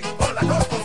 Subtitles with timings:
[0.00, 0.75] con la coco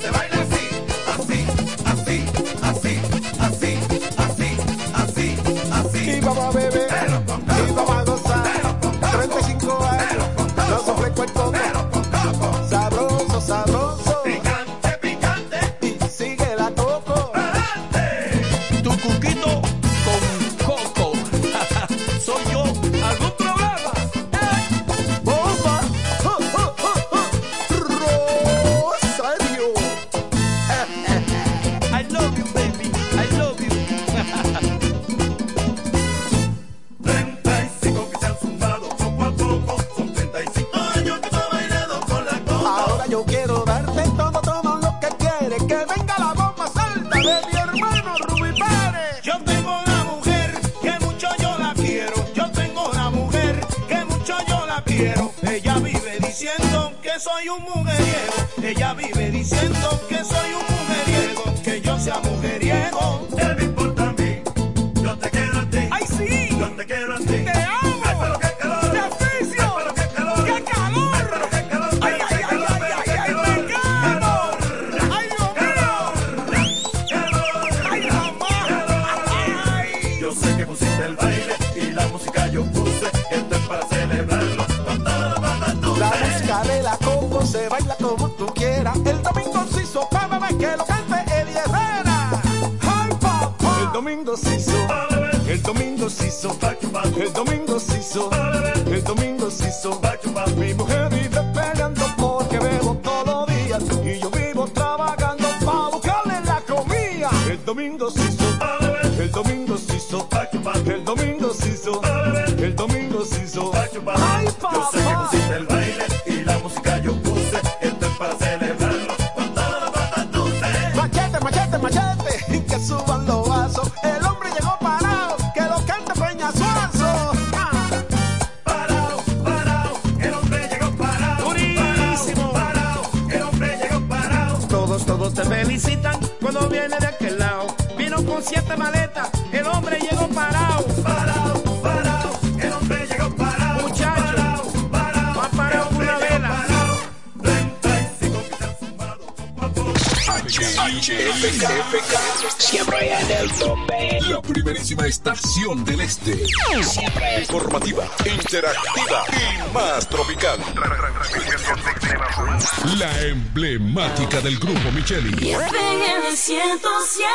[164.40, 165.52] del grupo Micheli.
[165.52, 167.28] FM 107.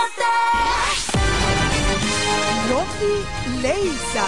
[2.70, 4.24] Loki Leisa.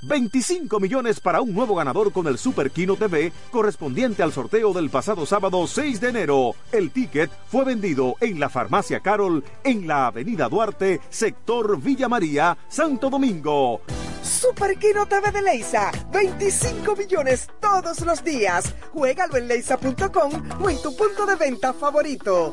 [0.00, 4.88] 25 millones para un nuevo ganador con el Super Kino TV correspondiente al sorteo del
[4.88, 6.54] pasado sábado 6 de enero.
[6.72, 12.56] El ticket fue vendido en la farmacia Carol en la avenida Duarte, sector Villa María,
[12.68, 13.82] Santo Domingo.
[14.22, 15.90] Super Kino TV de Leisa.
[16.12, 18.74] 25 millones todos los días.
[18.92, 20.30] Juégalo en leisa.com
[20.62, 22.52] o en tu punto de venta favorito.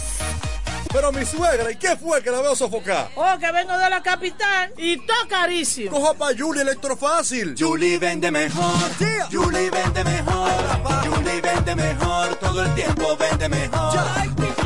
[0.94, 3.10] Pero mi suegra, ¿y qué fue que la veo sofocar?
[3.16, 5.90] Oh, que vengo de la capital y todo carísimo.
[5.90, 7.56] Coja pa' Julie Electrofácil.
[7.58, 8.76] Julie vende mejor.
[9.32, 10.52] Julie vende mejor.
[11.04, 12.36] Julie vende mejor.
[12.36, 13.98] Todo el tiempo vende mejor.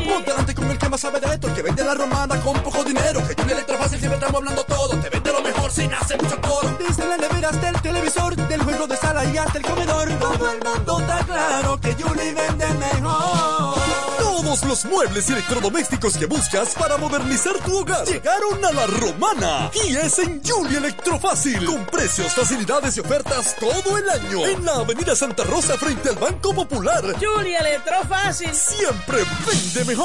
[0.08, 2.54] Ponte delante con el que más sabe de esto, el que vende la romana con
[2.62, 3.20] poco dinero.
[3.26, 4.98] Que Julie Electrofácil siempre estamos hablando todo.
[5.00, 6.76] Te vende lo mejor sin hacer mucho coro.
[6.78, 10.08] Desde las neveras del televisor, del juego de sala y ante el comedor.
[10.18, 13.78] Todo el mundo está claro que Julie vende mejor.
[14.18, 18.86] Todos todos los muebles y electrodomésticos que buscas para modernizar tu hogar llegaron a la
[18.86, 24.64] romana y es en Julia Electrofácil con precios, facilidades y ofertas todo el año en
[24.64, 27.02] la avenida Santa Rosa frente al Banco Popular.
[27.20, 28.54] Julia Electrofácil.
[28.54, 29.97] Siempre vende mejor.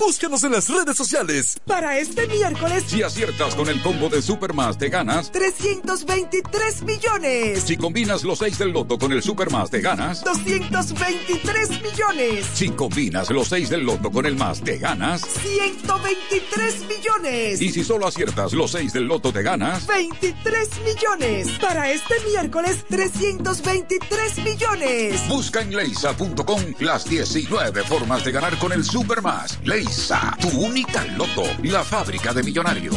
[0.00, 1.60] Búscanos en las redes sociales.
[1.64, 5.30] Para este miércoles, Si aciertas con el combo de Supermas, te ganas.
[5.30, 7.62] 323 millones.
[7.62, 10.24] Si combinas los 6 del loto con el Supermas, te ganas.
[10.24, 12.46] 223 millones.
[12.52, 15.20] Si combinas los 6 del loto con el más, te ganas.
[15.20, 17.62] 123 millones.
[17.62, 19.86] Y si solo aciertas los 6 del loto, te ganas.
[19.86, 21.48] 23 millones.
[21.60, 25.28] Para este miércoles, 323 millones.
[25.28, 29.27] Busca en leisa.com las 19 formas de ganar con el Supermas.
[29.64, 32.96] Leisa, tu única loto, la fábrica de millonarios.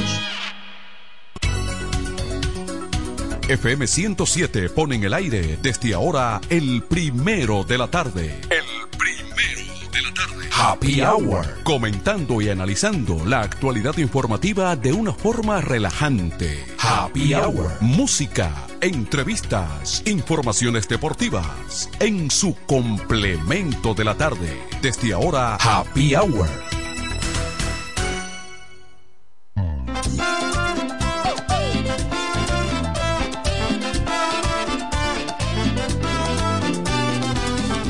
[3.49, 8.39] FM 107 pone en el aire desde ahora el primero de la tarde.
[8.49, 10.49] El primero de la tarde.
[10.53, 11.63] Happy Hour.
[11.63, 16.65] Comentando y analizando la actualidad informativa de una forma relajante.
[16.79, 17.71] Happy Hour.
[17.81, 21.89] Música, entrevistas, informaciones deportivas.
[21.99, 24.61] En su complemento de la tarde.
[24.81, 26.49] Desde ahora, Happy Hour.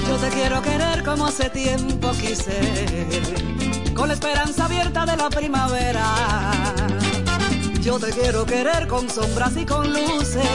[0.07, 2.59] Yo te quiero querer como hace tiempo quise,
[3.95, 6.80] con la esperanza abierta de la primavera.
[7.81, 10.45] Yo te quiero querer con sombras y con luces,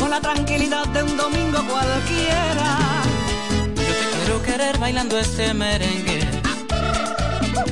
[0.00, 2.78] con la tranquilidad de un domingo cualquiera.
[3.76, 6.20] Yo te quiero querer bailando este merengue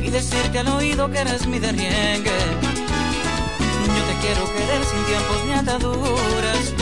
[0.00, 2.30] y decirte al oído que eres mi derriengue.
[3.86, 6.74] Yo te quiero querer sin tiempos ni ataduras,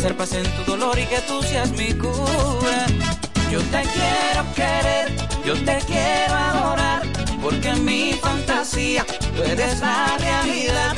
[0.00, 2.86] ser paz en tu dolor y que tú seas mi cura.
[3.52, 7.02] Yo te quiero querer, yo te quiero adorar,
[7.42, 9.04] porque en mi fantasía
[9.36, 10.94] tú eres la realidad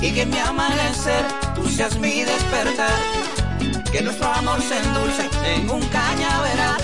[0.00, 1.24] y que mi amanecer
[1.54, 2.98] tú seas mi despertar.
[3.92, 6.80] Que nuestro amor se endulce en un cañaveral.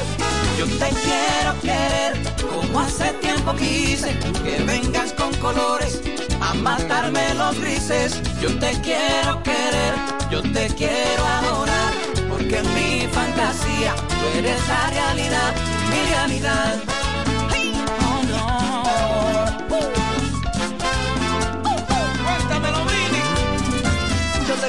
[0.58, 6.00] Yo te quiero querer como hace tiempo quise, que vengas con colores
[6.40, 8.20] a matarme los grises.
[8.40, 9.94] Yo te quiero querer,
[10.30, 11.92] yo te quiero adorar,
[12.28, 15.54] porque en mi fantasía tú eres la realidad,
[15.90, 17.05] mi realidad.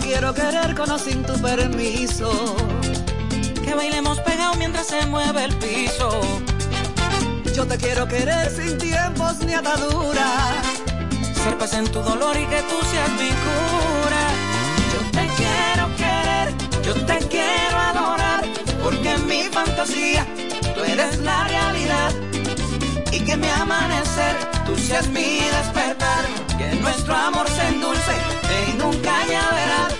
[0.08, 2.56] Quiero querer con o sin tu permiso.
[3.64, 6.22] Que bailemos pegados mientras se mueve el piso.
[7.54, 10.56] Yo te quiero querer sin tiempos ni ataduras.
[11.44, 14.24] Ser paz en tu dolor y que tú seas mi cura.
[14.94, 16.48] Yo te quiero querer,
[16.84, 18.44] yo te quiero adorar,
[18.84, 20.26] porque en mi fantasía
[20.74, 22.12] tú eres la realidad.
[23.18, 26.24] Y que mi amanecer tú seas mi despertar,
[26.56, 28.14] que nuestro amor se endulce
[28.60, 29.92] en un cañaveral.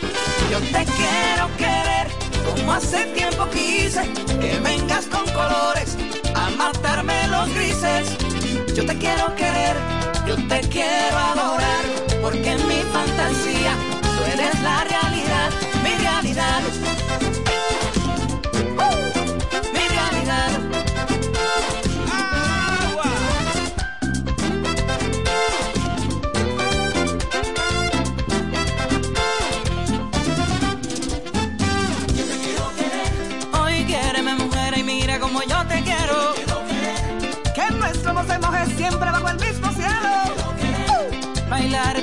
[0.52, 2.08] Yo te quiero querer
[2.46, 4.04] como hace tiempo quise,
[4.40, 5.98] que vengas con colores
[6.36, 8.06] a matarme los grises.
[8.76, 9.76] Yo te quiero querer,
[10.28, 11.86] yo te quiero adorar,
[12.22, 13.74] porque en mi fantasía
[14.04, 15.50] tú eres la realidad,
[15.84, 16.62] mi realidad.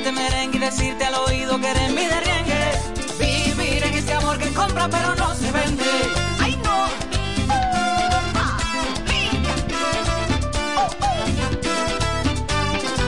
[0.05, 2.73] Bailarte merengue y decirte al oído que eres mi derriengue.
[3.19, 5.85] Vivir en este amor que compra pero no se vende.
[6.41, 6.89] ¡Ay, no!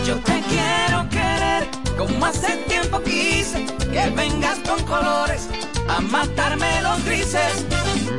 [0.07, 3.67] Yo te quiero querer como hace tiempo quise.
[3.93, 5.49] Que vengas con colores
[5.88, 7.67] a matarme los grises.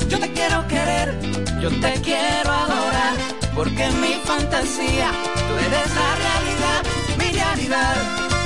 [0.08, 1.20] Yo te quiero querer,
[1.62, 3.16] yo te quiero adorar.
[3.56, 5.10] Porque en mi fantasía
[5.48, 6.84] tú eres la realidad,
[7.18, 8.37] mi realidad.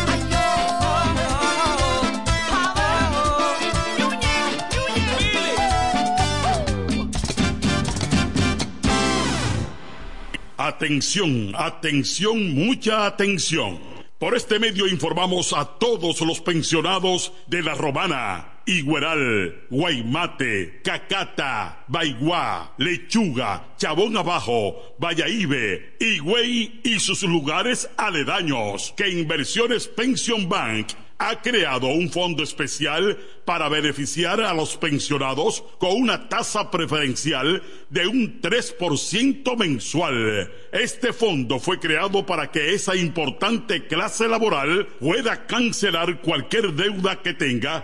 [10.63, 13.79] Atención, atención, mucha atención.
[14.19, 22.75] Por este medio informamos a todos los pensionados de La Romana, Igueral, Guaymate, Cacata, Baigua,
[22.77, 30.89] Lechuga, Chabón Abajo, Vallaíbe, Higüey y sus lugares aledaños que Inversiones Pension Bank
[31.29, 37.61] ha creado un fondo especial para beneficiar a los pensionados con una tasa preferencial
[37.91, 40.51] de un 3% mensual.
[40.71, 47.35] Este fondo fue creado para que esa importante clase laboral pueda cancelar cualquier deuda que
[47.35, 47.83] tenga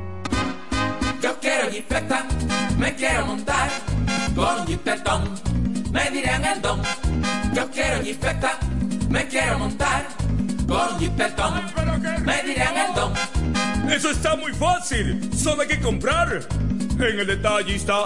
[1.61, 2.25] Quiero jipeta,
[2.79, 3.69] me quiero montar
[4.35, 5.39] con jipetón.
[5.91, 6.81] Me dirán el don.
[7.53, 8.57] Yo quiero jipeta,
[9.07, 10.07] me quiero montar
[10.67, 11.61] con jipetón.
[12.25, 13.13] Me dirán el don.
[13.91, 15.29] Eso está muy fácil.
[15.37, 16.47] Solo hay que comprar.
[16.97, 18.05] En el detallista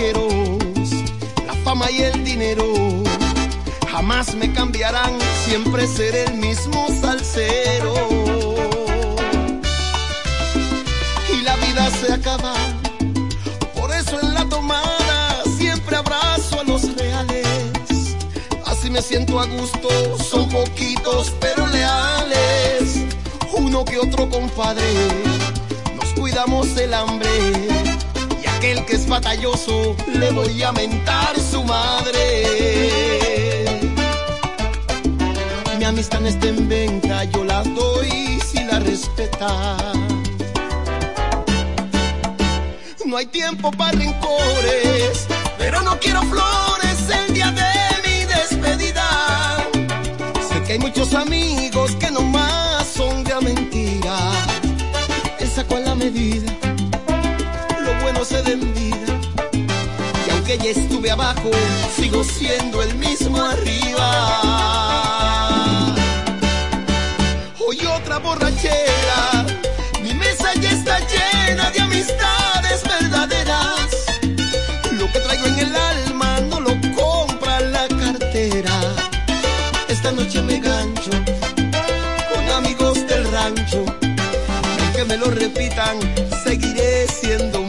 [0.00, 0.92] Pasajeros,
[1.46, 2.64] la fama y el dinero.
[3.90, 7.94] Jamás me cambiarán, siempre seré el mismo salsero.
[11.32, 12.54] Y la vida se acaba,
[13.78, 17.46] por eso en la tomada siempre abrazo a los reales.
[18.66, 19.88] Así me siento a gusto,
[20.18, 23.04] son poquitos pero leales.
[23.52, 24.92] Uno que otro compadre,
[25.96, 27.89] nos cuidamos del hambre.
[28.60, 32.44] Aquel que es batalloso, le voy a mentar su madre.
[35.78, 39.96] Mi amistad no está en venta, yo la doy si la respetan.
[43.06, 47.72] No hay tiempo para rencores, pero no quiero flores el día de
[48.06, 49.56] mi despedida.
[50.50, 54.32] Sé que hay muchos amigos que nomás son de mentira.
[55.38, 56.52] Él sacó la medida,
[58.42, 59.20] vida.
[60.26, 61.50] Y aunque ya estuve abajo,
[61.96, 64.06] sigo siendo el mismo arriba.
[67.66, 69.44] Hoy otra borrachera,
[70.02, 73.90] mi mesa ya está llena de amistades verdaderas.
[74.92, 78.80] Lo que traigo en el alma no lo compra la cartera.
[79.88, 81.10] Esta noche me gancho
[82.32, 83.84] con amigos del rancho.
[84.80, 85.98] Aunque me lo repitan,
[86.44, 87.59] seguiré siendo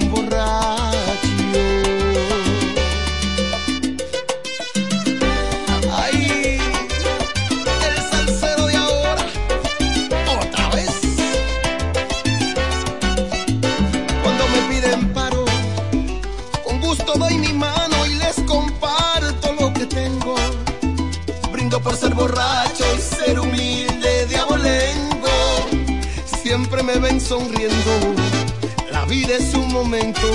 [29.91, 30.27] momento.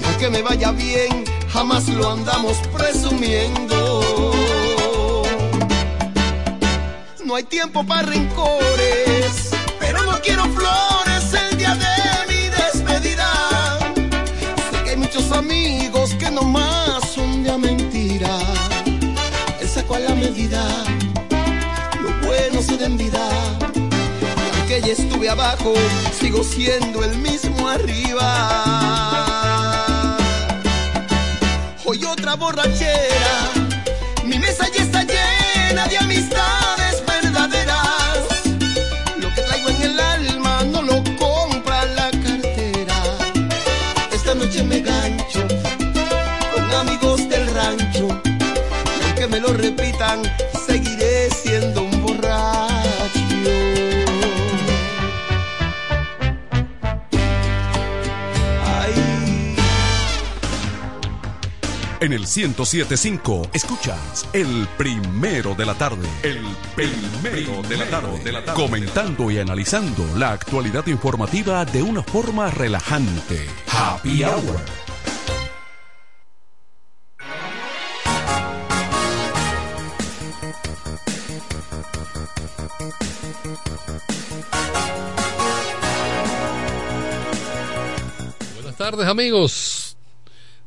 [0.00, 4.32] Y aunque me vaya bien, jamás lo andamos presumiendo.
[7.24, 13.30] No hay tiempo para rencores, pero no quiero flores el día de mi despedida.
[14.70, 18.38] Sé que hay muchos amigos que nomás son de mentira.
[19.60, 20.64] Él sacó a la medida,
[22.00, 23.28] lo bueno se da en vida.
[23.74, 25.74] Y aunque ya estuve abajo,
[26.18, 27.35] sigo siendo el mismo
[27.76, 28.28] arriba.
[31.84, 33.52] Hoy otra borrachera,
[34.24, 36.95] mi mesa ya está llena de amistades
[62.16, 66.08] el 1075 escuchas el primero de la tarde.
[66.22, 66.42] El
[66.74, 68.24] primero de la tarde.
[68.24, 68.62] De la tarde.
[68.62, 73.46] Comentando y analizando la actualidad informativa de una forma relajante.
[73.70, 74.60] Happy Hour.
[88.54, 89.98] Buenas tardes amigos.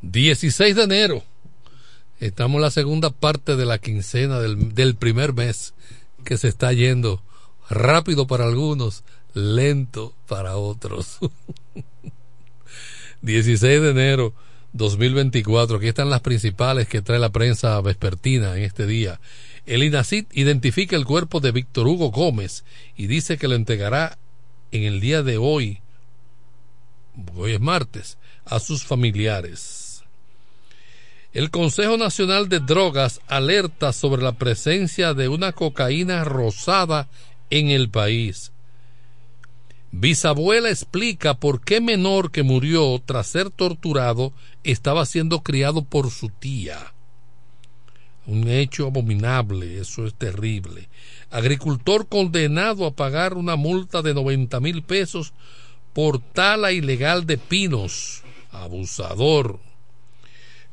[0.02, 1.29] 16 de enero.
[2.20, 5.74] Estamos en la segunda parte de la quincena del, primer mes
[6.26, 7.24] que se está yendo
[7.70, 11.20] rápido para algunos, lento para otros.
[13.22, 14.34] 16 de enero
[14.74, 15.78] 2024.
[15.78, 19.22] Aquí están las principales que trae la prensa vespertina en este día.
[19.66, 22.66] El INACID identifica el cuerpo de Víctor Hugo Gómez
[22.98, 24.18] y dice que lo entregará
[24.72, 25.80] en el día de hoy,
[27.34, 29.79] hoy es martes, a sus familiares.
[31.32, 37.08] El Consejo Nacional de Drogas alerta sobre la presencia de una cocaína rosada
[37.52, 38.52] en el país.
[39.92, 46.30] Bisabuela explica por qué menor que murió tras ser torturado estaba siendo criado por su
[46.30, 46.94] tía.
[48.26, 50.90] Un hecho abominable, eso es terrible.
[51.30, 55.34] Agricultor condenado a pagar una multa de 90 mil pesos
[55.94, 58.24] por tala ilegal de pinos.
[58.52, 59.60] Abusador.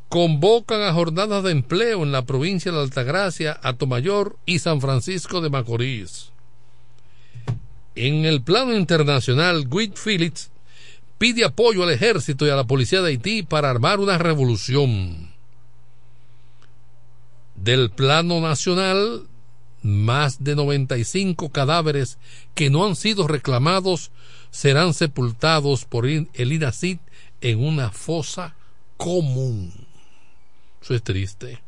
[0.09, 5.51] Convocan a jornadas de empleo en la provincia de Altagracia, Atomayor y San Francisco de
[5.51, 6.31] Macorís.
[7.97, 10.51] En el plano internacional, Guy Phillips
[11.19, 15.31] pide apoyo al ejército y a la policía de Haití para armar una revolución.
[17.55, 19.27] Del plano nacional,
[19.83, 22.19] más de 95 cadáveres
[22.55, 24.11] que no han sido reclamados
[24.51, 26.99] serán sepultados por el INACID
[27.41, 28.55] en una fosa
[28.97, 29.86] común.
[30.87, 31.59] Eso es triste.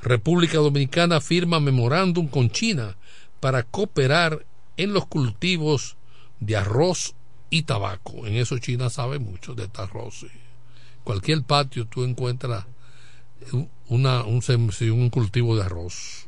[0.00, 2.96] República Dominicana firma memorándum con China
[3.40, 4.46] para cooperar
[4.78, 5.98] en los cultivos
[6.40, 7.14] de arroz
[7.50, 8.26] y tabaco.
[8.26, 10.24] En eso China sabe mucho de este arroz.
[11.04, 12.64] Cualquier patio tú encuentras
[13.52, 16.26] un, un cultivo de arroz.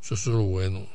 [0.00, 0.86] Eso es lo bueno.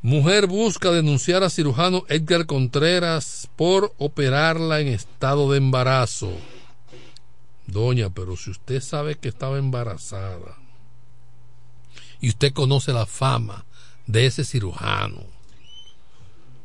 [0.00, 6.32] Mujer busca denunciar a cirujano Edgar Contreras por operarla en estado de embarazo.
[7.66, 10.58] Doña, pero si usted sabe que estaba embarazada
[12.20, 13.64] y usted conoce la fama
[14.06, 15.24] de ese cirujano,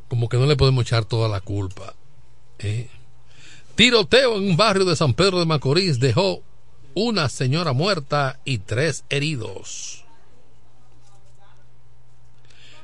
[0.08, 1.94] como que no le podemos echar toda la culpa.
[2.60, 2.90] ¿eh?
[3.76, 6.44] Tiroteo en un barrio de San Pedro de Macorís dejó
[6.96, 10.04] una señora muerta y tres heridos.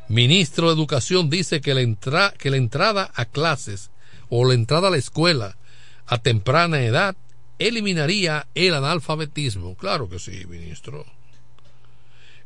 [0.08, 3.90] Ministro de Educación dice que la, que la entrada a clases
[4.30, 5.58] o la entrada a la escuela
[6.06, 7.16] a temprana edad
[7.60, 9.76] eliminaría el analfabetismo.
[9.76, 11.06] Claro que sí, ministro.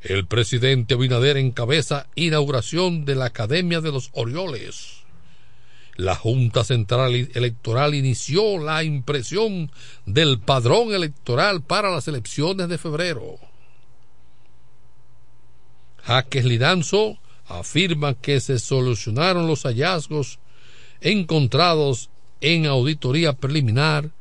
[0.01, 5.03] El presidente Abinader encabeza inauguración de la Academia de los Orioles.
[5.95, 9.69] La Junta Central Electoral inició la impresión
[10.05, 13.37] del padrón electoral para las elecciones de febrero.
[16.03, 20.39] Jaques Lidanzo afirma que se solucionaron los hallazgos
[21.01, 24.11] encontrados en auditoría preliminar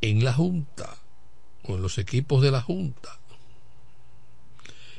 [0.00, 0.96] en la Junta
[1.64, 3.18] o en los equipos de la Junta.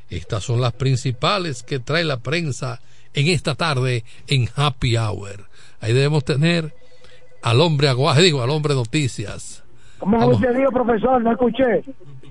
[0.09, 2.79] Estas son las principales que trae la prensa
[3.13, 5.49] en esta tarde en Happy Hour.
[5.81, 6.73] Ahí debemos tener
[7.41, 9.63] al hombre aguaje, digo, al hombre noticias.
[9.99, 11.21] ¿Cómo usted dijo, profesor?
[11.21, 11.83] No escuché.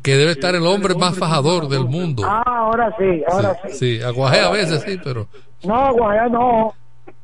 [0.03, 2.23] Que debe estar el hombre más fajador del mundo.
[2.25, 3.73] Ah, ahora sí, ahora sí.
[3.73, 5.27] Sí, aguaje a veces sí, pero...
[5.65, 6.75] No, aguaje no.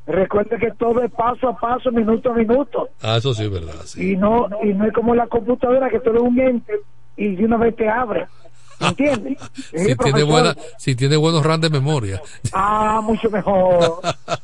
[0.07, 2.89] Recuerde que todo es paso a paso, minuto a minuto.
[3.03, 3.81] Ah, eso sí es verdad.
[3.85, 4.13] Sí.
[4.13, 6.73] Y no y no es como la computadora que todo es un ente
[7.17, 8.27] y de una vez te abre.
[8.81, 9.39] ¿Entiendes?
[9.55, 12.21] si, tiene buena, si tiene buenos RAM de memoria.
[12.53, 14.01] Ah, mucho mejor.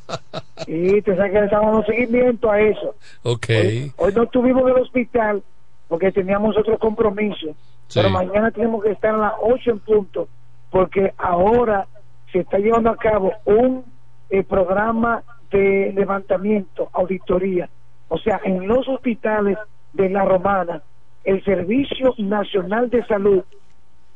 [0.67, 2.95] y te sabes que le estamos dando seguimiento a eso.
[3.23, 3.49] Ok.
[3.49, 5.43] Hoy, hoy, no estuvimos en el hospital
[5.89, 7.47] porque teníamos otro compromiso.
[7.87, 7.99] Sí.
[7.99, 10.29] Pero mañana tenemos que estar a las 8 en punto
[10.69, 11.87] porque ahora
[12.31, 13.83] se está llevando a cabo un
[14.29, 17.69] eh, programa de levantamiento, auditoría.
[18.07, 19.57] O sea, en los hospitales
[19.93, 20.81] de la Romana,
[21.23, 23.43] el Servicio Nacional de Salud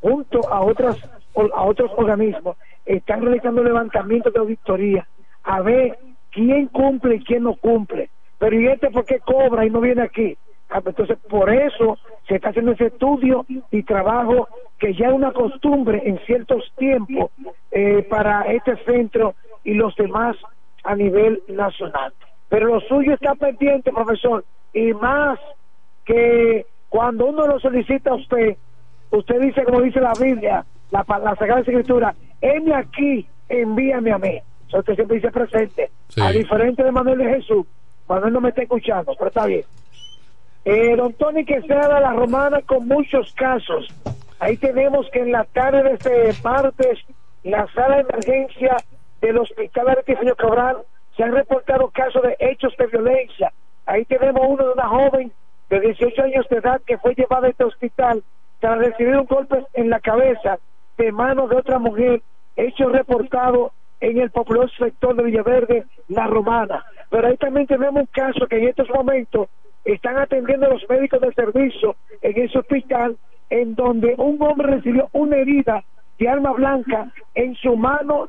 [0.02, 0.98] junto a otras
[1.36, 5.08] a otros organismos están realizando levantamientos de auditoría
[5.44, 5.98] a ver
[6.30, 10.04] quién cumple y quién no cumple pero y este por qué cobra y no viene
[10.04, 10.38] aquí
[10.86, 16.02] entonces por eso se está haciendo ese estudio y trabajo que ya es una costumbre
[16.06, 17.32] en ciertos tiempos
[17.72, 20.36] eh, para este centro y los demás
[20.84, 22.14] a nivel nacional
[22.54, 25.40] pero lo suyo está pendiente profesor y más
[26.06, 28.58] que cuando uno lo solicita a usted,
[29.10, 34.40] usted dice, como dice la Biblia, la, la Sagrada Escritura, heme aquí, envíame a mí.
[34.68, 35.90] Eso usted siempre dice presente.
[36.22, 37.66] A diferente de Manuel de Jesús,
[38.08, 39.64] Manuel no me está escuchando, pero está bien.
[40.64, 43.88] Eh, don Tony Quesada, la romana, con muchos casos.
[44.40, 47.00] Ahí tenemos que en la tarde de este martes,
[47.42, 48.78] la sala de emergencia
[49.24, 50.78] del Hospital Artificio Cabral,
[51.16, 53.54] se han reportado casos de hechos de violencia.
[53.86, 55.32] Ahí tenemos uno de una joven
[55.70, 58.22] de 18 años de edad que fue llevada a este hospital
[58.60, 60.60] tras recibir un golpe en la cabeza
[60.98, 62.22] de manos de otra mujer,
[62.58, 66.84] hecho reportado en el popular sector de Villaverde, La Romana.
[67.10, 69.48] Pero ahí también tenemos un caso que en estos momentos
[69.86, 73.18] están atendiendo los médicos del servicio en ese hospital,
[73.50, 75.82] en donde un hombre recibió una herida
[76.20, 78.28] de arma blanca en su mano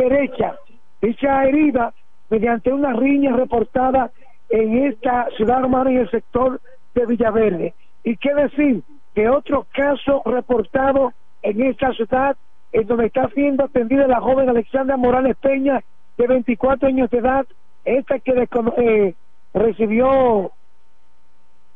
[0.00, 0.56] derecha.
[1.00, 1.92] Dicha herida,
[2.28, 4.10] mediante una riña reportada
[4.48, 6.60] en esta ciudad romana en el sector
[6.94, 7.74] de Villaverde.
[8.04, 8.82] Y qué decir
[9.14, 12.36] que otro caso reportado en esta ciudad,
[12.72, 15.82] en donde está siendo atendida la joven Alexandra Morales Peña,
[16.16, 17.46] de 24 años de edad,
[17.84, 19.14] esta que eh,
[19.54, 20.52] recibió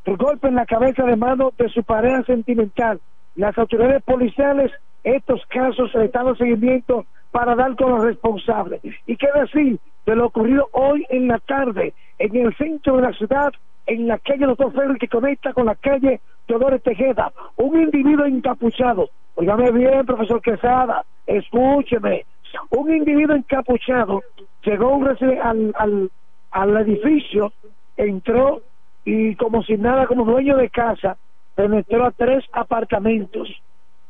[0.04, 3.00] el golpe en la cabeza de mano de su pareja sentimental.
[3.36, 4.70] Las autoridades policiales,
[5.02, 8.80] estos casos están dando seguimiento para dar con los responsables.
[9.08, 13.12] ¿Y qué decir de lo ocurrido hoy en la tarde en el centro de la
[13.12, 13.52] ciudad,
[13.86, 17.32] en la calle Doctor Ferri que conecta con la calle Teodoro Tejeda?
[17.56, 22.24] Un individuo encapuchado, oígame bien, profesor Quesada, escúcheme,
[22.70, 24.22] un individuo encapuchado
[24.62, 25.02] llegó
[25.42, 26.10] al, al,
[26.52, 27.52] al edificio,
[27.96, 28.62] entró
[29.04, 31.16] y como si nada, como dueño de casa,
[31.56, 33.48] penetró a tres apartamentos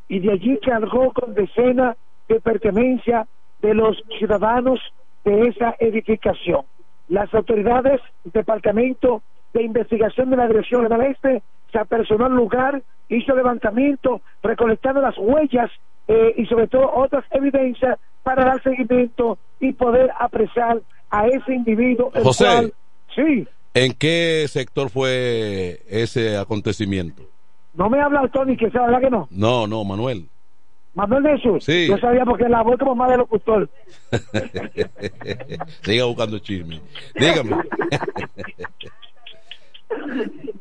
[0.08, 1.96] y de allí cargó con decenas
[2.28, 3.26] de pertenencia
[3.62, 4.80] de los ciudadanos
[5.24, 6.62] de esa edificación.
[7.08, 12.82] Las autoridades, el Departamento de Investigación de la Dirección General Este, se apersonó al lugar,
[13.08, 15.70] hizo levantamiento, recolectando las huellas
[16.08, 22.10] eh, y sobre todo otras evidencias para dar seguimiento y poder apresar a ese individuo.
[22.14, 22.44] el José.
[22.44, 22.72] cual-
[23.14, 27.22] sí, ¿En qué sector fue ese acontecimiento?
[27.74, 29.26] no me habla Tony, que sea verdad que no.
[29.30, 30.28] No, no, Manuel.
[30.94, 31.88] Manuel de Jesús, Sí.
[31.88, 33.68] yo sabía porque la voz como más de locutor.
[35.83, 36.80] Siga buscando chisme.
[37.14, 37.57] Dígame.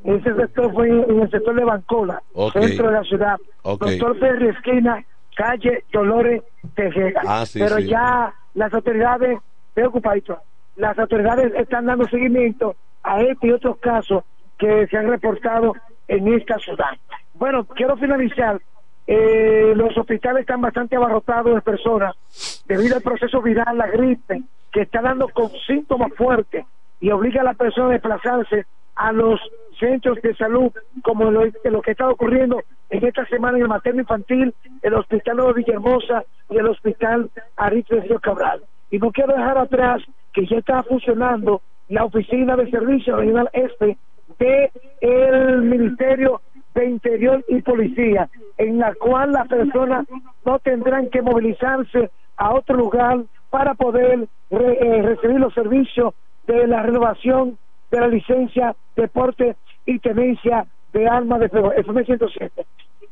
[0.03, 2.53] Ese sector fue en el sector de Bancola, Ok.
[2.59, 3.37] centro de la ciudad.
[3.63, 5.03] Doctor Ferri, esquina,
[5.35, 6.43] calle Dolores
[6.75, 7.21] Tejeda.
[7.25, 7.87] Ah, sí, Pero sí.
[7.87, 10.37] ya las autoridades, estoy ocupadito,
[10.75, 14.23] las autoridades están dando seguimiento a este y otros casos
[14.57, 15.73] que se han reportado
[16.07, 16.97] en esta ciudad.
[17.33, 18.61] Bueno, quiero finalizar.
[19.05, 22.15] Eh, los hospitales están bastante abarrotados de personas
[22.65, 26.65] debido al proceso viral, la gripe, que está dando con síntomas fuertes
[26.99, 29.39] y obliga a la persona a desplazarse a los
[29.79, 30.71] centros de salud,
[31.03, 35.53] como lo, que está ocurriendo en esta semana en el materno infantil, el Hospital Nueva
[35.53, 38.61] Villahermosa y el Hospital Aritz Río Cabral.
[38.91, 43.97] Y no quiero dejar atrás que ya está funcionando la Oficina de Servicio Regional Este
[44.39, 46.41] de el Ministerio
[46.73, 50.07] de Interior y Policía, en la cual las personas
[50.45, 56.13] no tendrán que movilizarse a otro lugar para poder eh, recibir los servicios
[56.47, 57.57] de la renovación
[57.91, 59.55] de la licencia de porte
[59.85, 62.65] y tenencia de armas de fuego, FM 107.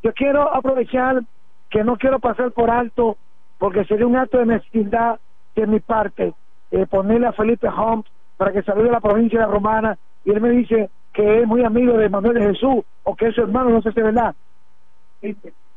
[0.03, 1.21] Yo quiero aprovechar
[1.69, 3.17] que no quiero pasar por alto,
[3.57, 5.19] porque sería un acto de mezquindad
[5.55, 6.33] de mi parte,
[6.71, 8.05] eh, ponerle a Felipe Hunt
[8.37, 11.47] para que salude a la provincia de la Romana, y él me dice que es
[11.47, 14.05] muy amigo de Manuel de Jesús, o que es su hermano, no sé si es
[14.05, 14.33] verdad.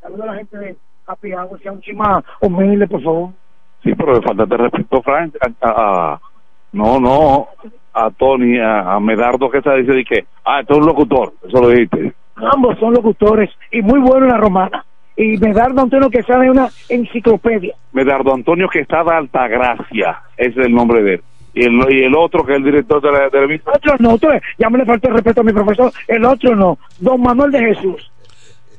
[0.00, 3.30] Saluda a la gente de Happy Hour, sea un chima humilde, por favor.
[3.82, 5.34] Sí, pero falta de respeto, Frank.
[5.40, 6.20] A, a- a-
[6.72, 7.48] no, no,
[7.92, 11.32] a Tony, a, a Medardo que se dice de que, ah, esto es un locutor,
[11.46, 12.12] eso lo dijiste.
[12.36, 14.84] Ambos son locutores y muy buenos en la romana.
[15.16, 17.76] Y Medardo Antonio que sabe una enciclopedia.
[17.92, 21.22] Medardo Antonio que está de Altagracia, ese es el nombre de él.
[21.54, 23.76] Y el, y el otro que es el director de la, de la emisora.
[23.76, 25.92] Otro no, otro, ya me le falta el respeto a mi profesor.
[26.08, 28.10] El otro no, don Manuel de Jesús.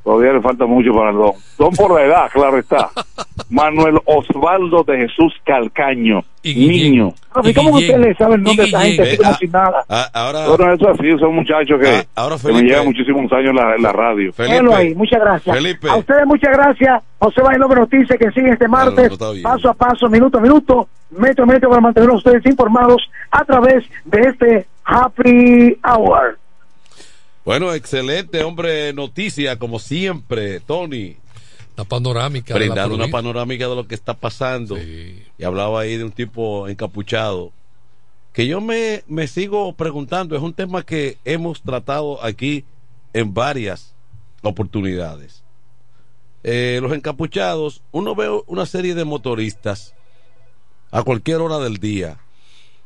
[0.06, 1.32] Todavía le falta mucho para el don.
[1.58, 2.91] Don por la edad, claro está.
[3.50, 7.12] Manuel Osvaldo de Jesús Calcaño, niño.
[7.34, 9.84] ¿cómo que usted le sabe el nombre de esa gente así como si nada?
[9.89, 12.70] Ah, ahora, Bueno, eso así, son muchachos que, ahora que me Felipe.
[12.70, 14.32] llevan muchísimos años en la, en la radio.
[14.38, 15.56] Déjelo ahí, muchas gracias.
[15.56, 15.89] Felipe.
[15.89, 17.04] A ustedes muchas gracias.
[17.18, 21.46] José Bailón Noticias que sigue este martes, está paso a paso, minuto a minuto, metro
[21.46, 26.38] a metro para mantener a ustedes informados a través de este Happy Hour.
[27.45, 31.15] Bueno, excelente, hombre, noticia, como siempre, Tony.
[31.77, 32.55] La panorámica.
[32.55, 34.77] Brindando una panorámica de lo que está pasando.
[34.79, 37.51] Y hablaba ahí de un tipo encapuchado.
[38.34, 42.65] Que yo me, me sigo preguntando, es un tema que hemos tratado aquí
[43.13, 43.93] en varias
[44.41, 45.43] oportunidades.
[46.43, 49.93] Eh, los encapuchados, uno ve una serie de motoristas
[50.89, 52.17] a cualquier hora del día.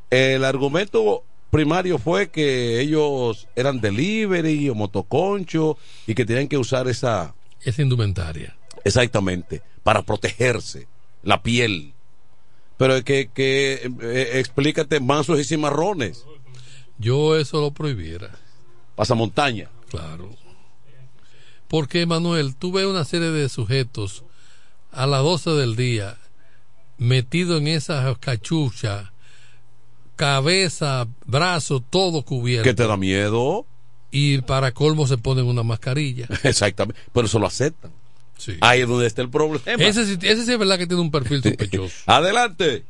[0.09, 6.88] El argumento primario fue que ellos eran delivery o motoconcho y que tenían que usar
[6.88, 7.33] esa...
[7.62, 8.55] Esa indumentaria.
[8.83, 10.88] Exactamente, para protegerse
[11.23, 11.93] la piel.
[12.77, 16.25] Pero que, que eh, explícate mansos y cimarrones.
[16.97, 18.31] Yo eso lo prohibiera.
[18.95, 19.69] Pasamontaña.
[19.89, 20.29] Claro.
[21.67, 24.23] Porque, Manuel, tú ves una serie de sujetos
[24.91, 26.17] a las 12 del día
[26.97, 29.13] metido en esa cachucha,
[30.19, 32.65] cabeza, brazo, todo cubierto.
[32.69, 33.65] ¿Qué te da miedo?
[34.12, 36.27] Y para colmo se ponen una mascarilla.
[36.43, 37.89] Exactamente, pero eso lo aceptan.
[38.38, 38.58] Sí.
[38.60, 39.82] Ahí es donde está el problema.
[39.82, 41.95] Ese, sí- ese sí es verdad que tiene un perfil sospechoso.
[42.05, 42.84] Adelante.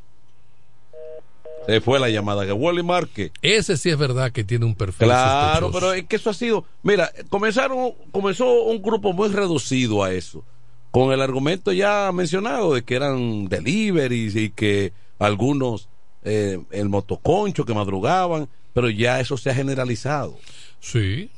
[1.67, 3.31] Se fue la llamada que Wally Marque.
[3.43, 5.71] Ese sí es verdad que tiene un perfil Claro, sospechoso.
[5.79, 6.65] pero es que eso ha sido.
[6.81, 10.43] Mira, comenzaron, comenzó un grupo muy reducido a eso,
[10.89, 15.89] con el argumento ya mencionado de que eran deliveries y que algunos,
[16.29, 20.37] eh, el motoconcho que madrugaban, pero ya eso se ha generalizado.
[20.79, 21.29] Sí.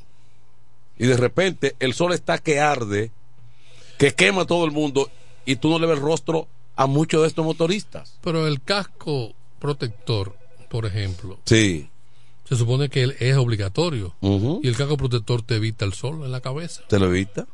[0.98, 3.12] Y de repente el sol está que arde,
[3.98, 5.10] que quema a todo el mundo
[5.46, 8.18] y tú no le ves el rostro a muchos de estos motoristas.
[8.22, 10.36] Pero el casco protector,
[10.70, 11.90] por ejemplo, Sí.
[12.48, 14.14] se supone que él es obligatorio.
[14.22, 16.82] Y el casco protector te evita el sol en la cabeza.
[16.88, 17.48] ¿Te lo evita?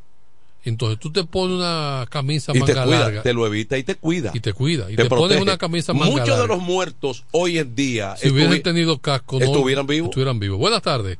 [0.63, 3.83] Entonces tú te pones una camisa Y te manga cuida, larga te lo evita y
[3.83, 4.31] te cuida.
[4.33, 4.91] y te cuida.
[4.91, 6.41] Y te, pones una camisa manga Muchos larga.
[6.43, 10.09] de los muertos hoy en día si hubiesen estuvi- tenido casco, no estuvieran vivos.
[10.09, 10.57] Estuvieran vivos.
[10.59, 11.17] Buenas tardes.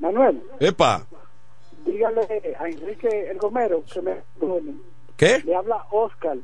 [0.00, 1.06] Manuel, Epa,
[1.86, 4.72] dígale a Enrique El Gomero que me perdone.
[5.16, 5.42] ¿qué?
[5.44, 6.36] Le habla Oscar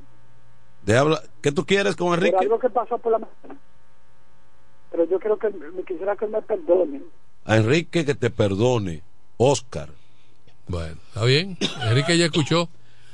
[0.85, 2.37] De habla, ¿Qué tú quieres con por Enrique?
[2.41, 3.61] algo que pasó por la mañana.
[4.91, 7.03] Pero yo quiero que me quisiera que me perdone.
[7.45, 9.03] A Enrique que te perdone.
[9.37, 9.91] Oscar.
[10.67, 11.59] Bueno, está bien.
[11.83, 12.69] Enrique ya escuchó.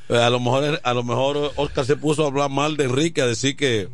[0.09, 3.23] Eh, A lo mejor, a lo mejor Oscar se puso a hablar mal de Enrique,
[3.23, 3.89] a decir que,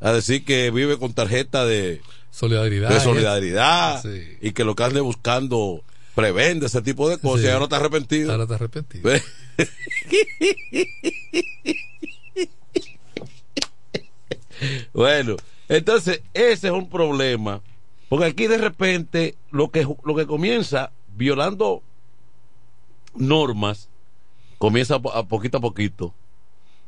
[0.00, 2.90] a decir que vive con tarjeta de, Solidaridad.
[2.90, 3.00] de ¿eh?
[3.00, 4.22] solidaridad Sí.
[4.40, 5.82] y que lo que ande buscando
[6.14, 7.46] prevende ese tipo de cosas Sí.
[7.46, 8.32] y ahora está arrepentido.
[8.32, 9.10] Ahora te arrepentido.
[14.92, 15.36] Bueno,
[15.68, 17.60] entonces ese es un problema,
[18.08, 21.82] porque aquí de repente lo que lo que comienza violando
[23.18, 23.88] normas
[24.58, 26.14] comienza a, po- a poquito a poquito,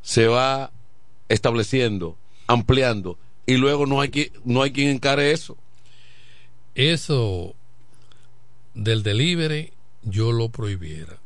[0.03, 0.71] se va
[1.29, 2.17] estableciendo,
[2.47, 5.57] ampliando y luego no hay que no hay quien encare eso.
[6.75, 7.55] Eso
[8.75, 11.19] del delivery yo lo prohibiera.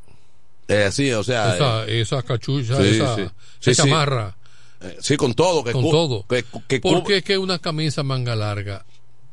[0.68, 3.22] Eh, así, o sea, esa, eh, esa cachucha, sí, esa, sí.
[3.60, 3.88] Sí, esa sí.
[3.90, 4.36] chamarra,
[4.80, 6.26] eh, sí con todo, que con todo.
[6.26, 8.84] que, que Porque es que una camisa manga larga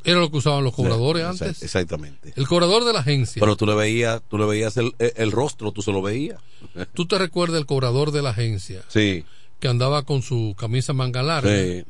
[0.03, 1.61] era lo que usaban los cobradores antes.
[1.63, 2.33] Exactamente.
[2.35, 3.39] El cobrador de la agencia.
[3.39, 6.39] Pero tú le veías, tú le veías el, el- el rostro, tú se lo veías.
[6.93, 9.25] ¿Tú te recuerdas el cobrador de la agencia Sí,
[9.59, 11.49] que andaba con su camisa manga larga?
[11.51, 11.83] sí.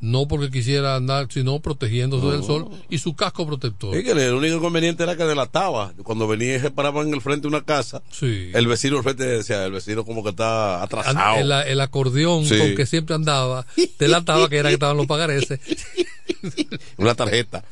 [0.00, 3.96] No porque quisiera andar, sino protegiéndose del sol y su casco protector.
[3.96, 5.92] Es que el único inconveniente era que delataba.
[6.04, 8.50] Cuando venía y se paraba en el frente de una casa, Sí.
[8.54, 11.38] el vecino al frente decía, el vecino como que está atrasado.
[11.40, 12.56] El, el acordeón Sí.
[12.58, 13.66] con que siempre andaba,
[13.98, 15.58] delataba que era que estaban los pagareces.
[16.96, 17.64] Una tarjeta.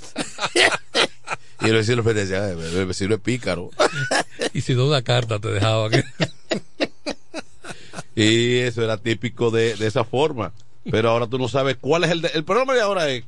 [1.63, 3.71] y el vecino al frente decía, "Ay, el vecino es pícaro.
[4.53, 6.03] y si no una carta te dejaba que
[8.17, 10.53] y eso era típico de, de esa forma.
[10.91, 12.23] Pero ahora tú no sabes cuál es el...
[12.23, 13.25] de- el problema de ahora es,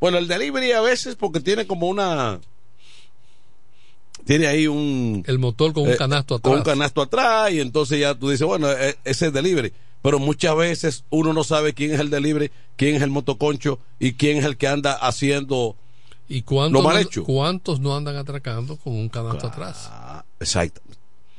[0.00, 2.40] bueno, el delivery a veces porque tiene como una...
[4.24, 5.22] Tiene ahí un...
[5.26, 6.66] el motor con un eh, canasto con atrás.
[6.66, 9.72] un canasto atrás y entonces ya tú dices, bueno, eh, ese es delivery.
[10.02, 14.14] Pero muchas veces uno no sabe quién es el delivery, quién es el motoconcho y
[14.14, 15.76] quién es el que anda haciendo
[16.28, 19.90] ¿Y cuántos, no- cuántos no andan atracando con un canasto atrás?
[20.40, 20.80] Exacto.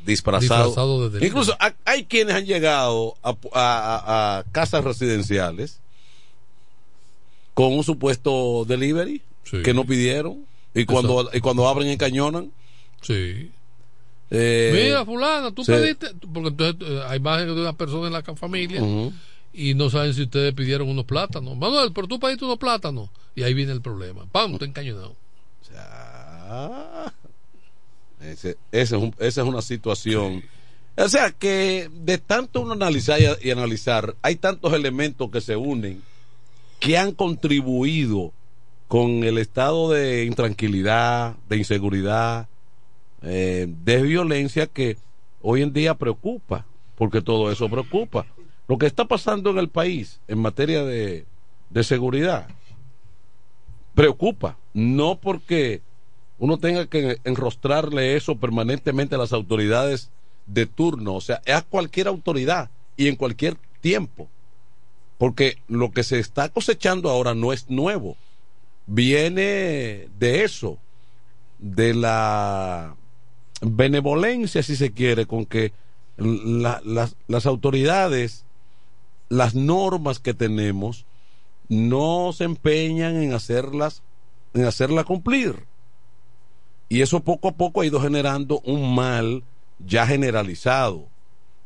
[0.08, 0.66] Disfrazado.
[0.66, 1.28] Disfrazado de delivery.
[1.28, 5.80] Incluso ha- hay quienes han llegado a, a- casas residenciales
[7.54, 9.62] con un supuesto delivery Sí.
[9.64, 12.52] que no pidieron y cuando, y cuando abren encañonan.
[13.02, 13.52] Sí.
[14.30, 15.72] Eh, Mira, fulana, tú sí.
[15.72, 18.82] pediste, porque entonces eh, hay imágenes de una persona en la familia
[19.54, 21.56] y no saben si ustedes pidieron unos plátanos.
[21.56, 23.10] Manuel, pero tú pediste unos plátanos.
[23.36, 24.26] Y ahí viene el problema.
[24.32, 24.58] ¡Pam!
[24.58, 25.16] Te encañonado.
[25.76, 27.12] Ah,
[28.32, 30.44] ese- ese es un- esa es una situación.
[30.98, 35.56] O sea que de tanto uno analizar y, y analizar, hay tantos elementos que se
[35.56, 36.02] unen
[36.80, 38.34] que han contribuido
[38.88, 42.48] con el estado de intranquilidad, de inseguridad,
[43.22, 44.98] eh, de violencia que
[45.42, 48.26] hoy en día preocupa, porque todo eso preocupa.
[48.68, 51.26] Lo que está pasando en el país en materia de,
[51.70, 52.48] de seguridad
[53.94, 55.82] preocupa, no porque
[56.40, 60.10] uno tenga que enrostrarle eso permanentemente a las autoridades
[60.46, 64.28] de turno, o sea, a cualquier autoridad y en cualquier tiempo.
[65.18, 68.16] Porque lo que se está cosechando ahora no es nuevo,
[68.86, 70.78] viene de eso,
[71.60, 72.96] de la
[73.62, 75.74] benevolencia, si se quiere, con que
[76.18, 78.46] la- las, las autoridades,
[79.30, 81.06] las normas que tenemos,
[81.68, 84.04] no se empeñan en hacerlas,
[84.54, 85.66] en hacerla cumplir.
[86.90, 89.44] Y eso poco a poco ha ido generando un mal
[89.80, 91.08] ya generalizado,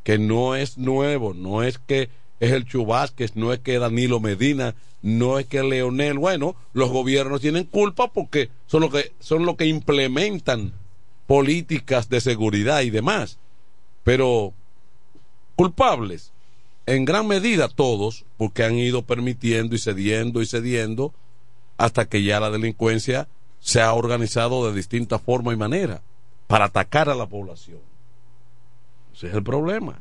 [0.03, 2.09] que no es nuevo, no es que
[2.39, 7.41] es el Chubásquez, no es que Danilo Medina, no es que Leonel, bueno, los gobiernos
[7.41, 10.73] tienen culpa porque son los que son los que implementan
[11.27, 13.37] políticas de seguridad y demás.
[14.03, 14.53] Pero
[15.55, 16.31] culpables
[16.85, 21.13] en gran medida todos porque han ido permitiendo y cediendo y cediendo
[21.77, 23.27] hasta que ya la delincuencia
[23.61, 26.01] se ha organizado de distintas formas y maneras
[26.47, 27.79] para atacar a la población.
[29.15, 29.97] Ese es el problema.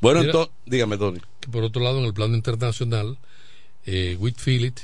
[0.00, 1.20] Bueno, Mira, entonces, dígame, Tony.
[1.40, 3.18] que por otro lado, en el plano internacional,
[3.84, 4.78] eh, Whitfield,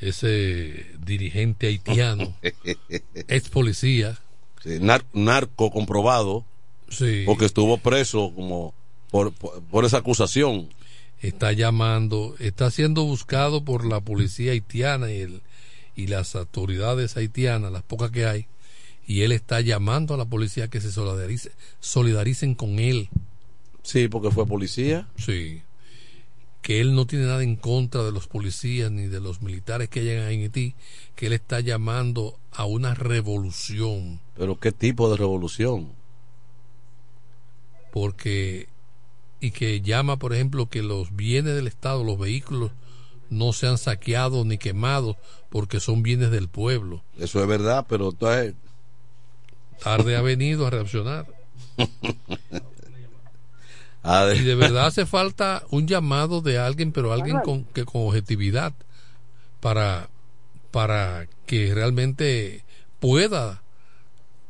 [0.00, 4.18] ese dirigente haitiano, ex policía,
[4.62, 6.44] Sí, nar- narco comprobado,
[6.88, 7.24] Sí.
[7.26, 8.72] porque estuvo preso como
[9.10, 10.68] por, por, por esa acusación.
[11.20, 15.42] está llamando, está siendo buscado por la policía haitiana y, el,
[15.96, 18.46] y las autoridades haitianas, las pocas que hay,
[19.06, 23.08] y él está llamando a la policía que se solidarice, solidaricen con él.
[23.82, 25.08] Sí, porque fue policía.
[25.16, 25.62] Sí.
[26.62, 30.02] Que él no tiene nada en contra de los policías ni de los militares que
[30.02, 30.74] llegan a Haití,
[31.14, 34.20] que él está llamando a una revolución.
[34.34, 35.92] Pero ¿qué tipo de revolución?
[37.94, 38.66] porque
[39.38, 42.72] y que llama por ejemplo que los bienes del estado los vehículos
[43.30, 45.16] no sean saqueados ni quemados
[45.54, 47.04] porque son bienes del pueblo.
[47.16, 48.54] Eso es verdad, pero entonces
[49.80, 51.26] tarde ha venido a reaccionar.
[54.36, 58.74] Y de verdad hace falta un llamado de alguien pero alguien con que con objetividad
[59.60, 60.10] para
[60.70, 62.66] para que realmente
[63.00, 63.62] pueda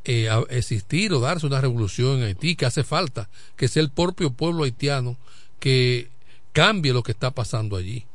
[0.05, 4.33] eh, existir o darse una revolución en Haití que hace falta que sea el propio
[4.33, 5.17] pueblo haitiano
[5.61, 6.09] que
[6.53, 8.07] cambie lo que está pasando allí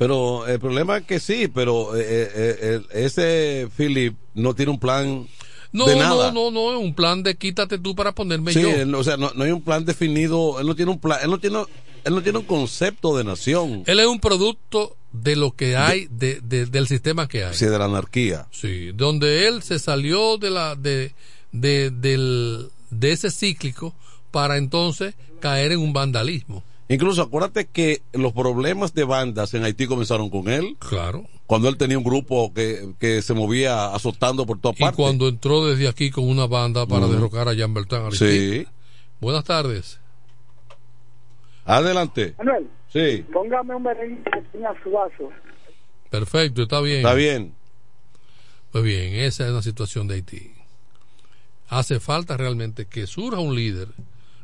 [0.00, 4.80] Pero el problema es que sí, pero eh, eh, eh, ese Philip no tiene un
[4.80, 5.28] plan
[5.72, 6.32] no de no nada.
[6.32, 9.18] no no es un plan de quítate tú para ponerme sí, yo él- o sea,
[9.18, 11.58] no, no hay un plan definido, él no tiene un plan, él no tiene,
[12.02, 16.06] él no tiene un concepto de nación, él es un producto de lo que hay
[16.10, 18.46] de, de- del sistema que hay sí, de la anarquía.
[18.52, 21.12] Sí, donde él se salió de la de,
[21.52, 23.94] de, del, de ese cíclico
[24.30, 26.64] para entonces caer en un vandalismo.
[26.92, 30.76] Incluso acuérdate que los problemas de bandas en Haití comenzaron con él.
[30.80, 31.24] Claro.
[31.46, 34.96] Cuando él tenía un grupo que, que se movía azotando por todas Y partes.
[34.96, 38.62] cuando entró desde aquí con una banda para derrocar a Jean Bertrand Aristide.
[38.64, 38.68] Sí.
[39.20, 40.00] Buenas tardes.
[41.64, 42.34] Adelante.
[42.38, 45.30] Manuel, Sí, póngame un merengue que tenga suazo.
[46.10, 46.96] Perfecto, está bien.
[46.98, 47.54] está bien.
[48.72, 50.52] Pues bien, esa es la situación de Haití.
[51.68, 53.88] Hace falta realmente que surja un líder,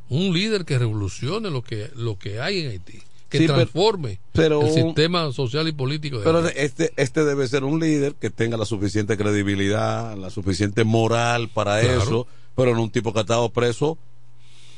[0.09, 4.21] un líder que revolucione lo que, lo que hay en Haití, que Sí, pero- transforme
[4.33, 6.53] pero- el sistema social y político de Pero Haití.
[6.61, 11.81] este, este debe ser un líder que tenga la suficiente credibilidad, la suficiente moral para
[11.81, 12.03] Claro.
[12.03, 13.99] eso, pero no un tipo que ha estado preso,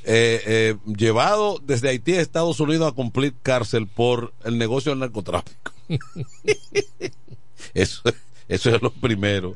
[0.05, 5.01] eh, eh, llevado desde Haití a Estados Unidos a cumplir cárcel por el negocio del
[5.01, 5.73] narcotráfico.
[7.75, 8.03] eso,
[8.49, 9.55] eso es lo primero.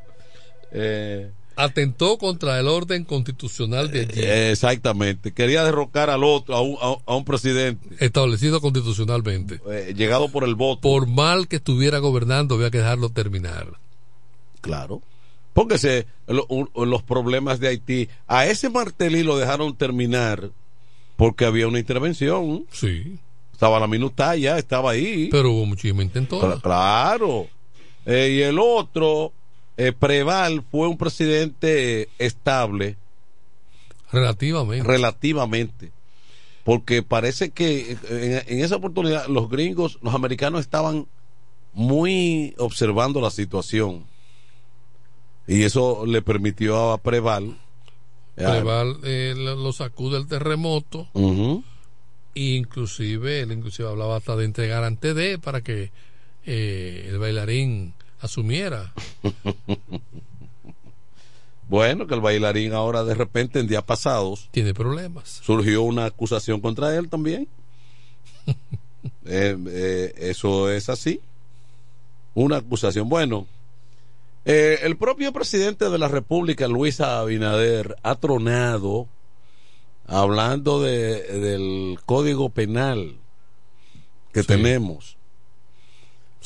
[0.71, 5.33] Eh, Atentó contra el orden constitucional de allí, eh, exactamente.
[5.33, 6.77] Quería derrocar al otro, a un,
[7.07, 9.61] a- un presidente, establecido constitucionalmente.
[9.71, 10.81] eh, llegado por el voto.
[10.83, 13.69] Por mal que estuviera gobernando, había que dejarlo terminar.
[14.61, 15.03] Claro.
[15.53, 16.47] Póngase lo-
[16.87, 18.09] los problemas de Haití.
[18.27, 20.51] A ese Martelly lo dejaron terminar
[21.17, 22.65] porque había una intervención.
[22.73, 23.19] Sí.
[23.53, 25.29] Estaba la minuta ya, estaba ahí.
[25.31, 26.57] Pero hubo muchísima intentora.
[26.57, 27.47] Cla- Claro.
[28.07, 29.33] Eh, y el otro,
[29.77, 32.97] eh, Preval, fue un presidente estable
[34.11, 34.87] Relativamente.
[34.87, 35.93] relativamente.
[36.65, 41.07] Porque parece que en, en esa oportunidad los gringos, los americanos estaban
[41.73, 44.05] muy observando la situación.
[45.49, 47.59] Y eso le permitió a Preval.
[48.37, 51.09] eh, Preval eh, lo sacó del terremoto.
[52.35, 55.91] E inclusive, él inclusive hablaba hasta de entregar ante de para que
[56.47, 58.93] eh, el bailarín asumiera.
[61.69, 65.41] Bueno, que el bailarín ahora de repente en días pasados Tiene problemas.
[65.43, 67.49] surgió una acusación contra él también.
[69.25, 71.21] Eh, eh, eso es así.
[72.35, 73.09] Una acusación.
[73.09, 73.47] Bueno,
[74.45, 79.09] Eh, el propio presidente de la República, Luis Abinader, ha tronado
[80.07, 83.17] hablando de, del código penal
[84.33, 85.17] que tenemos.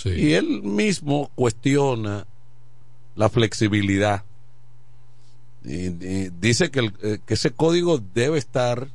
[0.05, 2.27] Y él mismo cuestiona
[3.17, 4.23] la flexibilidad.
[5.65, 8.89] Y, y dice que, el- eh, que ese código debe estar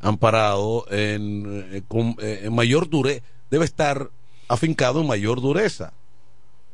[0.00, 1.82] amparado en, eh,
[2.20, 4.10] eh, en mayor dureza, debe estar
[4.48, 5.92] afincado en mayor dureza.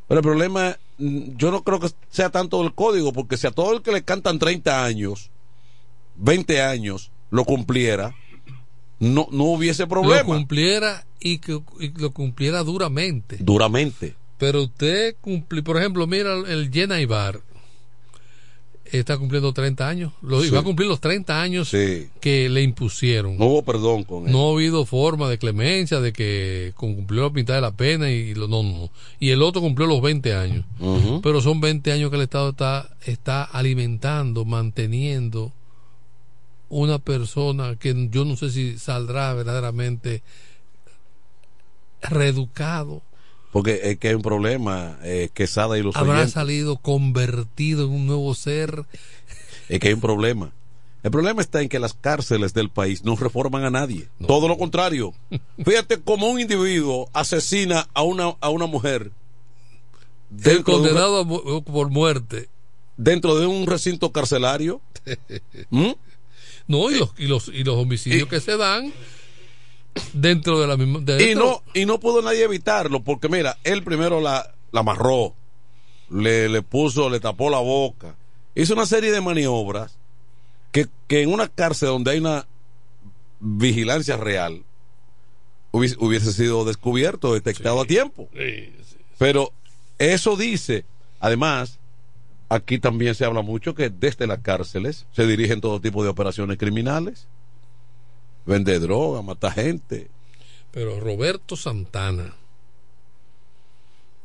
[0.08, 3.52] Pero el problema, mm, yo no creo que sea tanto el código, porque si a
[3.52, 5.30] todo el que le cantan 30 años,
[6.16, 8.14] 20 años, lo cumpliera,
[8.98, 10.24] no, no hubiese Lo problema.
[10.24, 13.36] cumpliera y que y lo cumpliera duramente.
[13.40, 14.16] Duramente.
[14.40, 17.40] Pero usted cumple, por ejemplo, mira el Jenna Ibar
[18.98, 20.12] está cumpliendo 30 años.
[20.22, 20.48] Lo, Sí.
[20.48, 23.36] Iba a cumplir los 30 años que le impusieron.
[23.38, 24.32] No hubo perdón con él.
[24.32, 28.34] No ha habido forma de clemencia de que cumplió la mitad de la pena y
[28.34, 28.90] lo no, no.
[29.18, 30.64] Y el otro cumplió los 20 años.
[31.22, 35.52] Pero son 20 años que el Estado está, está alimentando, manteniendo
[36.68, 40.22] una persona que yo no sé si saldrá verdaderamente
[42.02, 43.02] reeducado.
[43.52, 46.32] Porque es que hay un problema, eh, Quesada y los Habrá oyentes.
[46.32, 48.84] salido convertido en un nuevo ser.
[49.68, 50.52] Es que hay un problema.
[51.02, 54.08] El problema está en que las cárceles del país no reforman a nadie.
[54.26, 55.14] Todo lo contrario.
[55.64, 59.10] Fíjate cómo un individuo asesina a una, a una mujer
[60.30, 62.48] El dentro de, un, condenado por muerte.
[62.98, 64.80] dentro de un recinto carcelario.
[65.70, 65.92] ¿Mm?
[66.68, 68.92] No, y los, y los, y los homicidios que se dan
[70.12, 71.00] dentro de la misma.
[71.20, 75.34] Y no, y no pudo nadie evitarlo, porque mira, él primero la, la amarró,
[76.10, 78.16] le, le puso, le tapó la boca,
[78.54, 79.98] hizo una serie de maniobras
[80.72, 82.46] que, que en una cárcel donde hay una
[83.40, 84.64] vigilancia real
[85.72, 88.28] hubiese, hubiese sido descubierto, detectado a tiempo.
[89.18, 89.52] Pero
[89.98, 90.84] eso dice,
[91.20, 91.78] además,
[92.48, 96.58] aquí también se habla mucho que desde las cárceles se dirigen todo tipo de operaciones
[96.58, 97.28] criminales.
[98.50, 100.10] Vende droga, mata gente.
[100.72, 102.34] Pero Roberto Santana,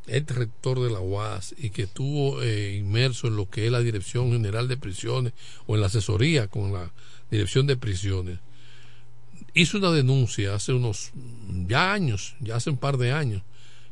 [0.08, 3.82] el rector de la UAS y que estuvo eh, inmerso en lo que es la
[3.82, 5.34] Dirección General de Prisiones
[5.68, 6.92] o en la asesoría con la
[7.30, 8.40] Dirección de Prisiones,
[9.54, 11.12] hizo una denuncia hace unos
[11.68, 13.44] ya años, ya hace un par de años,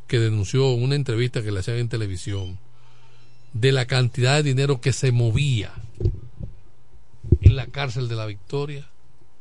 [0.08, 2.58] que denunció en una entrevista que le hacían en televisión
[3.54, 5.74] de la cantidad de dinero que se movía
[7.42, 8.90] en la cárcel de la Victoria.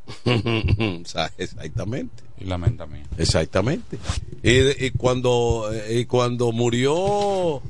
[1.38, 2.22] Exactamente.
[2.40, 3.04] Y lamenta mía.
[3.18, 3.98] Exactamente.
[4.42, 7.62] Y, y cuando eh, y cuando murió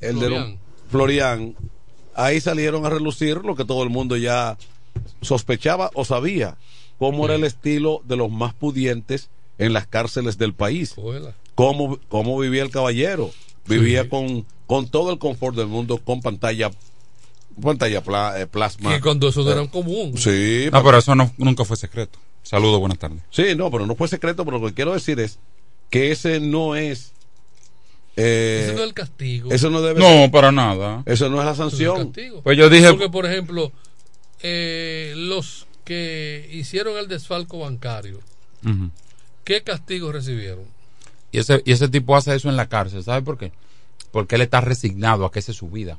[0.00, 0.50] el de Florian.
[0.50, 0.58] los-
[0.90, 1.56] Florian,
[2.14, 4.56] ahí salieron a relucir lo que todo el mundo ya
[5.20, 6.56] sospechaba o sabía,
[6.98, 9.28] cómo era el estilo de los más pudientes
[9.58, 10.94] en las cárceles del país.
[11.54, 13.30] Cómo, cómo vivía el caballero.
[13.66, 16.70] Vivía con, con todo el confort del mundo, con pantalla
[17.60, 18.94] pantalla pla- eh, plasma.
[18.94, 20.16] Que cuando eso no Eh, era común.
[20.16, 22.18] Sí, No, pero eso no, nunca fue secreto.
[22.42, 23.18] Saludos, buenas tardes.
[23.30, 25.38] Sí, no, pero no fue secreto, pero lo que quiero decir es
[25.90, 27.12] que ese no es.
[28.16, 29.50] eh, Ese no es el castigo.
[29.52, 31.02] Eso no debe No, ser- para nada.
[31.06, 32.04] Eso no es la Eso no es sanción.
[32.06, 32.42] castigo.
[32.42, 33.70] Pues yo dije- Porque, por ejemplo,
[34.42, 38.20] eh, los que hicieron el desfalco bancario.
[39.44, 40.64] ¿qué castigo recibieron?
[41.32, 43.02] Y ese, y ese tipo hace eso en la cárcel.
[43.04, 43.52] ¿Sabe por qué?
[44.10, 45.98] Porque él está resignado a que esa es su vida.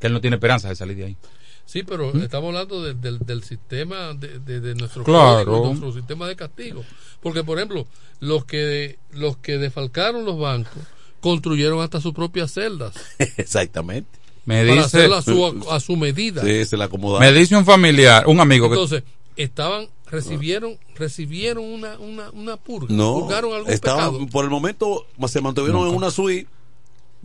[0.00, 1.16] Que él no tiene esperanza de salir de ahí.
[1.64, 5.44] Sí, pero estamos hablando de- del, del sistema de, de- de nuestro Claro.
[5.44, 6.84] código, nuestro sistema de castigo.
[7.20, 7.86] Porque, por ejemplo,
[8.20, 10.82] los que los que defalcaron los bancos
[11.20, 12.94] construyeron hasta sus propias celdas
[13.36, 14.08] Exactamente.
[14.44, 16.40] Me para dice, a su, a su medida.
[16.42, 17.26] Sí, se la acomodaron.
[17.26, 19.02] me dice un familiar, un amigo que Entonces,
[19.36, 24.26] estaban recibieron recibieron una una, una purga, No, purgaron algún estaban, pecado.
[24.28, 25.90] por el momento se mantuvieron Nunca.
[25.90, 26.48] en una suite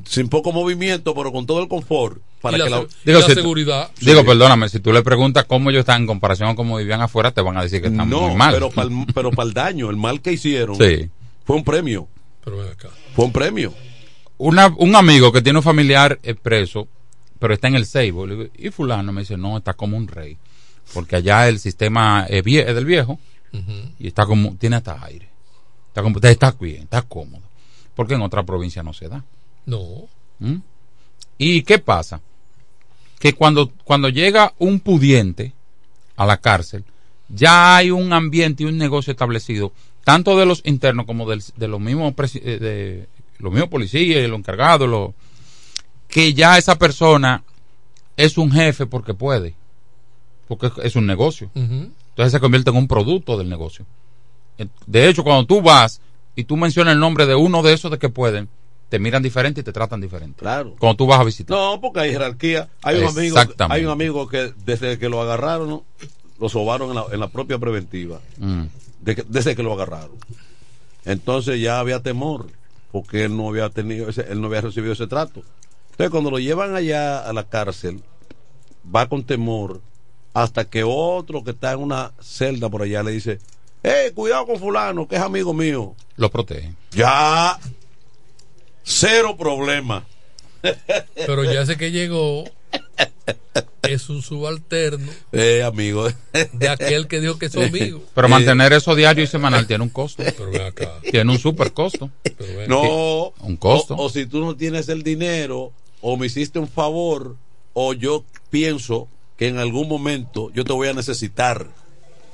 [0.05, 2.19] sin poco movimiento, pero con todo el confort.
[2.41, 3.91] Para la que la, si tú- seguridad.
[3.99, 7.31] Digo, perdóname, si tú le preguntas cómo ellos están en comparación a cómo vivían afuera,
[7.31, 8.53] te van a decir que están no, muy mal.
[8.53, 11.09] pero para el, pero para el daño, el mal que hicieron, Sí.
[11.45, 12.07] fue un premio.
[12.43, 12.89] Pero ven acá.
[13.15, 13.73] Fue un premio.
[14.37, 16.87] Una, un amigo que tiene un familiar preso,
[17.37, 20.07] pero está en el Seibo, le digo, y fulano me dice, no, está como un
[20.07, 20.37] rey.
[20.93, 23.19] Porque allá el sistema es, vie- es del viejo
[23.99, 25.29] y está como, tiene hasta aire.
[25.89, 27.43] Está, como, está bien, está cómodo.
[27.95, 29.23] Porque en otra provincia no se da.
[29.65, 30.07] No.
[30.39, 30.55] ¿Mm?
[31.37, 32.21] ¿Y qué pasa?
[33.22, 35.53] Que cuando, cuando llega un pudiente
[36.17, 36.84] a la cárcel,
[37.30, 39.72] ya hay un ambiente y un negocio establecido,
[40.03, 43.07] tanto de los internos como del- de los mismos eh, de
[43.38, 45.11] los mismos policías, los encargados, los,
[46.07, 47.43] que ya esa persona
[48.17, 49.55] es un jefe porque puede,
[50.47, 51.49] porque es- un negocio.
[52.09, 53.86] Entonces se convierte en un producto del negocio.
[54.86, 56.01] De hecho, cuando tú vas
[56.36, 58.49] y tú mencionas el nombre de uno de esos de que pueden,
[58.91, 60.39] te miran diferente y te tratan diferente.
[60.41, 60.75] Claro.
[60.77, 61.57] Cuando tú vas a visitar.
[61.57, 62.67] No, porque hay jerarquía.
[62.83, 63.37] Hay un amigo,
[63.69, 65.81] hay un amigo que desde que lo agarraron,
[66.37, 68.19] lo sobaron en la, en la propia preventiva.
[68.37, 68.63] Mm.
[68.99, 70.11] de que- desde que lo agarraron.
[71.05, 72.47] Entonces ya había temor,
[72.91, 75.41] porque él no había tenido ese- él no había recibido ese trato.
[75.91, 78.03] Entonces cuando lo llevan allá a la cárcel,
[78.93, 79.81] va con temor
[80.33, 83.39] hasta que otro que está en una celda por allá le dice,
[83.83, 85.95] eh, cuidado con fulano, que es amigo mío.
[86.17, 86.75] Lo protegen.
[86.91, 87.57] Ya,
[88.84, 90.05] cero problema.
[91.15, 92.43] Pero ya sé que llegó
[93.82, 96.07] es un subalterno Eh, amigo.
[96.53, 98.03] de aquel que dijo que es su amigo.
[98.13, 100.23] Pero mantener eso diario y semanal tiene un costo.
[100.23, 100.99] Pero ven acá.
[101.09, 102.09] Tiene un super costo.
[102.67, 103.95] No, Un costo.
[103.95, 105.71] O, o si tú no tienes el dinero,
[106.01, 107.36] o me hiciste un favor,
[107.73, 109.07] o yo pienso
[109.38, 111.67] que en algún momento yo te voy a necesitar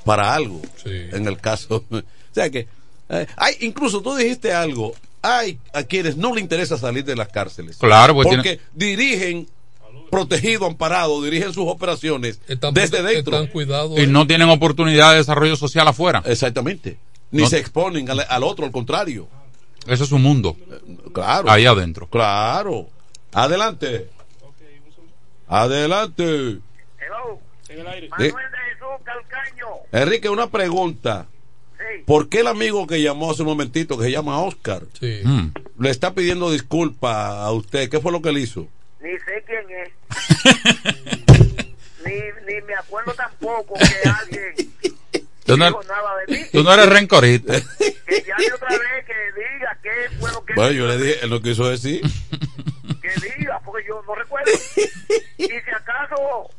[0.04, 0.60] para algo.
[0.84, 1.84] En el caso.
[1.90, 2.68] o sea que.
[3.08, 4.94] eh, hay, incluso tú dijiste algo.
[5.22, 7.76] Hay a quienes no le interesa salir de las cárceles.
[7.76, 9.48] Claro, porque porque dirigen
[10.10, 13.34] protegido, amparado, dirigen sus operaciones Están- desde dentro.
[13.36, 13.98] están cuidados.
[13.98, 16.22] Y no tienen oportunidad de desarrollo social afuera.
[16.24, 16.98] Exactamente.
[17.30, 19.28] Ni No- se exponen al, al otro, al contrario.
[19.86, 20.56] Eso es un mundo.
[21.12, 21.50] Claro.
[21.50, 22.06] Ahí adentro.
[22.08, 22.88] Claro.
[23.32, 24.08] Adelante.
[25.46, 26.58] Adelante.
[28.18, 28.30] Sí.
[29.92, 31.26] Enrique, una pregunta.
[32.06, 35.48] ¿Por qué el amigo que llamó hace un momentito, que se llama Oscar, Mm.
[35.78, 37.88] le está pidiendo disculpas a usted?
[37.90, 38.66] ¿Qué fue lo que le hizo?
[39.00, 39.90] Ni sé quién es.
[42.04, 42.12] ni,
[42.46, 44.54] ni me acuerdo tampoco que alguien
[45.44, 46.44] Tú no, dijo nada de mí.
[46.52, 47.54] tú no eres rencorista.
[47.58, 51.30] Que llame otra vez, que diga qué fue lo que Bueno, yo le dije, él
[51.30, 52.02] no quiso decir.
[53.00, 53.08] que
[53.38, 54.50] diga, porque yo no recuerdo.
[55.38, 56.50] y si acaso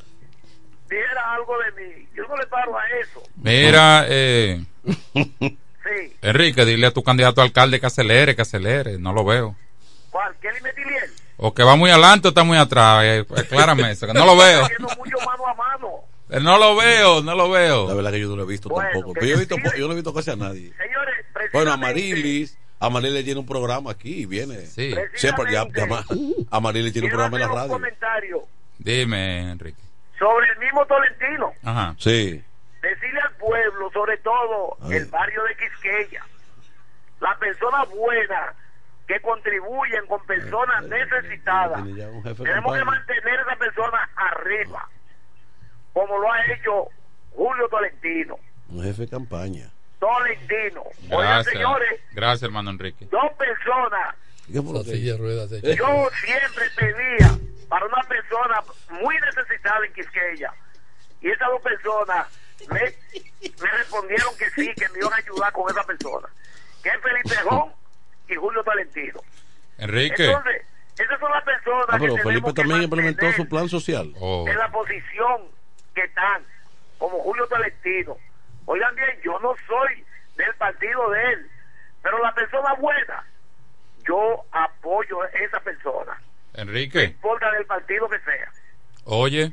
[0.90, 3.22] dijera algo de mí, yo no le paro a eso.
[3.36, 4.64] Mira, eh,
[5.90, 6.14] Sí.
[6.22, 9.00] Enrique, dile a tu candidato a alcalde que acelere, que acelere.
[9.00, 9.56] No lo veo.
[10.12, 10.36] ¿Cuál?
[10.42, 11.10] ¿Kelly Metiliel?
[11.38, 13.02] O que va muy adelante o está muy atrás.
[13.06, 14.66] Eh, aclárame eso, que no lo veo.
[14.66, 15.90] Haciendo mucho mano a mano.
[16.30, 17.88] Eh, No lo veo, no lo veo.
[17.88, 19.14] La verdad que yo no lo he visto Bueno, tampoco.
[19.14, 20.72] Pero yo, he visto, yo no he visto casi a nadie.
[20.78, 24.66] Señores, Bueno, Amarilis, Amarilis tiene un programa aquí y viene.
[24.66, 24.94] Sí.
[25.16, 27.72] Siempre ya, ya tiene un programa en la un radio.
[27.72, 28.44] comentario
[28.78, 29.82] Dime, Enrique.
[30.20, 31.54] Sobre el mismo Tolentino.
[31.64, 31.96] Ajá.
[31.98, 32.44] Sí.
[32.82, 34.98] Decirle al pueblo, sobre todo Ay.
[34.98, 36.24] el barrio de Quisqueya,
[37.20, 38.56] las personas buenas
[39.08, 44.88] que contribuyen con personas necesitadas, tenemos que mantener a esas personas arriba,
[45.94, 46.88] como lo ha hecho
[47.36, 48.38] Julio Tolentino.
[48.70, 49.70] Un jefe de campaña.
[50.00, 50.84] Tolentino.
[51.10, 51.54] Oigan, Gracias.
[51.54, 53.08] señores, Gracias, hermano Enrique.
[53.12, 54.16] dos personas
[54.52, 57.38] ¿Qué fue lo La que silla de ruedas de Yo siempre pedía
[57.70, 60.54] para una persona muy necesitada en Quisqueya.
[61.22, 62.28] Y esas dos personas
[62.70, 66.28] me, me respondieron que sí, que me iban a ayudar con esa persona.
[66.84, 67.72] Que es Felipe Jón
[68.28, 69.22] y Julio Talentino.
[69.78, 70.26] Enrique.
[70.26, 70.66] Entonces,
[70.98, 71.60] esas son las personas
[71.90, 74.14] Ah, pero que Felipe que también implementó su plan social.
[74.20, 74.46] Oh.
[74.48, 75.44] en la posición
[75.96, 76.44] que están,
[76.98, 78.18] como Julio Talentino.
[78.66, 80.06] Oigan bien, yo no soy
[80.36, 81.52] del partido de él,
[82.02, 83.26] pero la persona buena,
[84.08, 86.22] yo apoyo a esa persona,
[86.66, 88.52] no Enrique, importa del partido que sea.
[89.06, 89.52] oye,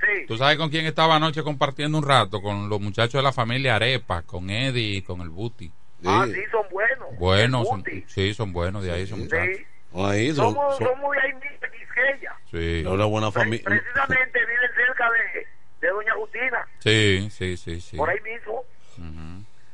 [0.00, 2.42] Sí, ¿tú sabes con quién estaba anoche compartiendo un rato?
[2.42, 5.72] Con los muchachos de la familia Arepa, con Eddie y con el Buti.
[6.04, 7.18] ah, sí, son buenos.
[7.18, 9.56] Buenos, son, sí, son buenos de ahí, son muchachos.
[9.56, 9.66] sí.
[9.94, 12.36] Ahí son, Somos, son- somos de ahí mismo, de Quisqueya.
[12.50, 13.64] Sí, es una buena familia.
[13.64, 15.46] Precisamente viven cerca de,
[15.80, 17.80] de Doña Justina, sí, sí, sí.
[17.80, 17.96] sí.
[17.96, 18.62] por ahí mismo.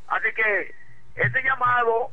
[0.06, 0.74] Así que
[1.16, 2.10] ese llamado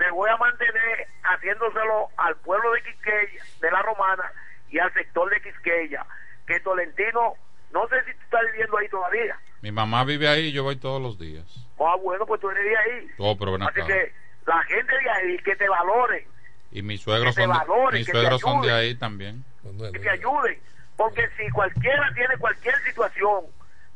[0.00, 4.24] me voy a mantener haciéndoselo al pueblo de Quisqueya, de la Romana,
[4.70, 6.06] y al sector de Quisqueya,
[6.46, 7.34] que Tolentino,
[7.70, 9.38] no sé si tú estás viviendo ahí todavía.
[9.60, 11.44] Mi mamá vive ahí y yo voy todos los días.
[11.78, 13.10] Ah, bueno, pues tú eres de ahí.
[13.18, 13.86] Oh, pero ven Así acá.
[13.88, 14.12] que
[14.46, 16.24] la gente de ahí, que te valoren,
[16.72, 19.44] Y mis suegros son, de, valoren, mis suegros son de ahí también.
[19.92, 20.58] que te ayuden.
[20.96, 23.44] Porque si cualquiera tiene cualquier situación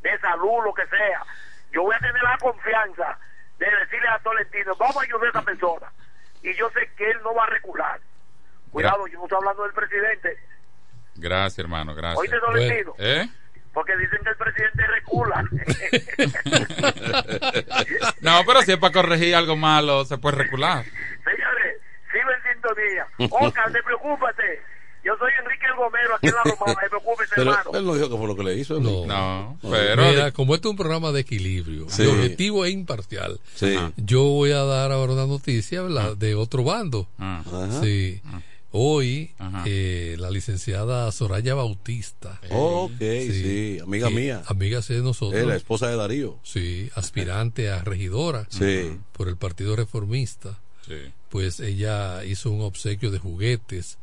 [0.03, 1.23] de salud, lo que sea,
[1.73, 3.19] yo voy a tener la confianza
[3.59, 5.93] de decirle a Tolentino, vamos a ayudar a esa persona.
[6.43, 8.01] Y yo sé que él no va a recular.
[8.71, 10.39] Cuidado, yo no estoy hablando del presidente,
[11.17, 12.19] Gracias, hermano, gracias.
[12.19, 12.95] Oíste, Tolentino.
[12.99, 13.29] ¿Eh?
[13.75, 15.45] porque dicen que el presidente recula.
[18.21, 20.85] No, pero si es para corregir algo malo, se puede recular.
[20.85, 21.81] Señores,
[22.11, 23.07] sigo en sintonía.
[23.31, 24.63] Oscar, no preocúpate.
[25.05, 27.79] Yo soy Enrique El Gomero aquí en la Romana, no preocúpese, Pero hermano.
[27.79, 28.81] él no dijo que fue lo que le hizo.
[28.81, 29.05] No.
[29.07, 30.09] No, pero...
[30.09, 32.03] Mira, como este es un programa de equilibrio, Sí.
[32.05, 33.77] de objetivo e imparcial, Sí.
[33.97, 37.07] yo voy a dar ahora una noticia de otro bando.
[37.19, 37.83] Ajá.
[37.83, 38.21] Sí.
[38.77, 39.31] Hoy,
[39.67, 44.43] eh, la licenciada Soraya Bautista, Oh, ok, sí, amiga que- mía.
[44.47, 46.41] amiga de nosotros, Es la esposa de Darío.
[46.43, 48.99] sí, aspirante a regidora Sí.
[49.13, 50.59] por el Partido Reformista,
[51.29, 53.99] pues ella hizo un obsequio de juguetes.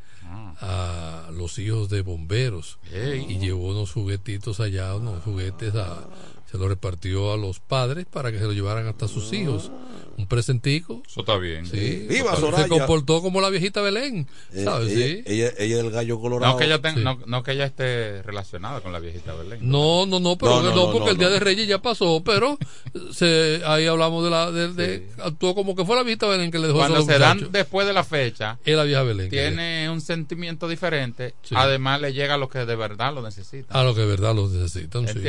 [0.60, 2.80] A los hijos de bomberos.
[2.92, 6.08] Y llevó unos juguetitos allá, unos juguetes a,
[6.52, 9.72] se los repartió a los padres para que se lo llevaran hasta sus hijos.
[10.18, 11.02] Un presentico.
[11.08, 11.66] Eso está bien.
[11.66, 12.06] Sí.
[12.10, 12.68] Viva se Soraya.
[12.68, 14.92] comportó como la viejita Belén, Eh, ¿sabes?
[14.92, 15.24] ella, Sí.
[15.26, 16.52] ella, ella es el gallo colorado.
[16.54, 17.02] No que, ella ten- Sí.
[17.04, 19.60] no, no que ella esté relacionada con la viejita Belén.
[19.62, 21.34] No, no, no, pero No, no, no, no, porque no, el Día no.
[21.34, 22.58] de Reyes ya pasó, pero
[23.14, 26.60] se, ahí hablamos de la, de, de- actuó como que fue la viejita Belén que
[26.60, 29.30] le dejó Cuando se los dan después de la fecha, Es la vieja Belén.
[29.30, 31.34] tiene un sentimiento diferente.
[31.42, 31.56] Sí.
[31.58, 33.76] Además, le llega a los que de verdad lo necesitan.
[33.76, 35.20] A lo que de verdad los necesitan, sí.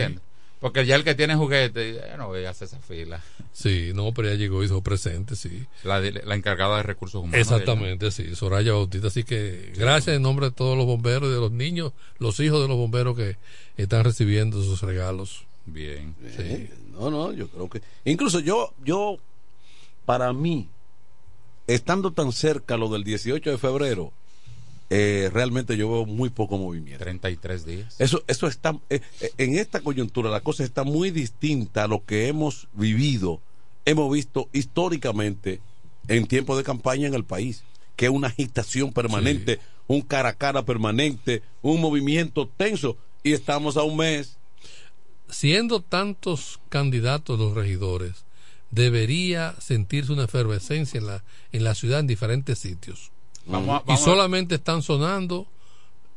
[0.62, 3.20] Porque ya el que tiene juguete, ya no voy a hacer esa fila.
[3.52, 5.66] Sí, no, pero ella llegó y hizo presente, sí.
[5.82, 5.98] La
[6.36, 7.40] encargada de recursos humanos.
[7.40, 9.08] Exactamente, sí, Soraya Bautista.
[9.08, 12.62] Así que gracias en nombre de todos los bomberos y de los niños, los hijos
[12.62, 13.36] de los bomberos que
[13.76, 15.46] están recibiendo sus regalos.
[15.66, 16.14] Bien.
[16.36, 16.70] Sí.
[16.92, 17.82] No, no, yo creo que.
[18.04, 19.18] Incluso yo, yo,
[20.06, 20.68] para mí,
[21.66, 24.12] estando tan cerca lo del 18 de febrero,
[24.94, 27.02] eh, realmente yo veo muy poco movimiento.
[27.02, 27.94] 33 días.
[27.98, 32.04] Eso, eso está, eh, eh, en esta coyuntura la cosa está muy distinta a lo
[32.04, 33.40] que hemos vivido,
[33.86, 35.62] hemos visto históricamente
[36.08, 37.64] en tiempo de campaña en el país,
[37.96, 43.78] que es una agitación permanente, un cara a cara permanente, un movimiento tenso, y estamos
[43.78, 44.36] a un mes.
[45.30, 48.26] Siendo tantos candidatos los regidores,
[48.70, 53.10] debería sentirse una efervescencia en la, en la ciudad en diferentes sitios.
[53.46, 55.46] Vamos a- y vamos solamente están sonando,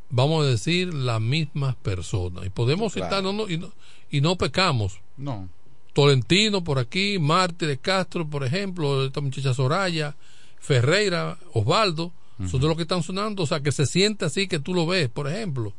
[0.09, 2.45] vamos a decir, las mismas personas.
[2.45, 3.07] Y podemos Claro.
[3.07, 3.71] citar, no, no, y, no,
[4.11, 4.99] y no pecamos.
[5.17, 5.49] No.
[5.93, 10.15] Tolentino por aquí, Mártires Castro, por ejemplo, esta muchacha Soraya,
[10.59, 12.11] Ferreira, Osvaldo,
[12.49, 14.85] son de los que están sonando, o sea, que se siente así que tú lo
[14.85, 15.73] ves, por ejemplo,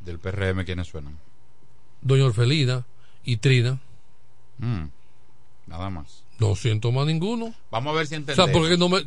[0.00, 1.18] Del PRM, ¿quiénes suenan?
[2.00, 2.86] Doña Orfelina
[3.24, 3.80] y Trina,
[4.58, 4.84] Mm,
[5.66, 6.22] Nada más.
[6.40, 7.54] No siento más ninguno.
[7.70, 8.50] Vamos a ver si O entendemos.
[8.50, 8.98] sea, porque no me,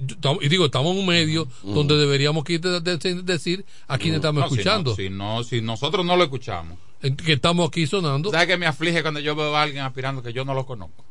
[0.46, 4.44] y digo, estamos en un medio donde deberíamos que de- de- decir a quienes estamos
[4.44, 6.78] No, si escuchando, no- Si, no, si nosotros no lo escuchamos.
[7.02, 8.32] que estamos aquí sonando.
[8.32, 11.04] ¿Sabes que me aflige cuando yo veo a alguien aspirando que yo no lo conozco?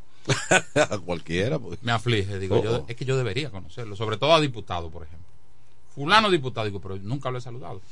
[0.77, 1.59] a cualquiera.
[1.59, 1.83] pues.
[1.83, 2.85] Me aflige, digo, Oh, yo, oh.
[2.89, 5.27] es que yo debería conocerlo, sobre todo a diputado, por ejemplo.
[5.95, 7.83] Fulano diputado, digo, pero nunca lo he saludado.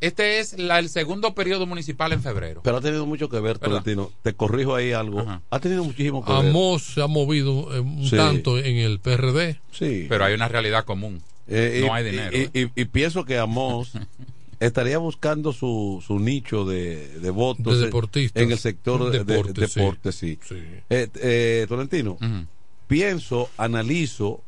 [0.00, 2.60] Este es la- el segundo periodo municipal en febrero.
[2.64, 3.58] Pero ha tenido mucho que ver.
[3.58, 4.10] Tolentino.
[4.22, 5.24] Te corrijo ahí algo.
[5.50, 6.46] Ha tenido muchísimo que ver.
[6.46, 8.16] Amos se ha movido eh, un Sí.
[8.16, 9.60] tanto en el PRD.
[9.72, 10.06] Sí.
[10.08, 11.20] Pero hay una realidad común.
[11.48, 12.36] Eh, no y- hay dinero.
[12.36, 12.50] Y, ¿eh?
[12.76, 13.92] y- y pienso que Amos
[14.60, 18.42] estaría buscando su, su nicho de, de votos De en- deportistas.
[18.42, 19.80] en el sector de Deporte, de- sí.
[19.80, 20.38] deporte, sí.
[20.48, 20.54] Sí.
[20.88, 22.46] Eh, eh, Tolentino, Ujú.
[22.86, 24.42] pienso, analizo,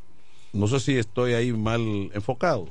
[0.52, 2.68] no sé si estoy ahí mal enfocado,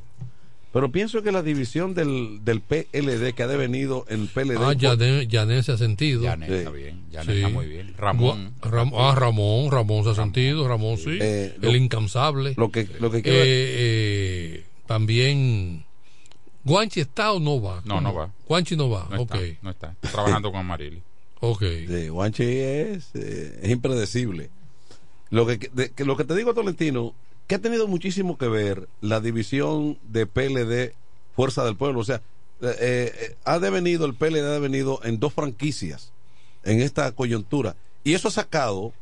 [0.73, 4.57] pero pienso que la división del, del PLD que ha devenido en PLD.
[4.57, 6.23] Ah, Yané, Yané se ha sentido.
[6.23, 6.53] Yané Sí.
[6.53, 7.93] está bien, Yané está muy bien.
[7.97, 8.53] Ramón.
[8.61, 11.17] Ram- ah, Ramón, Ramón se ha sentido, Ramón sí.
[11.19, 12.53] Eh, lo- el incansable.
[12.57, 15.83] Lo que, lo que Eh, quiero eh, también.
[16.63, 17.81] ¿Guanchi está o no va?
[17.85, 18.31] No, no va.
[18.47, 19.35] Guanchi no va, No ok.
[19.35, 19.91] está, no está.
[19.93, 21.01] Está trabajando con Amarili.
[21.39, 21.61] Ok.
[21.61, 24.49] de Guanchi es, eh, es impredecible.
[25.31, 27.15] Lo que, de- que lo que te digo, Tolentino,
[27.51, 30.93] que ha tenido muchísimo que ver la división de PLD
[31.35, 31.99] Fuerza del Pueblo.
[31.99, 32.21] O sea,
[32.61, 36.13] eh, eh, ha devenido, el PLD ha devenido en dos franquicias
[36.63, 37.75] en esta coyuntura.
[38.05, 38.93] Y eso ha sacado,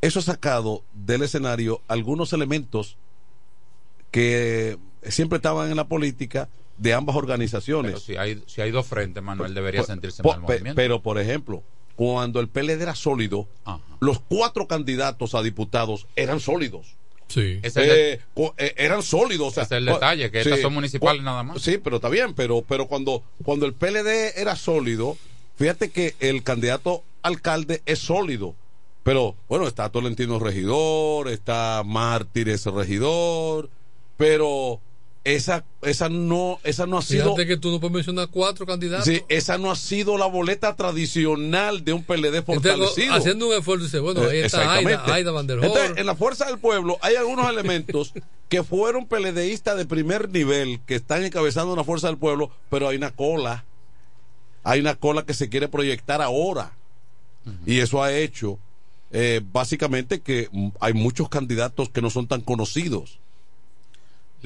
[0.00, 2.96] eso ha sacado del escenario algunos elementos
[4.10, 6.48] que siempre estaban en la política
[6.78, 7.90] de ambas organizaciones.
[7.92, 10.76] Pero si hay, si hay dos frentes, Manuel debería Por- sentirse por- mal movimiento.
[10.76, 11.62] Pero, por ejemplo,
[11.94, 13.82] cuando el PLD era sólido, Ajá.
[14.00, 16.96] los cuatro candidatos a diputados eran sólidos.
[17.28, 17.58] Sí.
[17.62, 18.20] Ese es el- Eh,
[18.58, 19.48] eh, eran sólidos.
[19.48, 21.60] o sea, es el detalle, que estas son municipales nada más.
[21.62, 25.16] Sí, pero está bien, pero, pero cuando, cuando el PLD era sólido,
[25.56, 28.54] fíjate que el candidato alcalde es sólido.
[29.02, 33.70] Pero bueno, está Tolentino regidor, está Mártires regidor,
[34.16, 34.80] pero
[35.26, 37.24] esa, esa no, esa no ha sido.
[37.34, 39.06] Fíjate que tú no puedes mencionar cuatro candidatos.
[39.06, 43.12] Sí, esa no ha sido la boleta tradicional de un PLD Entonces, fortalecido.
[43.12, 45.02] haciendo un esfuerzo, dice, bueno, ahí está Aida.
[45.12, 45.66] Aida Van der Hoorn.
[45.72, 48.14] Entonces, en la fuerza del pueblo hay algunos elementos
[48.48, 52.96] que fueron PLDistas de primer nivel que están encabezando una fuerza del pueblo, pero hay
[52.96, 53.64] una cola.
[54.62, 56.72] Hay una cola que se quiere proyectar ahora.
[57.64, 58.60] Y eso ha hecho
[59.10, 60.48] eh, básicamente que
[60.80, 63.18] hay muchos candidatos que no son tan conocidos.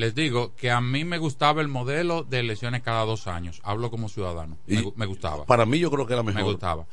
[0.01, 3.61] Les digo que a mí me gustaba el modelo de elecciones cada dos años.
[3.65, 4.57] Hablo como ciudadano.
[4.67, 5.45] Me, Y gu- me gustaba.
[5.45, 6.53] Para mí yo creo que era me mejor.
[6.53, 6.87] gustaba.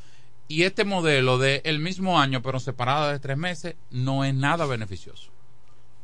[0.46, 4.66] Y este modelo de el mismo año, pero separada de tres meses, no es nada
[4.66, 5.30] beneficioso.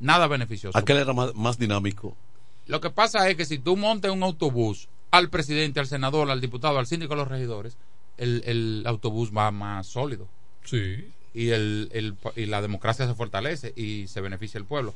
[0.00, 0.76] Nada beneficioso.
[0.78, 2.16] Aquel era más, más dinámico.
[2.66, 6.40] Lo que pasa es que si tú montas un autobús al presidente, al senador, al
[6.40, 7.76] diputado, al síndico, a los regidores,
[8.16, 10.26] el, el autobús va más sólido.
[10.64, 11.06] Sí.
[11.34, 14.94] Y, el, el- y la democracia se fortalece y se beneficia el pueblo.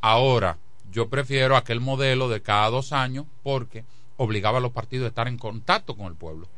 [0.00, 0.56] Ahora,
[0.92, 3.84] yo prefiero aquel modelo de cada dos años porque
[4.16, 6.48] obligaba a los partidos a estar en contacto con el pueblo.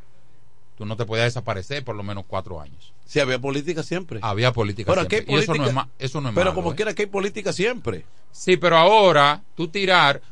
[0.77, 2.93] Tú no te podías desaparecer por lo menos cuatro años.
[3.05, 4.19] Si había política siempre.
[4.23, 5.19] Había política Pero siempre.
[5.19, 6.77] hay Y eso no es, política- ma- eso no es Pero malo, como ¿eh?
[6.77, 8.05] quiera que hay política siempre.
[8.31, 10.23] Sí, pero ahora tú tirar,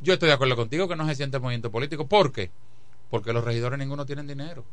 [0.00, 2.06] yo estoy de acuerdo contigo que no se siente movimiento político.
[2.06, 2.50] ¿Por qué?
[3.10, 4.64] Porque los regidores ninguno tienen dinero.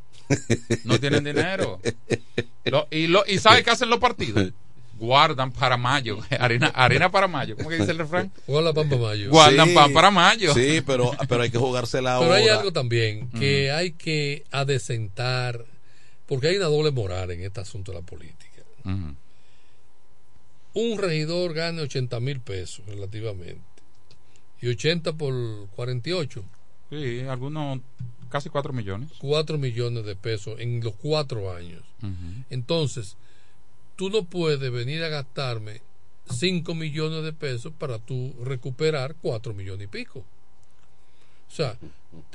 [0.83, 1.79] No tienen dinero.
[2.65, 4.51] Lo- y, lo, ¿Y sabe qué hacen los partidos?
[4.97, 6.19] Guardan para mayo.
[6.39, 7.55] Harina, harina para mayo.
[7.57, 8.31] ¿Cómo que dice el refrán?
[8.47, 9.29] Guardan pan para mayo.
[9.29, 10.53] Guardan Sí, pan para mayo.
[10.53, 12.35] Sí, pero, pero hay que jugársela Pero ahora.
[12.43, 15.65] hay algo también que hay que adecentar,
[16.27, 18.61] porque hay una doble moral en este asunto de la política.
[18.85, 19.15] Ujú.
[20.73, 23.61] Un regidor gane 80 mil pesos relativamente
[24.61, 25.33] y 80 por
[25.75, 26.43] 48,
[26.89, 27.79] Sí, algunos
[28.29, 29.09] casi cuatro millones.
[29.19, 31.81] 4 millones de pesos en los cuatro años.
[32.01, 32.43] Ujú.
[32.49, 33.17] Entonces,
[33.95, 35.81] tú no puedes venir a gastarme
[36.29, 40.19] 5 millones de pesos para tú recuperar 4 millones y pico.
[40.19, 41.77] O sea,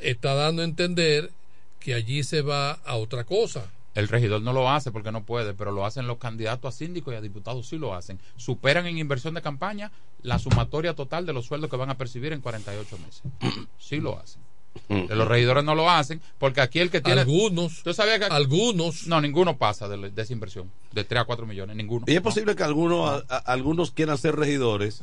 [0.00, 1.30] está dando a entender
[1.78, 3.70] que allí se va a otra cosa.
[3.94, 7.12] El regidor no lo hace porque no puede, pero lo hacen los candidatos a síndicos
[7.12, 8.20] y a diputados, sí lo hacen.
[8.36, 9.90] Superan en inversión de campaña
[10.22, 13.22] la sumatoria total de los sueldos que van a percibir en 48 meses.
[13.78, 14.40] Sí lo hacen.
[14.89, 17.21] Los regidores no lo hacen porque aquí el que tiene.
[17.23, 17.83] Algunos.
[17.83, 19.07] ¿Tú sabías que Algunos.
[19.07, 20.71] No, ninguno pasa de, de esa inversión.
[20.93, 22.05] De 3 a 4 millones, ninguno.
[22.09, 25.03] Y es posible que algunos, a- a- algunos quieran ser regidores,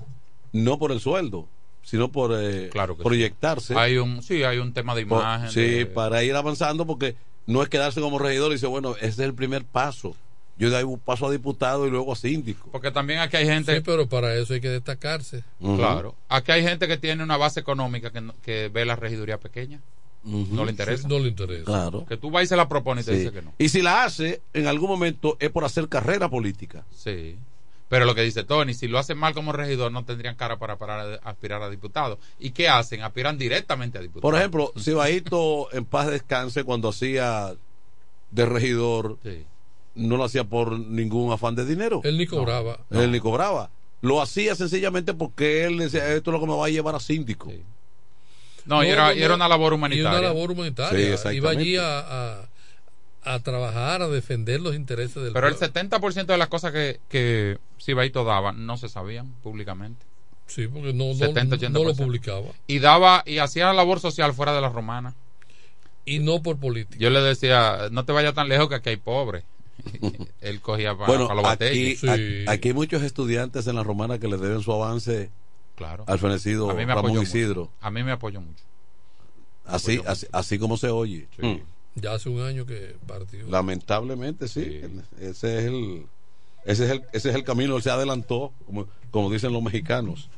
[0.51, 1.47] no por el sueldo,
[1.84, 3.07] sino por eh, Claro que sí.
[3.07, 3.76] proyectarse.
[3.78, 5.51] Hay un, sí, hay un tema de Por- imagen.
[5.51, 7.15] sí, de- para ir avanzando, porque
[7.45, 10.15] no es quedarse como regidor y decir, bueno, ese es el primer paso.
[10.57, 12.69] Yo de ahí paso a diputado y luego a síndico.
[12.71, 13.75] Porque también aquí hay gente.
[13.75, 15.43] Sí, pero para eso hay que destacarse.
[15.59, 16.15] Claro.
[16.29, 19.79] Aquí hay gente que tiene una base económica que, no- que ve la regiduría pequeña.
[20.23, 21.03] No le interesa.
[21.03, 21.63] Sí, no le interesa.
[21.63, 22.05] Claro.
[22.05, 23.19] Que tú vas y se la propones y te Sí.
[23.23, 23.53] dice que no.
[23.59, 26.83] Y si la hace, en algún momento es por hacer carrera política.
[26.93, 27.37] Sí.
[27.87, 30.77] Pero lo que dice Tony, si lo hacen mal como regidor, no tendrían cara para,
[30.77, 32.19] para aspirar a diputado.
[32.39, 33.03] ¿Y qué hacen?
[33.03, 34.21] Aspiran directamente a diputado.
[34.23, 37.53] Por ejemplo, Cibaito en paz descanse cuando hacía
[38.31, 39.45] de regidor, Sí.
[39.97, 42.01] No lo hacía por ningún afán de dinero.
[42.03, 42.79] Él ni cobraba.
[42.91, 43.69] Él ni cobraba.
[44.01, 46.99] Lo hacía sencillamente porque él decía, esto es lo que me va a llevar a
[46.99, 47.49] síndico.
[47.49, 47.61] Sí.
[48.65, 50.09] No, y, era, y era una labor Y humanitaria.
[50.19, 50.99] una labor Sí, humanitaria.
[51.13, 51.37] exactamente.
[51.37, 51.99] Iba allí a,
[52.43, 52.49] a,
[53.23, 55.73] a trabajar, a defender los intereses del Pero el pueblo.
[55.99, 60.05] 70% de las cosas que, que Cibaito daba no se sabían públicamente.
[60.47, 61.97] Sí, porque no, no, 70, no lo 80%.
[61.97, 62.47] publicaba.
[62.67, 65.15] Y daba y hacía labor social fuera de la romana.
[66.05, 66.97] Y no por política.
[66.99, 69.43] Yo le decía, no te vayas tan lejos que aquí hay pobres.
[70.41, 71.95] Él cogía para, Bueno, los aquí,
[72.47, 75.30] a- aquí hay muchos estudiantes en la romana que le deben su avance
[75.75, 76.03] Claro.
[76.07, 77.61] al fenecido A mí me Ramón Isidro.
[77.61, 77.73] mucho.
[77.82, 78.63] A mí me apoyó mucho.
[79.65, 81.28] Así, así, así como se oye.
[81.39, 81.45] Sí.
[81.45, 81.61] Mm.
[81.99, 83.47] Ya hace un año que partió.
[83.49, 84.82] Lamentablemente sí.
[85.19, 86.05] Ese es el
[86.65, 90.30] ese es el ese es el camino, él se adelantó, como, como dicen los mexicanos.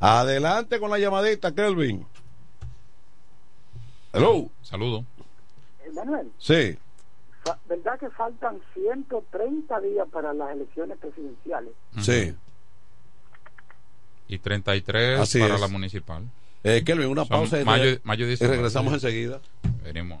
[0.00, 2.06] Adelante con la llamadita, Kelvin.
[4.12, 4.50] Hello.
[4.62, 5.04] Saludo.
[5.94, 6.78] Manuel, Sí.
[7.44, 11.72] Fa- ¿verdad que faltan 130 días para las elecciones presidenciales?
[12.00, 12.34] Sí.
[14.28, 15.60] Y 33 Así para es.
[15.60, 16.22] la municipal.
[16.64, 18.56] Eh, Kelvin, una Son pausa y, mayo- re- mayo y 19.
[18.56, 19.40] regresamos enseguida.
[19.82, 20.20] Venimos.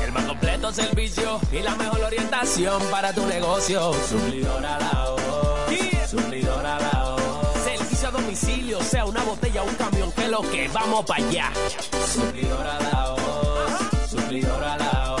[0.13, 3.93] Más completo servicio y la mejor orientación para tu negocio.
[4.09, 5.21] Suplidora La Hoz.
[6.09, 7.63] Suplidora La Hoz.
[7.63, 11.51] Servicio a domicilio, sea una botella o un camión, que lo que vamos para allá.
[12.13, 14.09] Suplidora La Hoz.
[14.09, 15.20] Suplidora La Hoz.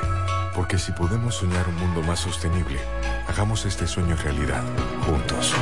[0.53, 2.77] Porque si podemos soñar un mundo más sostenible,
[3.27, 4.63] hagamos este sueño realidad,
[5.05, 5.53] juntos.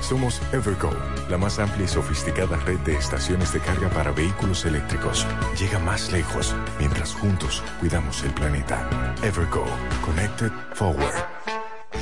[0.00, 0.90] Somos Evergo,
[1.30, 5.26] la más amplia y sofisticada red de estaciones de carga para vehículos eléctricos.
[5.58, 9.14] Llega más lejos mientras juntos cuidamos el planeta.
[9.22, 9.64] Evergo,
[10.04, 11.24] Connected Forward.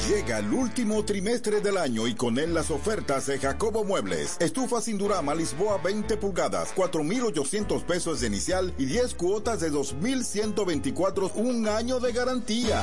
[0.08, 4.36] Llega el último trimestre del año y con él las ofertas de Jacobo Muebles.
[4.40, 11.30] Estufa sin Durama Lisboa 20 pulgadas, 4,800 pesos de inicial y 10 cuotas de 2,124,
[11.36, 12.82] un año de garantía.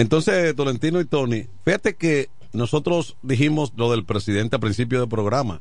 [0.00, 5.60] Entonces, Tolentino y Tony, fíjate que nosotros dijimos lo del presidente al principio del programa,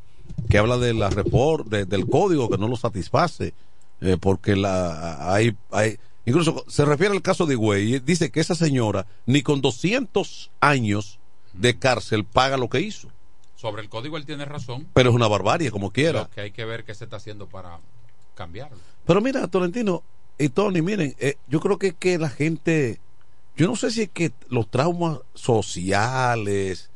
[0.49, 3.53] que habla de la reforma, del código que no lo satisface,
[3.99, 8.39] eh, porque la hay, hay, incluso se refiere al caso de Güey, y dice que
[8.39, 11.19] esa señora ni con 200 años
[11.51, 13.09] de cárcel paga lo que hizo.
[13.57, 14.87] Sobre el código él tiene razón.
[14.93, 16.21] Pero es una barbarie, como quiera.
[16.21, 17.81] Lo que hay que ver qué se está haciendo para
[18.35, 18.77] cambiarlo.
[19.05, 20.01] Pero mira, Tolentino
[20.37, 23.01] y Tony, miren, eh, yo creo que, que la gente,
[23.59, 26.89] yo no sé si es que los traumas sociales,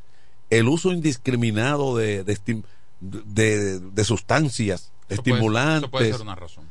[0.50, 2.64] el uso indiscriminado de, de, estim-
[3.00, 6.64] de- de sustancias Eso puede- estimulantes, eso puede ser una razón.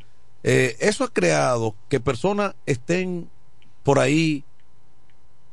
[0.44, 3.30] eh, eso ha creado que personas estén
[3.84, 4.44] por ahí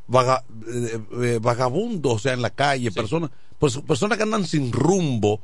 [0.09, 4.73] vaga- eh, eh, vagabundos, o sea, en la calle, personas, pues, personas que andan sin
[4.73, 5.41] rumbo,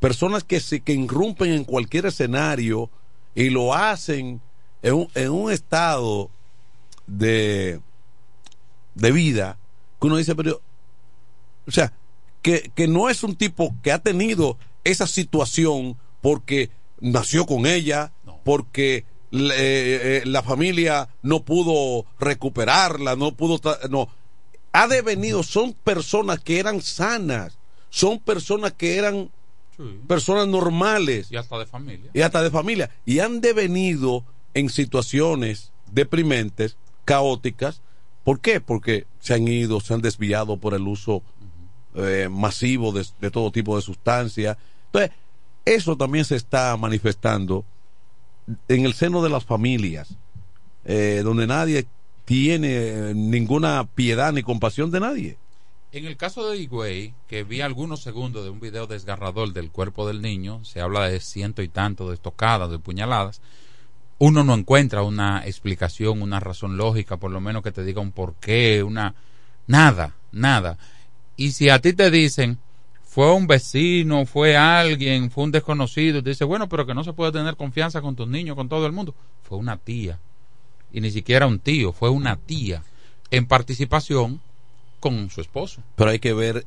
[0.00, 2.90] personas que se que irrumpen en cualquier escenario
[3.34, 4.40] y lo hacen
[4.82, 6.30] en un, en un estado
[7.06, 7.80] de
[8.94, 9.58] de vida
[10.00, 10.60] que uno dice, pero
[11.66, 11.92] o sea,
[12.42, 18.12] que, que no es un tipo que ha tenido esa situación porque nació con ella,
[18.44, 23.60] porque le- eh, eh, la familia no pudo recuperarla, no pudo,
[23.90, 24.08] no,
[24.72, 27.58] ha devenido, son personas que eran sanas,
[27.90, 29.30] son personas que eran
[30.06, 31.32] personas normales.
[31.32, 32.10] Y hasta de familia.
[32.12, 37.80] y hasta de familia, y han devenido en situaciones deprimentes, caóticas.
[38.24, 38.60] ¿Por qué?
[38.60, 41.22] Porque se han ido, se han desviado por el uso
[41.94, 44.56] eh, masivo de, de todo tipo de sustancias.
[44.86, 45.12] Entonces,
[45.64, 47.64] eso también se está manifestando
[48.68, 50.16] en el seno de las familias,
[50.84, 51.86] eh, donde nadie
[52.24, 55.38] tiene eh, ninguna piedad ni compasión de nadie.
[55.92, 60.06] En el caso de Higüey, que vi algunos segundos de un video desgarrador del cuerpo
[60.08, 63.40] del niño, se habla de ciento y tanto de estocadas, de puñaladas,
[64.24, 68.10] uno no encuentra una explicación, una razón lógica, por lo menos que te diga un
[68.10, 69.14] porqué, una...
[69.66, 70.78] Nada, nada.
[71.36, 72.58] Y si a ti te dicen,
[73.04, 77.12] fue un vecino, fue alguien, fue un desconocido, te dice, bueno, pero que no se
[77.12, 79.14] puede tener confianza con tus niños, con todo el mundo.
[79.42, 80.18] Fue una tía.
[80.90, 82.82] Y ni siquiera un tío, fue una tía.
[83.30, 84.40] En participación
[85.00, 85.82] con su esposo.
[85.96, 86.64] Pero hay que ver,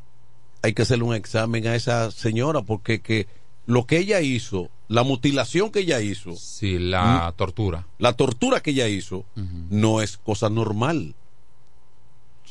[0.61, 3.25] hay que hacerle un examen a esa señora, porque que
[3.65, 8.71] lo que ella hizo, la mutilación que ella hizo, sí, la tortura, la tortura que
[8.71, 9.25] ella hizo,
[9.69, 11.13] no es cosa normal,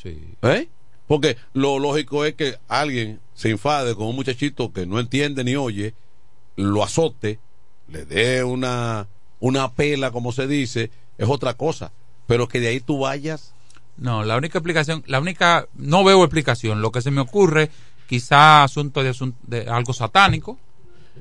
[0.01, 0.35] sí.
[0.41, 0.69] ¿eh?
[1.07, 5.55] Porque lo lógico es que alguien se enfade con un muchachito que no entiende ni
[5.55, 5.93] oye,
[6.55, 7.39] lo azote,
[7.87, 9.07] le dé una
[9.39, 11.91] una pela, como se dice, es otra cosa.
[12.25, 13.53] Pero que de ahí tú vayas
[13.97, 16.81] No, la única explicación, la única, no veo explicación.
[16.81, 17.69] Lo que se me ocurre,
[18.07, 20.57] quizá asunto de, asun- de algo satánico,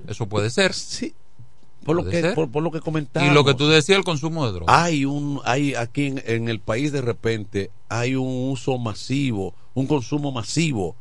[0.09, 0.74] eso puede ser.
[0.74, 1.14] Sí,
[1.85, 3.31] por lo que por, por lo que comentamos.
[3.31, 4.77] Y lo que tú decías, el consumo de drogas.
[4.77, 9.86] Hay un, hay aquí en, en el país de repente hay un uso masivo, un
[9.86, 10.97] consumo masivo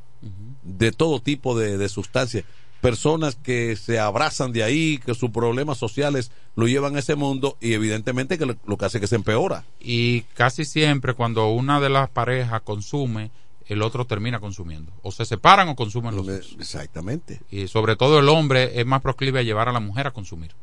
[0.64, 2.46] de todo tipo de, de sustancias.
[2.82, 7.58] Personas que se abrazan de ahí, que sus problemas sociales lo llevan a ese mundo
[7.60, 9.64] y evidentemente que lo, lo que hace que se empeora.
[9.80, 13.32] Y casi siempre cuando una de las parejas consume,
[13.68, 14.92] el otro termina consumiendo.
[15.02, 16.56] O se separan o consumen los dos.
[16.60, 17.42] Exactamente.
[17.50, 20.54] Y sobre todo el hombre es más proclive a llevar a la mujer a consumir.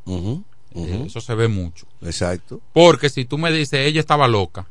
[0.75, 1.85] Eh, Eso se ve mucho.
[2.01, 2.61] Exacto.
[2.73, 4.67] Porque si tú me dices, ella estaba loca,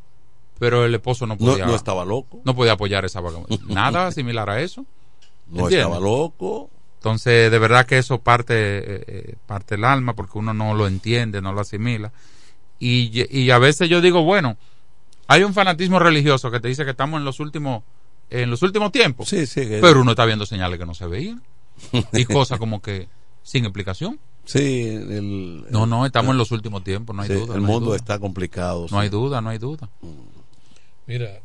[0.59, 1.66] pero el esposo no podía.
[1.66, 2.40] no estaba loco.
[2.44, 3.56] No podía apoyar esa vagabunda.
[3.68, 4.84] Nada similar a eso.
[5.48, 5.86] No ¿Entiendes?
[5.86, 6.70] estaba loco.
[6.98, 10.86] Entonces, de verdad que eso parte, eh, eh, parte el alma porque uno no lo
[10.86, 12.12] entiende, no lo asimila.
[12.78, 14.56] Y, y a veces yo digo, bueno,
[15.28, 17.82] hay un fanatismo religioso que te dice que estamos en los últimos,
[18.32, 19.28] en los últimos tiempos.
[19.28, 19.60] Sí, sí.
[19.68, 21.42] que- Pero uno está viendo señales que no se veían.
[22.12, 23.09] Y cosas como que
[23.42, 24.18] sin explicación.
[24.44, 27.54] Sí, el, No, no, estamos en los últimos tiempos, no hay sí, duda.
[27.54, 27.96] El no mundo duda.
[27.96, 28.86] está complicado.
[28.90, 29.88] No hay duda, no hay duda.
[31.06, 31.40] Mira,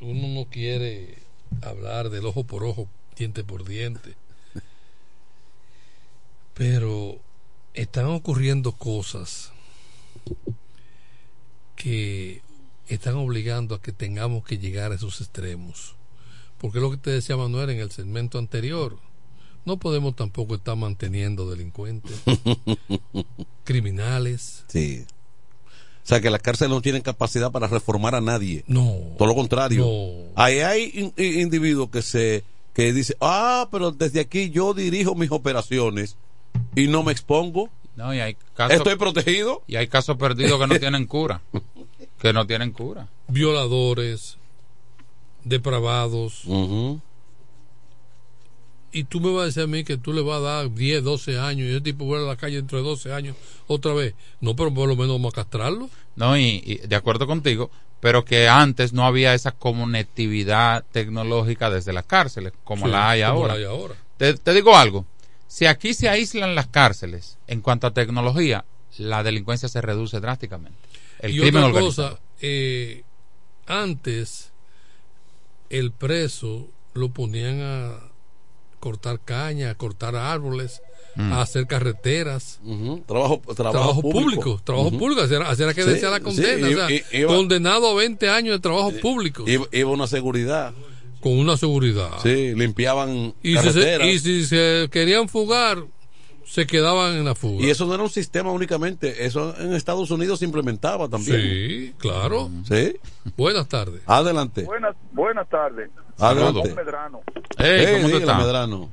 [0.00, 1.18] uno no quiere
[1.62, 4.14] hablar del ojo por ojo, diente por diente.
[6.54, 7.18] Pero
[7.74, 9.52] están ocurriendo cosas
[11.76, 12.42] que
[12.88, 15.94] están obligando a que tengamos que llegar a esos extremos.
[16.60, 18.96] Porque lo que te decía Manuel en el segmento anterior,
[19.64, 22.20] no podemos tampoco estar manteniendo delincuentes,
[23.64, 24.64] criminales.
[24.68, 25.04] Sí.
[26.02, 28.64] O sea, que las cárceles no tienen capacidad para reformar a nadie.
[28.66, 28.96] No.
[29.18, 29.84] Todo lo contrario.
[29.86, 30.32] No.
[30.34, 35.14] Ahí hay in- in- individuos que se que dicen, ah, pero desde aquí yo dirijo
[35.14, 36.16] mis operaciones
[36.76, 37.68] y no me expongo.
[37.96, 39.62] No, y hay casos, Estoy protegido.
[39.66, 41.42] y hay casos perdidos que no tienen cura.
[42.20, 43.08] Que no tienen cura.
[43.28, 44.36] Violadores,
[45.44, 46.42] depravados.
[48.92, 51.04] Y tú me vas a decir a mí que tú le vas a dar 10,
[51.04, 53.36] 12 años y ese tipo vuelve a la calle dentro de 12 años
[53.68, 54.14] otra vez.
[54.40, 55.88] No, pero por lo menos vamos a castrarlo.
[56.16, 61.92] No, y, y de acuerdo contigo, pero que antes no había esa conectividad tecnológica desde
[61.92, 63.54] las cárceles, como Sí, la hay como ahora.
[63.54, 63.94] la hay ahora.
[64.16, 65.06] Te, te digo algo,
[65.46, 68.64] si aquí se aíslan las cárceles en cuanto a tecnología,
[68.98, 70.78] la delincuencia se reduce drásticamente.
[71.20, 72.08] El y crimen otra organizado.
[72.16, 73.04] cosa, eh,
[73.66, 74.49] antes
[75.70, 78.10] el preso lo ponían a
[78.80, 80.82] cortar caña, a cortar árboles,
[81.16, 81.32] Mm.
[81.32, 82.60] a hacer carreteras.
[83.06, 84.20] Trabajo, trabajo, Trabajo público.
[84.20, 84.98] público, trabajo Ujú.
[84.98, 87.88] público, así era, que Sí, decía la condena, sí, o sea, i- i- iba- condenado
[87.90, 90.72] a 20 años de trabajo público, Iba, iba una seguridad.
[91.20, 92.10] con una seguridad.
[92.22, 94.06] Sí, limpiaban y, si se, carreteras.
[94.08, 95.84] y si se querían fugar,
[96.44, 97.64] se quedaban en la fuga.
[97.64, 101.40] Y eso no era un sistema únicamente, eso en Estados Unidos se implementaba también.
[101.40, 102.50] Sí, claro.
[102.64, 102.96] Sí.
[103.36, 104.02] Buenas tardes.
[104.06, 104.64] Adelante.
[104.64, 105.90] Buenas, buenas tardes.
[106.18, 106.74] Adelante.
[106.74, 107.20] Medrano.
[107.56, 108.38] Hey, ¿cómo estás?
[108.38, 108.90] Medrano.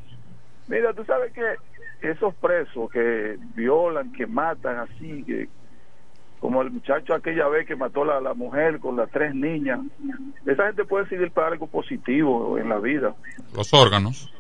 [0.67, 5.49] Mira, tú sabes que esos presos que violan, que matan así, que
[6.39, 9.79] como el muchacho aquella vez que mató a la, la mujer con las tres niñas,
[10.45, 13.15] esa gente puede seguir para algo positivo en la vida.
[13.55, 14.31] Los órganos.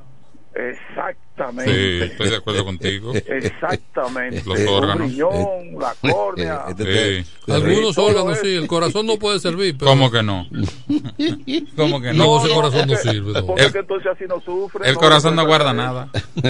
[0.57, 1.71] Exactamente.
[1.71, 3.13] Sí, estoy de acuerdo contigo.
[3.13, 4.41] Exactamente.
[4.43, 5.11] Los órganos.
[5.11, 6.65] riñón, la córnea.
[6.75, 7.51] Sí.
[7.51, 9.77] Algunos órganos sí, el corazón no puede servir.
[9.77, 9.91] Pero...
[9.91, 10.47] ¿Cómo que no?
[11.75, 12.25] ¿Cómo que no?
[12.25, 13.43] No, ese corazón no sirve.
[13.43, 14.87] Porque El- entonces así no sufre.
[14.87, 16.09] El no corazón no guarda nada.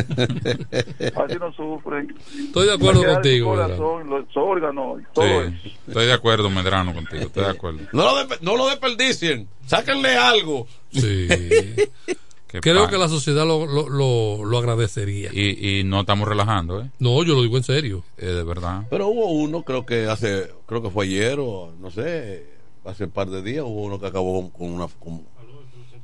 [1.16, 2.08] Así no sufre.
[2.40, 3.78] Estoy de acuerdo contigo, ¿verdad?
[3.78, 5.52] corazón, los órganos, todo eso.
[5.64, 7.24] Sí, estoy de acuerdo, Medrano, contigo.
[7.24, 7.80] Estoy de acuerdo.
[7.92, 9.48] No lo, despe- no lo desperdicien.
[9.66, 10.68] Sáquenle algo.
[10.92, 11.28] Sí.
[12.48, 15.30] Qué Creo que la sociedad lo, lo, lo, lo agradecería.
[15.34, 16.90] Y, y no estamos relajando, ¿eh?
[17.00, 18.04] No, yo lo digo en serio.
[18.18, 18.84] Eh, de verdad.
[18.90, 22.46] Pero hubo uno, creo que hace, creo que fue ayer o no sé,
[22.86, 24.88] hace un par de días, hubo uno que acabó con una.
[25.00, 25.26] con-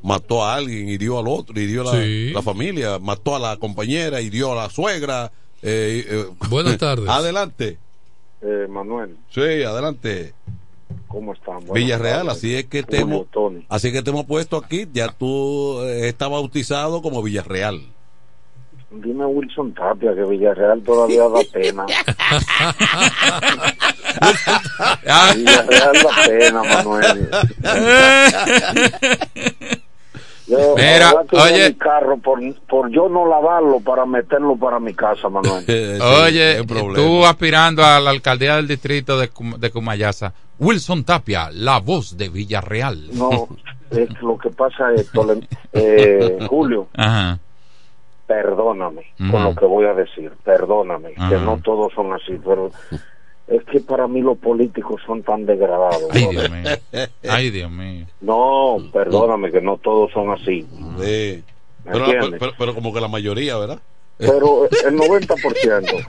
[0.02, 2.32] mató a alguien, hirió al otro, hirió a la, Sí.
[2.34, 5.32] la familia, mató a la compañera, hirió a la suegra.
[5.62, 7.08] eh, eh, Buenas tardes.
[7.10, 7.78] adelante.
[8.42, 10.34] Eh, Manuel, Sí, adelante.
[11.14, 11.60] ¿Cómo están?
[11.72, 13.28] Villarreal, así es que te hemos,
[13.70, 17.82] así que te hemos puesto aquí, ya tú eh, estás bautizado como Villarreal.
[18.90, 21.86] Dime Wilson Tapia que Villarreal todavía da pena.
[25.36, 27.30] Villarreal da pena, Manuel.
[30.48, 31.70] Yo Mira, oye.
[31.70, 35.64] mi carro por, por yo no lavarlo para meterlo para mi casa, Manuel.
[36.02, 36.64] Oye,
[36.96, 42.18] tú aspirando a la alcaldía del distrito de, Cum- de Cumayasa, Wilson Tapia, la voz
[42.18, 43.08] de Villarreal.
[43.18, 43.48] No,
[43.92, 47.40] es lo que pasa es, Tole- eh, Julio, Ajá.
[48.28, 52.70] perdóname con lo que voy a decir, perdóname, que no todos son así, pero
[53.48, 56.04] es que para mí los políticos son tan degradados.
[56.12, 56.28] Ay.
[56.32, 56.70] Dios mío.
[57.30, 58.06] Ay, Dios mío.
[58.22, 60.66] No, perdóname, que no todos son así.
[61.00, 61.44] Sí.
[61.86, 62.06] ¿Me Pero,
[62.40, 63.80] pero- pero como que la mayoría, ¿verdad?
[64.18, 66.08] Pero el 90%,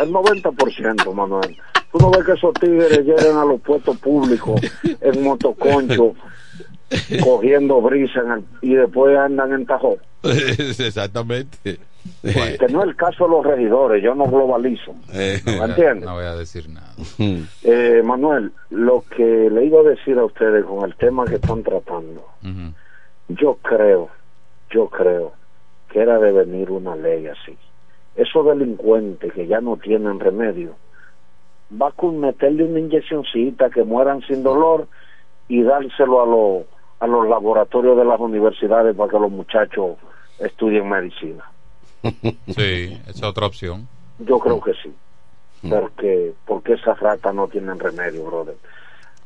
[0.00, 1.56] el 90%, Manuel.
[1.92, 4.60] Tú no ves que esos tigres llegan a los puestos públicos
[5.00, 6.14] en motoconcho,
[7.24, 9.96] cogiendo brisa en el- y después andan en Tajo.
[10.22, 11.78] Exactamente.
[12.22, 14.94] Que no es el caso de los regidores, yo no globalizo.
[15.12, 16.04] Eh, ¿Me entiendes?
[16.06, 16.94] No voy a decir nada.
[17.62, 21.62] Eh, Manuel, lo que le iba a decir a ustedes con el tema que están
[21.62, 22.24] tratando,
[23.28, 24.08] yo creo,
[24.70, 25.32] yo creo
[25.90, 27.56] que era de venir una ley así.
[28.16, 30.74] Esos delincuentes que ya no tienen remedio,
[31.70, 34.88] va con meterle una inyeccioncita que mueran sin dolor
[35.46, 36.66] y dárselo a los
[37.00, 39.96] a los laboratorios de las universidades para que los muchachos
[40.38, 41.44] estudien medicina.
[42.46, 43.86] Sí, esa es otra opción.
[44.18, 44.92] Yo creo que sí.
[45.68, 48.56] Porque, porque esas ratas no tienen remedio, brother.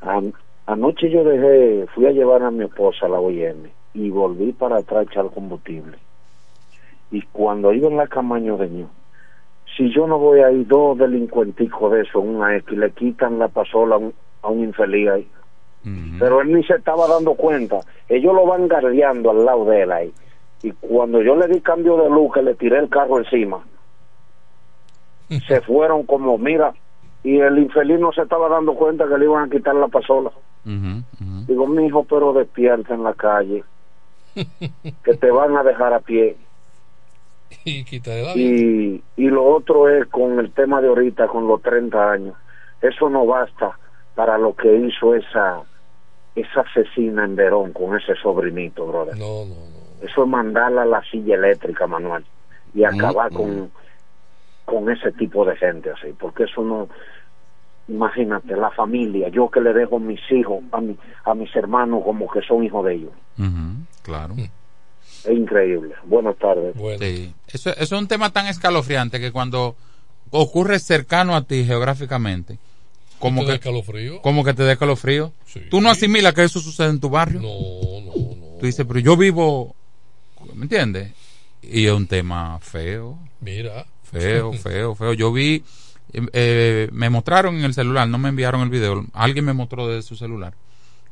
[0.00, 0.32] An-
[0.66, 4.78] anoche yo dejé, fui a llevar a mi esposa a la OIM y volví para
[4.78, 5.98] atrás a echar combustible.
[7.10, 8.88] Y cuando iba en la Camaño de Ñu,
[9.76, 13.96] si yo no voy ahí, dos delincuenticos de eso, una X, le quitan la pasola
[13.96, 15.30] a un, a un infeliz ahí.
[16.18, 17.80] Pero él ni se estaba dando cuenta.
[18.08, 20.12] Ellos lo van guardiando al lado de él ahí.
[20.62, 23.64] Y cuando yo le di cambio de luz, que le tiré el carro encima,
[25.48, 26.72] se fueron como, mira,
[27.24, 30.30] y el infeliz no se estaba dando cuenta que le iban a quitar la pasola.
[30.64, 33.64] Digo, mi hijo, pero despierta en la calle,
[34.34, 36.36] que te van a dejar a pie.
[37.64, 37.84] y
[38.32, 38.32] vida.
[38.36, 42.36] Y, y lo otro es con el tema de ahorita, con los 30 años.
[42.80, 43.76] Eso no basta
[44.14, 45.62] para lo que hizo esa
[46.34, 49.16] esa asesina en Verón con ese sobrinito, brother.
[49.16, 50.06] No, no, no.
[50.06, 52.24] Eso es mandarla a la silla eléctrica, Manuel,
[52.74, 53.70] y acabar con,
[54.64, 56.88] con ese tipo de gente así, porque eso no...
[57.88, 62.30] Imagínate, la familia, yo que le dejo mis hijos, a, mi, a mis hermanos como
[62.30, 63.10] que son hijos de ellos.
[64.02, 64.34] Claro.
[64.36, 65.94] Es increíble.
[66.04, 66.74] Buenas tardes.
[67.00, 67.34] Sí.
[67.48, 69.74] Eso, eso es un tema tan escalofriante que cuando
[70.30, 72.58] ocurre cercano a ti geográficamente,
[73.22, 74.20] como ¿Te que, da escalofrío?
[74.20, 75.32] como que te dé calofrío.
[75.70, 77.40] Tú no asimilas que eso sucede en tu barrio.
[77.40, 78.58] No, no, no.
[78.58, 79.76] Tú dices, pero yo vivo,
[80.54, 81.12] ¿me entiendes?
[81.62, 83.18] Y es un tema feo.
[83.40, 83.86] Mira.
[84.02, 85.12] Feo, feo, feo.
[85.12, 85.62] Yo vi,
[86.12, 89.86] eh, eh, me mostraron en el celular, no me enviaron el video, alguien me mostró
[89.86, 90.54] desde su celular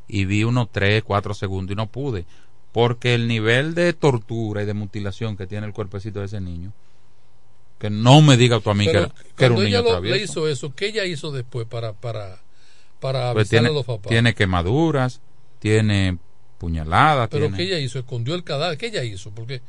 [0.09, 2.25] y vi unos 3, 4 segundos y no pude.
[2.73, 6.73] Porque el nivel de tortura y de mutilación que tiene el cuerpecito de ese niño,
[7.81, 9.83] que no me diga tú a mí que, Pero era- que era un niño ella
[9.83, 10.17] lo- travieso.
[10.17, 12.39] le hizo eso, ¿qué ella hizo después para para
[13.01, 14.09] para Pues tiene, a los papás?
[14.11, 15.21] tiene quemaduras,
[15.59, 16.19] tiene
[16.59, 17.57] puñaladas, Pero tiene...
[17.57, 17.99] ¿qué ella hizo?
[17.99, 18.77] ¿Escondió el cadáver?
[18.79, 19.31] ¿Qué ella hizo?
[19.33, 19.63] Porque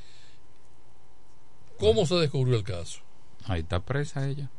[1.79, 2.99] ¿cómo se descubrió el caso?
[3.45, 4.49] Ahí está presa ella.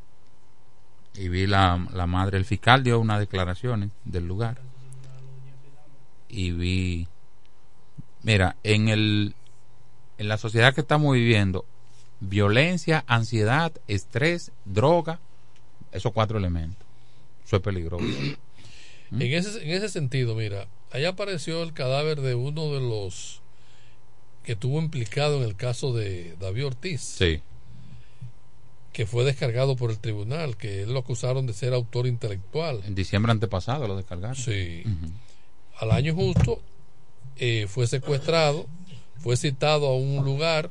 [1.15, 4.59] Y vi la, la madre, el fiscal dio unas declaraciones del lugar.
[6.29, 7.07] Y vi,
[8.23, 9.35] mira, en el
[10.19, 11.67] en la sociedad que estamos viviendo,
[12.29, 15.19] violencia, ansiedad, estrés, droga,
[15.93, 16.87] esos cuatro elementos.
[17.45, 18.05] Eso es peligroso.
[19.13, 23.43] En ese, en ese sentido, mira, allá apareció el cadáver de uno de los
[24.43, 27.43] que estuvo implicado en el caso de David Ortiz, Sí.
[28.95, 32.81] que fue descargado por el tribunal, que él lo acusaron de ser autor intelectual.
[32.87, 34.35] En diciembre antepasado lo descargaron.
[34.35, 34.83] Sí.
[35.79, 36.63] Al año justo
[37.37, 38.67] eh, fue secuestrado,
[39.19, 40.71] fue citado a un lugar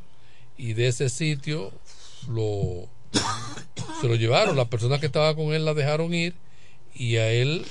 [0.61, 1.71] y de ese sitio
[2.29, 2.87] lo
[3.99, 4.55] se lo llevaron.
[4.55, 6.35] Las personas que estaban con él la dejaron ir
[6.93, 7.65] y a él,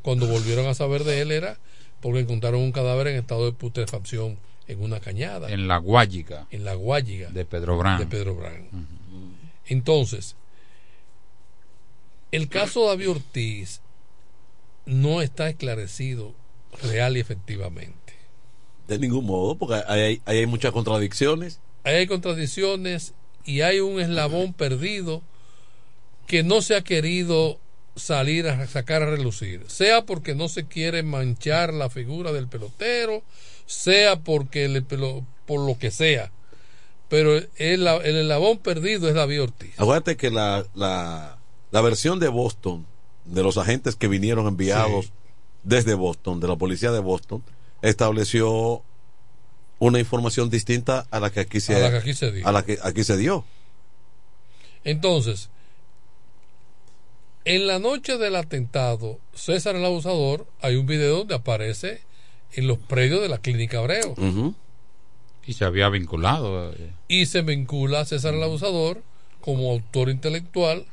[0.00, 1.58] cuando volvieron a saber de él, era
[2.00, 6.64] porque encontraron un cadáver en estado de putrefacción en una cañada, En la Guayiga en
[6.64, 7.98] la Guayiga de Pedro Brán.
[7.98, 8.70] de Pedro Brán.
[9.66, 10.34] Entonces,
[12.32, 13.82] el caso de David Ortiz
[14.86, 16.32] no está esclarecido
[16.82, 18.14] real y efectivamente.
[18.88, 21.60] De ningún modo, porque ahí hay, ahí hay muchas contradicciones.
[21.84, 25.22] Hay contradicciones y hay un eslabón perdido
[26.26, 27.58] que no se ha querido
[27.96, 33.22] salir a sacar a relucir, sea porque no se quiere manchar la figura del pelotero,
[33.66, 36.32] sea porque el por lo que sea,
[37.08, 39.78] pero el, el eslabón perdido es David Ortiz.
[39.78, 41.38] Acuérdate que la, la,
[41.70, 42.86] la versión de Boston,
[43.26, 45.12] de los agentes que vinieron enviados Sí.
[45.62, 47.44] desde Boston, de la policía de Boston,
[47.82, 48.82] estableció
[49.78, 52.46] una información distinta a la que aquí se, A la que aquí se dio.
[52.46, 53.44] a la que aquí se dio.
[54.84, 55.50] Entonces,
[57.44, 62.02] en la noche del atentado, César el abusador, hay un video donde aparece
[62.52, 64.14] en los predios de la clínica Abreu.
[65.46, 66.72] Y se había vinculado.
[66.72, 69.02] eh, Y se vincula a César el abusador
[69.40, 70.86] como autor intelectual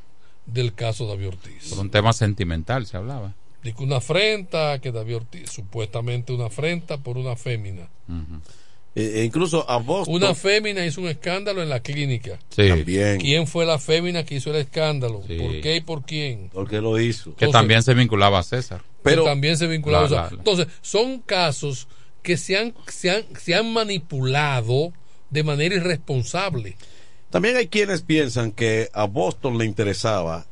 [0.45, 1.69] del caso David Ortiz.
[1.69, 3.33] por un tema sentimental se hablaba.
[3.63, 7.87] Que una afrenta, que David Ortiz, supuestamente una afrenta por una fémina.
[8.93, 10.15] E incluso a Boston.
[10.15, 12.39] Una fémina hizo un escándalo en la clínica.
[12.49, 12.67] Sí.
[12.67, 13.19] También.
[13.19, 15.23] ¿Quién fue la fémina que hizo el escándalo?
[15.27, 15.37] Sí.
[15.37, 16.49] ¿Por qué y por quién?
[16.51, 17.33] Porque lo hizo.
[17.35, 18.81] Que también se vinculaba a César.
[19.03, 20.35] pero también se vinculaba La- a la- eso.
[20.35, 21.87] la- Entonces, son casos
[22.21, 24.93] que se han, se han, se han manipulado
[25.29, 26.75] de manera irresponsable.
[27.29, 30.45] También hay quienes piensan que a Boston le interesaba,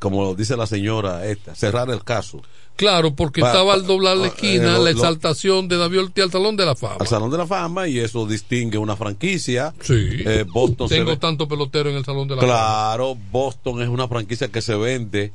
[0.00, 2.42] como dice la señora esta, cerrar el caso.
[2.76, 6.24] Claro, porque Pa- estaba al doblar la eh, esquina lo- la exaltación de David Ortiz
[6.24, 6.96] al Salón de la Fama.
[6.98, 9.72] al Salón de la Fama y eso distingue una franquicia.
[9.80, 9.94] Sí.
[10.26, 12.52] Eh, Boston Tengo ve- tanto pelotero en el Salón de la Fama.
[12.52, 15.32] Claro, Boston es una franquicia que se vende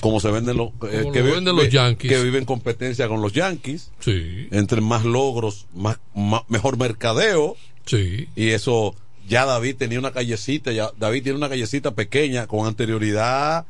[0.00, 2.10] como se venden los, eh, que, lo venden los vi- Yankees.
[2.12, 3.92] que viven competencia con los Yankees.
[4.00, 4.48] Sí.
[4.50, 7.56] Entre más logros, más, más- mejor mercadeo.
[7.86, 8.28] Sí.
[8.36, 8.94] Y eso,
[9.28, 13.64] ya David tenía una callecita, ya David tiene una callecita pequeña con anterioridad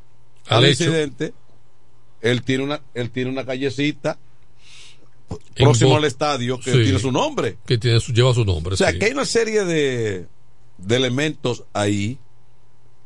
[0.48, 0.84] al, Al hecho.
[2.20, 4.18] Él tiene una, él tiene una callecita
[5.54, 6.82] próximo al estadio que Sí.
[6.84, 7.58] tiene su nombre.
[7.66, 8.74] Que tiene su- lleva su nombre.
[8.74, 8.98] O sea, sí.
[8.98, 10.26] que hay una serie de,
[10.78, 12.18] de elementos ahí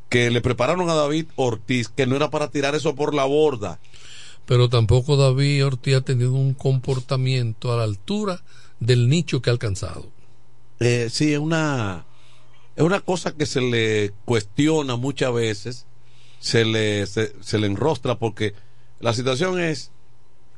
[0.09, 3.79] que le prepararon a David Ortiz que no era para tirar eso por la borda.
[4.45, 8.43] Pero tampoco David Ortiz ha tenido un comportamiento a la altura
[8.79, 10.09] del nicho que ha alcanzado.
[10.79, 12.05] Eh, sí, es una,
[12.75, 15.85] es una cosa que se le cuestiona muchas veces
[16.39, 18.55] se le, se, se le enrostra porque
[19.01, 19.91] la situación es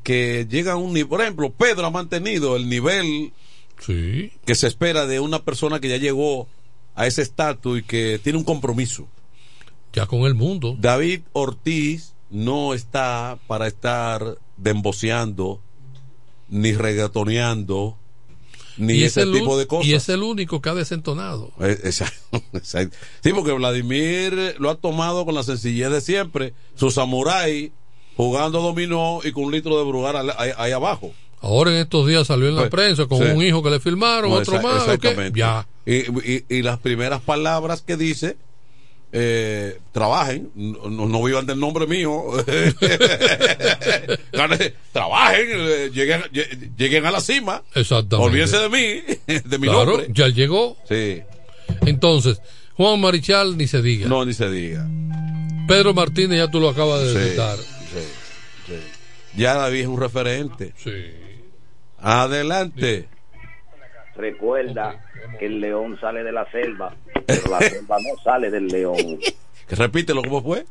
[0.04, 3.32] que llega a un nivel, por ejemplo, Pedro ha mantenido el nivel
[3.80, 4.32] Sí.
[4.46, 6.48] que se espera de una persona que ya llegó
[6.96, 9.08] a ese estatus y que tiene un compromiso.
[9.94, 10.76] Ya con el mundo.
[10.80, 15.62] David Ortiz no está para estar demboceando,
[16.50, 17.98] ni reggaetoneando,
[18.78, 19.86] ni y ese es el tipo de cosas.
[19.88, 21.52] Y es el único que ha desentonado.
[21.60, 22.98] Eh, Exacto, exacto.
[23.24, 27.72] Sí, porque Vladimir lo ha tomado con la sencillez de siempre, su samurái
[28.16, 31.12] jugando dominó y con un litro de brugal al- ahí, ahí abajo.
[31.42, 33.26] Ahora en estos días salió en la Pues, prensa con sí.
[33.26, 34.84] un hijo que le filmaron, No, otro más.
[34.84, 34.94] ¿o qué?
[34.94, 35.38] exactamente.
[35.40, 35.68] Ya.
[35.86, 35.96] Y,
[36.32, 38.38] y- y las primeras palabras que dice,
[39.12, 42.24] eh, trabajen, no, no- vivan del nombre mío,
[44.92, 48.30] trabajen, eh, lleguen, lle- lleguen a la cima, Exactamente.
[48.30, 49.02] olvídense de mí,
[49.46, 50.08] de mi Claro, nombre.
[50.14, 50.78] ya llegó.
[50.88, 51.22] Sí,
[51.86, 52.42] Entonces,
[52.78, 54.08] Juan Marichal ni se diga.
[54.08, 54.88] no, ni se diga.
[55.68, 57.58] Pedro Martínez ya tú lo acabas de Sí, citar.
[59.34, 59.42] Sí, sí.
[59.42, 60.74] Ya David es un referente.
[62.00, 63.08] Adelante.
[64.16, 65.04] Recuerda
[65.40, 66.96] que el león sale de la selva,
[67.26, 69.20] pero la selva no sale del león.
[69.70, 70.66] Repítelo, ¿cómo fue?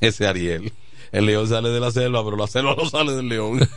[0.00, 0.72] Ese Ariel.
[1.12, 3.60] El león sale de la selva, pero la selva no sale del león.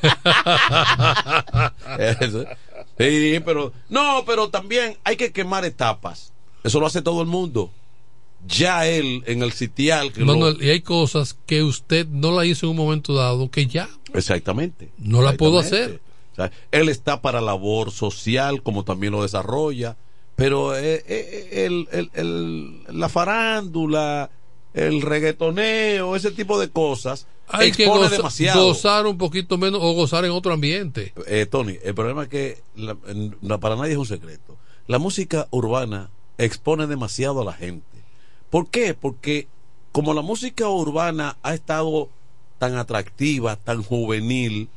[2.95, 3.73] Sí, pero.
[3.89, 6.31] No, pero también hay que quemar etapas.
[6.63, 7.71] Eso lo hace todo el mundo.
[8.47, 10.11] Ya él en el sitial.
[10.11, 13.49] Que lo- Manuel, y hay cosas que usted no la hizo en un momento dado
[13.49, 14.89] que ya Exactamente.
[14.97, 16.01] no la puedo hacer.
[16.33, 19.95] O sea, él está para labor social, como también lo desarrolla,
[20.35, 24.29] pero eh, eh, el- el- el- la farándula,
[24.73, 28.65] el reggaetoneo, ese tipo de cosas, Hay que goza- demasiado.
[28.65, 31.13] gozar un poquito menos o gozar en otro ambiente.
[31.27, 34.57] Eh, Tony, el problema es que la- para nadie es un secreto.
[34.87, 37.85] La música urbana expone demasiado a la gente.
[38.53, 38.93] ¿Por qué?
[38.93, 39.47] Porque
[39.91, 42.07] como la música urbana ha estado
[42.59, 44.69] tan atractiva, tan juvenil,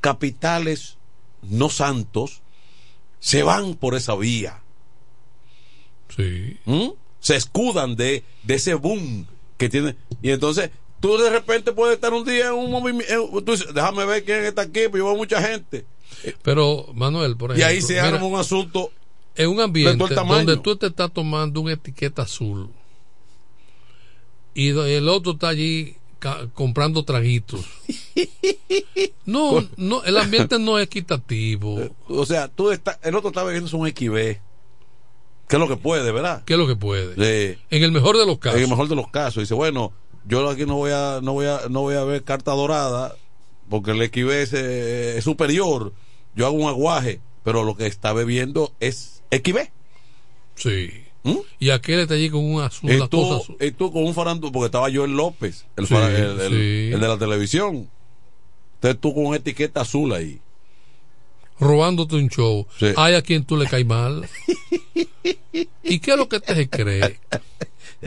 [0.00, 0.96] capitales
[1.42, 2.40] no santos
[3.18, 4.62] se van por esa vía.
[6.14, 6.56] Sí.
[6.66, 6.90] ¿Mm?
[7.18, 9.26] Se escudan de, de ese boom
[9.56, 9.96] que tiene.
[10.22, 10.70] Y entonces
[11.00, 13.42] tú de repente puedes estar un día en un movimiento.
[13.44, 15.84] Tú dices, déjame ver quién está aquí, pues yo veo mucha gente.
[16.44, 17.66] Pero, Manuel, por Y ejemplo.
[17.70, 18.92] ahí se mira, arma un asunto
[19.34, 22.70] en un ambiente donde tú te estás tomando una etiqueta azul
[24.56, 25.96] y el otro está allí
[26.54, 27.64] comprando traguitos.
[29.26, 31.90] No, no, el ambiente no es equitativo.
[32.08, 34.40] O sea, tú está, el otro está bebiendo un XB.
[35.48, 36.42] Que es lo que puede, ¿verdad?
[36.46, 37.58] ¿Qué es lo que puede?
[37.70, 38.56] En el mejor de los casos.
[38.56, 39.42] En el mejor de los casos.
[39.42, 39.92] Dice, bueno,
[40.24, 43.16] yo aquí no voy a, no voy a, no voy a ver carta dorada
[43.68, 45.92] porque el XB es, eh, es superior.
[46.36, 49.70] Yo hago un aguaje, pero lo que está bebiendo es XB.
[50.54, 51.05] Sí.
[51.58, 52.90] Y aquel está allí con un azul.
[53.60, 56.90] y tú con un farándula, porque estaba Joel López, el, Sí, el- el- sí.
[56.94, 57.88] el de la televisión.
[58.74, 60.40] Entonces tú con una etiqueta azul ahí.
[61.58, 62.66] robándote un show.
[62.78, 62.88] Sí.
[62.96, 64.28] Hay a quien tú le caes mal.
[65.82, 67.18] ¿Y qué es lo que te se cree?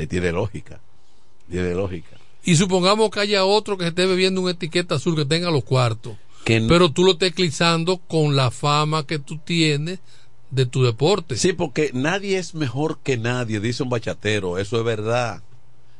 [0.08, 0.80] Tiene lógica.
[1.50, 2.16] Tiene lógica.
[2.44, 6.16] Y supongamos que haya otro que esté bebiendo una etiqueta azul que tenga los cuartos.
[6.46, 10.00] Que no- Pero tú lo estés eclipsando con la fama que tú tienes
[10.52, 11.36] de tu deporte.
[11.36, 15.44] Sí, porque nadie es mejor que nadie, dice un bachatero, eso es verdad.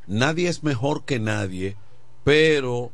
[0.08, 1.76] Nadie es mejor que nadie,
[2.24, 2.92] pero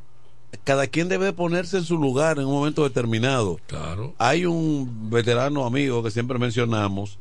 [0.63, 3.59] cada quien debe ponerse en su lugar en un momento determinado.
[3.67, 4.13] Claro.
[4.17, 7.19] Hay un veterano amigo que siempre mencionamos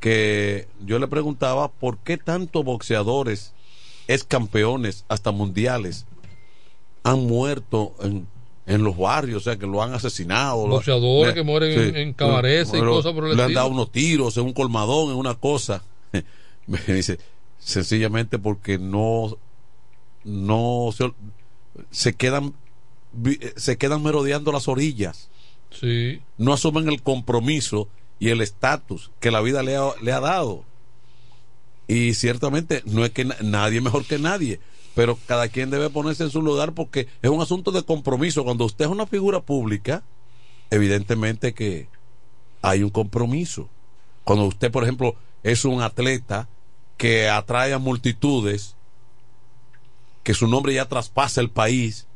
[0.00, 3.54] que yo le preguntaba por qué tantos boxeadores,
[4.08, 6.06] ex campeones, hasta mundiales,
[7.04, 8.26] han muerto en,
[8.66, 10.66] en los barrios, o sea, que lo han asesinado.
[10.68, 14.36] Boxeadores que mueren en- en cabarets y cosas por el Le han dado unos tiros
[14.36, 15.82] en un colmadón, en una cosa.
[16.66, 17.18] Me dice,
[17.58, 19.36] sencillamente porque no,
[20.24, 21.12] no se,
[21.90, 22.54] se quedan,
[23.12, 25.28] vi- se quedan merodeando las orillas
[25.70, 26.20] Sí.
[26.36, 27.88] no asumen el compromiso
[28.20, 30.64] y el estatus que la vida le ha, le ha dado.
[31.88, 34.60] Y ciertamente no es que na- nadie mejor que nadie,
[34.94, 38.44] pero cada quien debe ponerse en su lugar porque es un asunto de compromiso.
[38.44, 40.02] Cuando usted es una figura pública,
[40.70, 41.88] evidentemente que
[42.60, 43.68] hay un compromiso.
[44.24, 46.48] Cuando usted, por ejemplo, es un atleta
[46.96, 48.76] que atrae a multitudes,
[50.22, 52.06] que su nombre ya traspasa el país,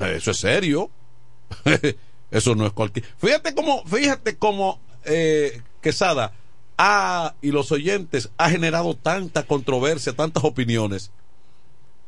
[0.00, 0.90] eso es serio.
[2.30, 3.04] Eso no es cualquier.
[3.18, 6.32] Fíjate cómo, fíjate cómo eh, Quesada
[6.76, 11.12] ha, y los oyentes ha generado tanta controversia, tantas opiniones.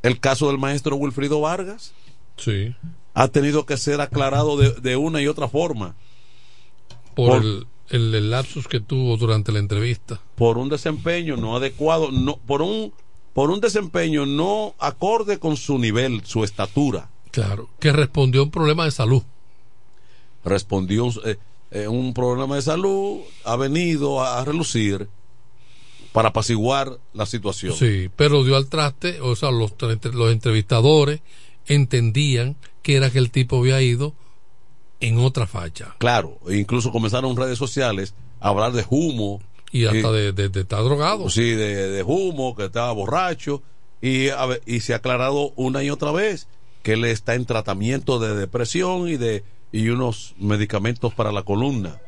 [0.02, 1.93] El caso del maestro Wilfrido Vargas
[2.36, 2.74] Sí.
[3.14, 5.94] ha tenido que ser aclarado de, de una y otra forma.
[7.14, 10.20] Por, Por- el, el, el lapsus que tuvo durante la entrevista.
[10.35, 12.93] Por un desempeño no adecuado, no, por un
[13.32, 17.10] por un desempeño no acorde con su nivel, su estatura.
[17.32, 19.23] Claro, que respondió a un problema de salud.
[20.44, 21.36] Respondió eh,
[21.70, 25.09] eh, un problema de salud, ha venido a, a relucir
[26.16, 27.74] para apaciguar la situación.
[27.74, 29.74] Sí, pero dio al traste, o sea, los,
[30.14, 31.20] los entrevistadores
[31.66, 34.14] entendían que era que el tipo había ido
[35.01, 35.94] en otra facha.
[35.98, 39.43] Claro, e incluso comenzaron en redes sociales a hablar de humo.
[39.72, 41.28] Y hasta de, de- de estar drogado.
[41.28, 43.62] Sí, de, de humo, que estaba borracho.
[44.01, 46.48] Y, a y se ha aclarado una y otra vez
[46.82, 51.98] que él está en tratamiento de depresión y de y unos medicamentos para la columna.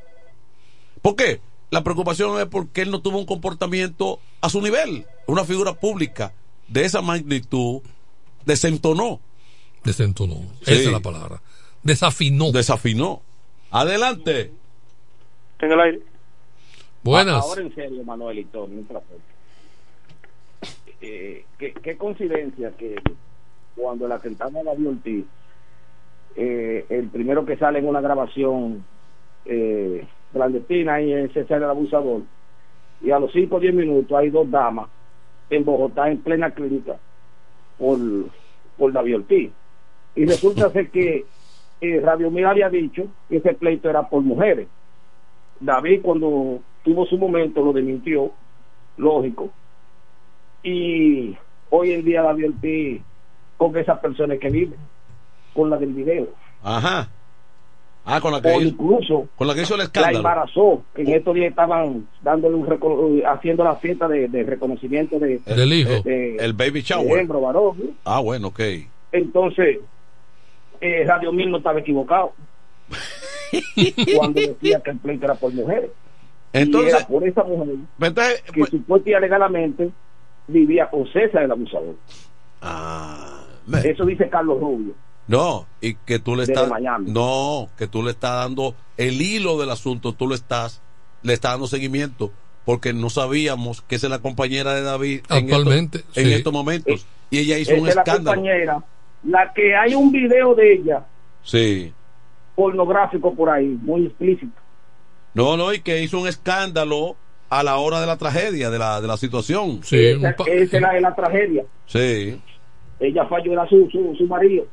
[1.02, 1.40] ¿Por qué?
[1.70, 5.04] La preocupación es porque él no tuvo un comportamiento a su nivel.
[5.26, 6.32] Una figura pública
[6.68, 7.82] de esa magnitud
[8.44, 9.20] desentonó.
[9.84, 10.36] Desentonó.
[10.62, 10.72] Sí.
[10.72, 11.42] Esa es la palabra.
[11.82, 12.52] Desafinó.
[12.52, 13.22] Desafinó.
[13.70, 14.52] Adelante.
[15.60, 16.00] En el aire.
[17.02, 17.42] Buenas.
[17.42, 19.18] Ahora en serio, Manuel y Tony, un placer.
[21.00, 22.96] Eh, ¿qué, qué coincidencia que
[23.76, 25.24] cuando el atentado a David Ortiz,
[26.34, 28.84] eh, el primero que sale en una grabación
[29.44, 32.22] eh, clandestina y ese sale el abusador,
[33.00, 34.88] y a los 5 o 10 minutos hay dos damas
[35.50, 36.96] en Bogotá en plena clínica
[37.78, 37.98] por,
[38.76, 39.50] por David Ortiz.
[40.14, 41.24] Y resulta ser que
[41.80, 44.68] eh, Radio Mil había dicho que ese pleito era por mujeres.
[45.60, 48.32] David cuando tuvo su momento lo desmintió,
[48.96, 49.50] lógico.
[50.62, 51.36] Y
[51.70, 53.02] hoy en día David Ortiz
[53.56, 54.78] con esas personas que viven,
[55.54, 56.28] con la del video.
[56.62, 57.08] Ajá.
[58.10, 60.16] Ah, con la que O hizo, incluso con la que hizo el la escándalo.
[60.18, 65.18] embarazó, que en estos días estaban dándole un reco- haciendo la fiesta de, de reconocimiento
[65.18, 66.00] de, Del hijo.
[66.02, 67.18] de- El baby de shower.
[67.20, 67.84] hembra, varón, ¿no?
[68.04, 68.60] Ah, bueno, ok.
[69.12, 69.78] Entonces,
[70.80, 72.32] eh, Radio Mil no estaba equivocado
[74.16, 75.90] cuando decía que el pleito era por mujeres.
[76.52, 79.90] Entonces- y era por esa mujer Entonces, que supuestamente y legalmente
[80.46, 81.94] vivía con César el abusador.
[82.62, 83.44] Ah,
[83.84, 84.94] Eso dice Carlos Rubio.
[85.28, 87.10] No, y que tú le estás Miami.
[87.10, 90.80] no, que tú le estás dando el hilo del asunto, tú lo estás
[91.22, 92.32] le estás dando seguimiento
[92.64, 96.32] porque no sabíamos que esa es la compañera de David en Actualmente, estos, en sí.
[96.32, 98.36] estos momentos y ella hizo Esa un es la escándalo.
[98.36, 98.82] compañera,
[99.24, 101.04] la que hay un video de ella
[101.42, 101.92] Sí.
[102.54, 104.52] pornográfico por ahí, muy explícito.
[105.34, 107.16] No, no, y que hizo un escándalo
[107.50, 109.80] a la hora de la tragedia, de la, de la situación.
[109.82, 111.64] esa, esa es la de la tragedia.
[111.86, 112.40] Sí.
[113.00, 114.66] Ella falló, era su, su, su marido.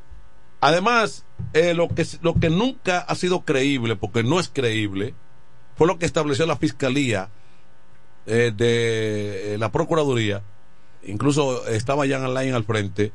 [0.62, 5.14] Además, eh, lo, que, lo que nunca ha sido creíble, porque no es creíble,
[5.76, 7.30] fue lo que estableció la Fiscalía
[8.26, 10.42] eh, de eh, la Procuraduría,
[11.06, 13.12] incluso estaba Jan Alain al frente,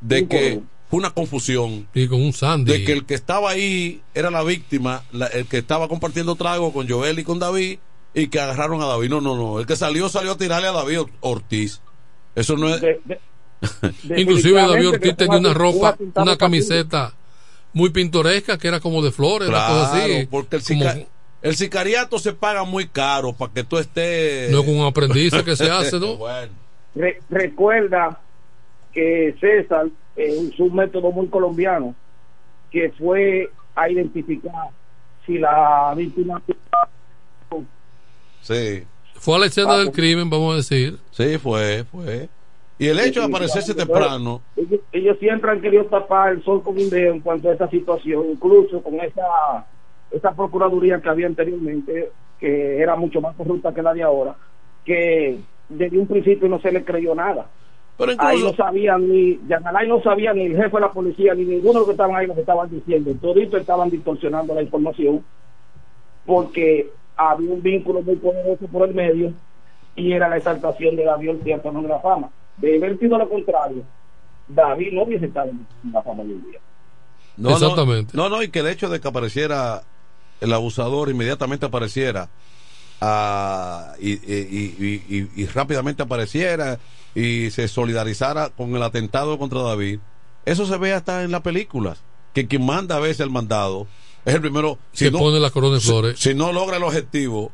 [0.00, 0.60] de que
[0.90, 1.88] fue una confusión.
[1.94, 2.72] Y con un Sandy.
[2.72, 6.72] De que el que estaba ahí era la víctima, la- el que estaba compartiendo trago
[6.72, 7.78] con Joel y con David,
[8.12, 9.08] y que agarraron a David.
[9.10, 9.58] No, no, no.
[9.60, 11.80] El que salió, salió a tirarle a David Ortiz.
[12.34, 12.80] Eso no es.
[14.16, 17.12] Inclusive David Ortiz tenía una un ropa, una camiseta
[17.72, 20.06] muy pintoresca que era como de flores, una cosa así.
[20.12, 21.06] Claro, porque el, Como- sica-
[21.42, 24.50] el sicariato se paga muy caro para que tú estés.
[24.50, 26.16] No es un aprendiz que se hace, ¿no?
[26.16, 26.52] bueno.
[26.94, 28.20] Re- recuerda
[28.92, 29.86] que César
[30.16, 31.94] eh, usó un método muy colombiano
[32.70, 34.68] que fue a identificar
[35.26, 36.40] si la víctima
[38.42, 38.84] Sí.
[39.16, 40.98] Fue a la escena del crimen, vamos a decir.
[41.10, 42.28] Sí, fue, fue.
[42.84, 44.42] Y el hecho de aparecerse temprano.
[44.56, 47.68] ellos, ellos siempre han querido tapar el sol con un dedo en cuanto a esta
[47.70, 49.66] situación, incluso con esa,
[50.10, 54.36] esa procuraduría que había anteriormente, que era mucho más corrupta que la de ahora,
[54.84, 55.38] que
[55.68, 57.46] desde un principio no se le creyó nada.
[57.96, 61.44] Pero Ahí no sabían ni, Yanalay no sabía ni el jefe de la policía, ni
[61.44, 63.14] ninguno de los que estaban ahí lo que estaban diciendo.
[63.20, 65.24] Todito estaban distorsionando la información
[66.26, 69.32] porque había un vínculo muy poderoso por el medio
[69.96, 72.30] y era la exaltación de David Ortiz Antonio de la fama.
[72.56, 73.82] De haber sido lo contrario,
[74.48, 76.60] David no hubiese estado en la fama hoy día.
[77.36, 78.16] No, no, Exactamente.
[78.16, 79.82] No, no, y que el hecho de que apareciera
[80.40, 82.28] el abusador inmediatamente apareciera
[83.00, 84.16] ah, y, y-
[84.50, 84.76] y-
[85.08, 86.78] y- y- y rápidamente apareciera
[87.14, 89.98] y se solidarizara con el atentado contra David,
[90.44, 92.02] eso se ve hasta en las películas,
[92.32, 93.86] que quien manda a veces el mandado
[94.24, 96.18] es el primero, Se pone la corona de flores.
[96.18, 97.52] si no logra el objetivo,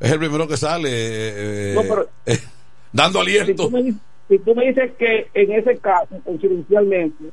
[0.00, 2.38] es el primero que sale eh, No, pero- eh,
[2.92, 3.64] dando Si aliento.
[3.64, 4.00] tú, me, dices-
[4.30, 7.24] si tú me dices que en ese caso, coincidencialmente,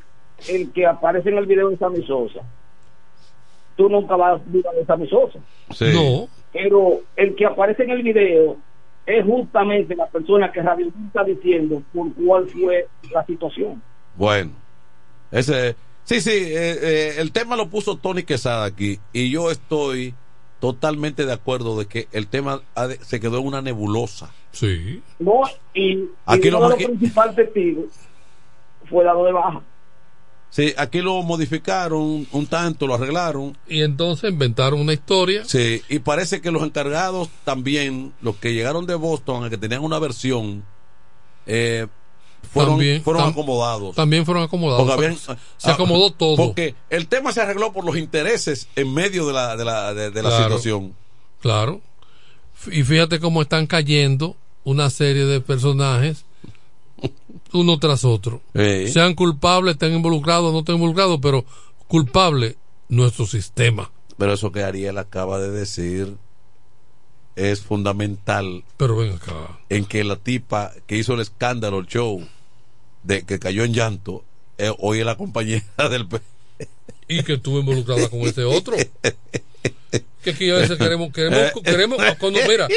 [0.50, 2.42] el que aparece en el video es Sammy Sosa,
[3.76, 5.40] tú nunca vas a dudar de Sammy Sosa.
[5.74, 6.28] Sí.
[6.52, 8.58] Pero el que aparece en el video
[9.06, 13.82] es justamente la persona que Radio está diciendo por cuál fue la situación.
[14.16, 14.52] Bueno,
[15.32, 20.14] ese, sí, sí, eh, eh, el tema lo puso Tony Quesada aquí y yo estoy
[20.60, 24.32] totalmente de acuerdo de que el tema ha de- se quedó en una nebulosa.
[24.60, 25.02] Sí.
[25.20, 25.42] No,
[25.74, 27.86] y, Aquí y lo uno de los que- principales testigos
[28.90, 29.62] fue dado de baja.
[30.50, 33.56] Sí, aquí lo modificaron un tanto, lo arreglaron.
[33.68, 35.44] Y entonces inventaron una historia.
[35.46, 40.00] Sí, y parece que los encargados también, los que llegaron de Boston, que tenían una
[40.00, 40.64] versión,
[41.46, 41.86] eh,
[42.52, 43.96] fueron, También- fueron tam- acomodados.
[43.96, 44.88] También fueron acomodados.
[44.88, 46.36] Porque habían- se, se acomodó ah, todo.
[46.38, 50.12] Porque el tema se arregló por los intereses en medio de la, de la, de,
[50.12, 50.44] de la Claro.
[50.46, 50.96] situación.
[51.42, 51.82] Claro.
[52.72, 54.36] Y fíjate cómo están cayendo
[54.68, 56.26] una serie de personajes
[57.54, 58.42] uno tras otro.
[58.54, 58.90] Sí.
[58.90, 61.46] Sean culpables, estén involucrados, no estén involucrados, pero
[61.88, 62.58] culpable
[62.90, 63.90] nuestro sistema.
[64.18, 66.18] Pero eso que Ariel acaba de decir
[67.38, 69.58] es fundamental Pero ven acá.
[69.70, 72.28] en que la tipa que hizo el escándalo, el show,
[73.04, 74.26] de que cayó en llanto,
[74.58, 76.10] eh, hoy es la compañera del...
[77.08, 78.76] Y que estuvo involucrada con ese otro.
[80.24, 82.68] Que aquí a veces queremos, queremos, queremos, cuando, mira,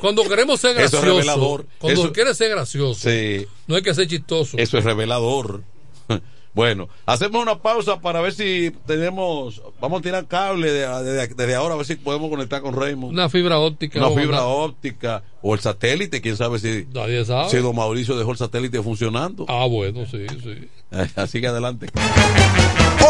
[0.00, 1.66] cuando queremos ser Eso es gracioso, revelador.
[1.78, 3.46] cuando Eso- quieres ser gracioso, Sí.
[3.66, 4.56] no hay que ser chistoso.
[4.56, 5.62] Eso es revelador.
[6.54, 9.60] Bueno, hacemos una pausa para ver si tenemos.
[9.80, 13.12] Vamos a tirar cable de- de- desde ahora, a ver si podemos conectar con Raymond.
[13.12, 13.98] Una fibra óptica.
[13.98, 17.50] Una fibra una- óptica o el satélite, quién sabe si, Nadie sabe.
[17.50, 19.46] si don Mauricio dejó el satélite funcionando.
[19.48, 20.68] Ah, bueno, sí, sí.
[21.16, 21.88] Así que adelante.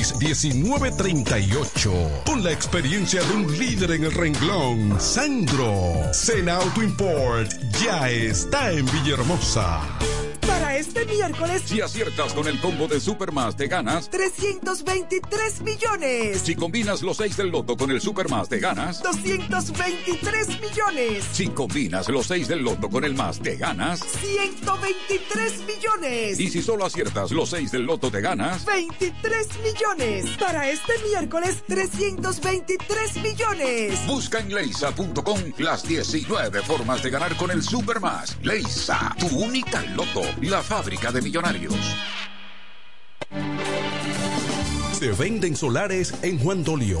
[0.00, 2.24] 809-866-1938.
[2.24, 6.12] Con la experiencia de un líder en el renglón, Sandro.
[6.12, 7.50] Sena Auto Import
[7.82, 9.80] ya está en Villahermosa.
[10.46, 14.10] Para este miércoles, Si aciertas con el combo de Supermas, te ganas.
[14.10, 16.40] 323 millones.
[16.42, 19.02] Si combinas los 6 del loto con el Supermas, te ganas.
[19.02, 21.24] 223 millones.
[21.32, 24.00] Si combinas los 6 del loto con el más, te ganas.
[24.00, 26.40] 123 millones.
[26.40, 28.64] Y si solo aciertas los 6 del loto, te ganas.
[28.64, 29.89] 23 millones.
[30.38, 34.06] Para este miércoles, 323 millones.
[34.06, 38.38] Busca en leisa.com las 19 formas de ganar con el Supermas.
[38.40, 41.74] Leisa, tu única loto, la fábrica de millonarios.
[44.92, 47.00] Se venden solares en Juan Dolio,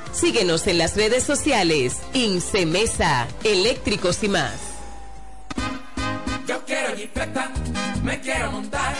[0.13, 1.97] Síguenos en las redes sociales.
[2.13, 4.53] Incemesa, eléctricos y más.
[6.47, 7.51] Yo quiero jipeta,
[8.03, 8.95] me quiero montar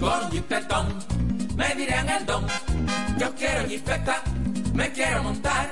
[0.00, 0.98] con jipetón,
[1.56, 2.46] me dirán el don.
[3.18, 4.22] Yo quiero jipeta,
[4.74, 5.70] me quiero montar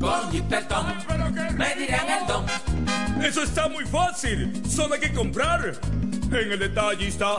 [0.00, 0.86] con jipetón,
[1.56, 2.46] me dirán el don.
[3.22, 4.62] Eso está muy fácil.
[4.68, 5.78] Solo hay que comprar.
[6.30, 7.38] En el detallista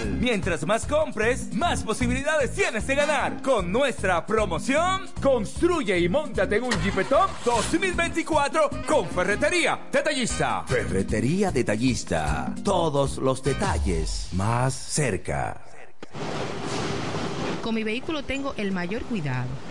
[0.05, 3.41] Mientras más compres, más posibilidades tienes de ganar.
[3.41, 10.63] Con nuestra promoción, construye y montate en un Jeepetop 2024 con Ferretería Detallista.
[10.67, 12.53] Ferretería Detallista.
[12.63, 15.61] Todos los detalles más cerca.
[17.61, 19.70] Con mi vehículo tengo el mayor cuidado.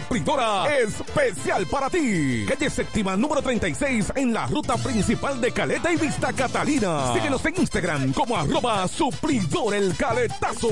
[0.00, 2.44] supridora especial para ti.
[2.48, 7.12] Calle séptima número 36 en la ruta principal de Caleta y Vista Catalina.
[7.14, 10.68] Síguenos en Instagram como arroba suplidor el caletazo.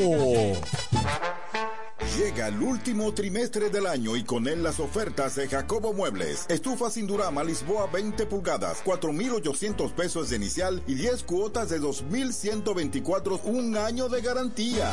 [2.16, 6.46] Llega el último trimestre del año y con él las ofertas de Jacobo Muebles.
[6.48, 13.40] Estufa sin Durama Lisboa 20 pulgadas, 4,800 pesos de inicial y 10 cuotas de 2,124,
[13.44, 14.90] un año de garantía.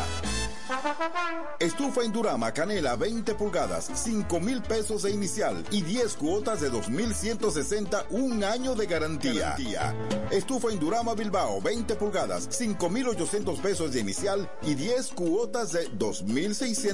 [1.60, 8.08] Estufa Indurama Canela 20 pulgadas, 5 mil pesos de inicial y 10 cuotas de 2,160,
[8.10, 9.56] un año de garantía.
[10.32, 15.88] Estufa Indurama Bilbao 20 pulgadas, 5,800 pesos de inicial y 10 cuotas de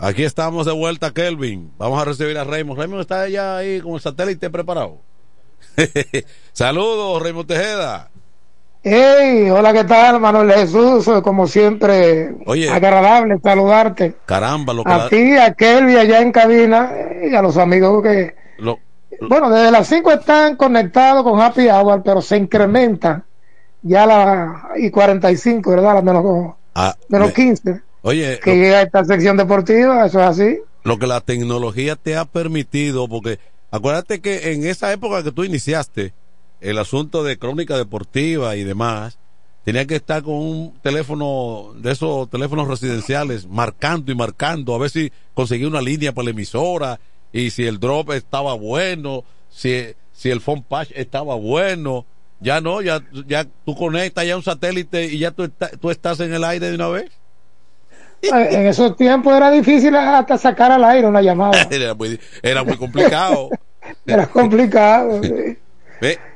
[0.00, 1.72] Aquí estamos de vuelta, Kelvin.
[1.76, 2.78] Vamos a recibir a Raymond.
[2.78, 4.98] Raymond está ya ahí con el satélite preparado.
[6.52, 8.08] Saludos, Raymond Tejeda.
[8.84, 11.08] Hey, hola, ¿qué tal, Manuel Jesús?
[11.24, 12.70] Como siempre, Oye.
[12.70, 14.14] agradable saludarte.
[14.24, 16.92] Caramba, lo que A la- ti, a Kelly allá en cabina
[17.28, 18.78] y a los amigos que, lo-
[19.20, 23.24] bueno, desde las 5 están conectados con Happy Hour, pero se incrementan
[23.82, 25.94] ya a las y 45, ¿verdad?
[25.96, 30.58] Las menos, ah, menos me- 15, Oye, que llega esta sección deportiva, eso es así.
[30.84, 33.38] lo que la tecnología te ha permitido, porque
[33.70, 36.14] acuérdate que en esa época que tú iniciaste
[36.60, 39.18] el asunto de crónica deportiva y demás,
[39.64, 44.90] tenía que estar con un teléfono de esos teléfonos residenciales marcando y marcando a ver
[44.90, 46.98] si conseguía una línea para la emisora
[47.32, 52.06] y si el drop estaba bueno, si, si el phone patch estaba bueno.
[52.40, 56.20] Ya no, ya, ya tú conectas ya un satélite y ya tú, está- tú estás
[56.20, 57.10] en el aire de una vez.
[58.22, 61.66] En esos tiempos era difícil hasta sacar al aire una llamada.
[61.70, 63.48] Era muy, era muy complicado.
[64.06, 65.20] Era complicado.
[65.22, 65.56] sí.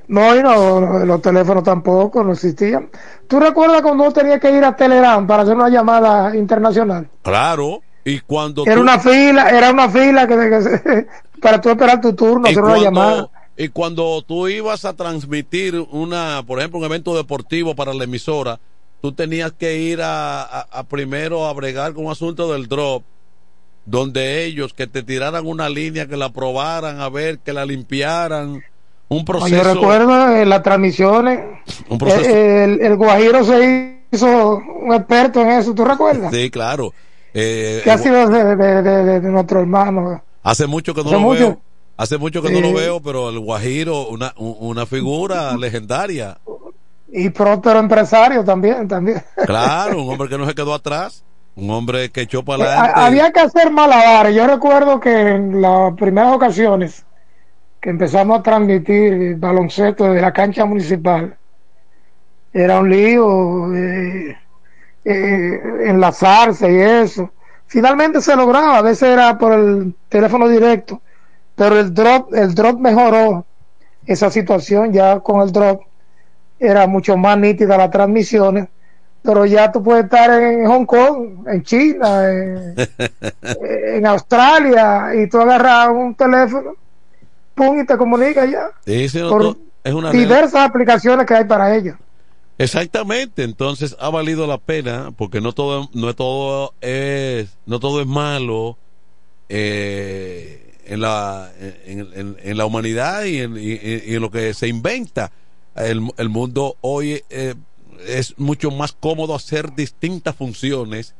[0.08, 2.90] No, y no, no, los teléfonos tampoco, no existían.
[3.28, 7.08] ¿Tú recuerdas cuando uno tenía que ir a Telegram para hacer una llamada internacional?
[7.22, 11.06] Claro, y cuando Era tú- una fila, era una fila que, que-
[11.40, 13.28] para tú esperar tu turno, hacer una cuando, llamada.
[13.56, 18.58] y cuando tú ibas a transmitir una, por ejemplo, un evento deportivo para la emisora,
[19.02, 23.02] tú tenías que ir a, a- a primero a bregar con un asunto del drop,
[23.84, 28.62] donde ellos que te tiraran una línea, que la probaran, a ver, que la limpiaran,
[29.08, 29.54] un proceso.
[29.62, 31.40] Yo recuerdo en las transmisiones,
[31.88, 36.32] Un proceso- eh, el, el Guajiro se hizo un experto en eso, ¿tú recuerdas?
[36.32, 36.94] Sí, claro.
[37.34, 40.22] Eh, ¿Qué ha sido de, de- de- nuestro hermano?
[40.44, 41.38] Hace mucho que no Hace lo mucho.
[41.40, 41.60] veo.
[41.96, 46.38] Hace mucho que no lo veo, pero el Guajiro, una, un- una figura legendaria.
[47.14, 49.22] Y próspero empresario también, también.
[49.44, 51.22] Claro, un hombre que no se quedó atrás.
[51.54, 52.92] Un hombre que echó para Eh, adelante.
[53.00, 54.34] ha- Había que hacer malabares.
[54.34, 57.04] Yo recuerdo que en las primeras ocasiones
[57.80, 61.36] que empezamos a transmitir baloncesto desde la cancha municipal,
[62.54, 64.36] era un lío eh,
[65.04, 67.30] eh, enlazarse y eso.
[67.66, 71.00] Finalmente se lograba, a veces era por el teléfono directo,
[71.54, 73.44] pero el drop, el drop mejoró
[74.06, 75.80] esa situación, ya con el drop
[76.62, 78.68] era mucho más nítida las transmisiones,
[79.22, 82.74] pero ya tú puedes estar en Hong Kong, en China, en,
[83.62, 86.72] en Australia, y tú agarras un teléfono,
[87.54, 88.68] pum, y te comunicas ya.
[88.86, 91.96] Sí, sí, no, por no, es una diversas aplicaciones que hay para ello.
[92.58, 98.00] Exactamente, entonces ha valido la pena porque no todo no es todo es no todo
[98.00, 98.76] es malo
[99.48, 101.50] eh, en la
[101.86, 105.30] en, en- en la humanidad y en, y- y en lo que se inventa.
[105.74, 107.54] El, el mundo hoy eh,
[108.06, 111.14] es mucho más cómodo hacer distintas funciones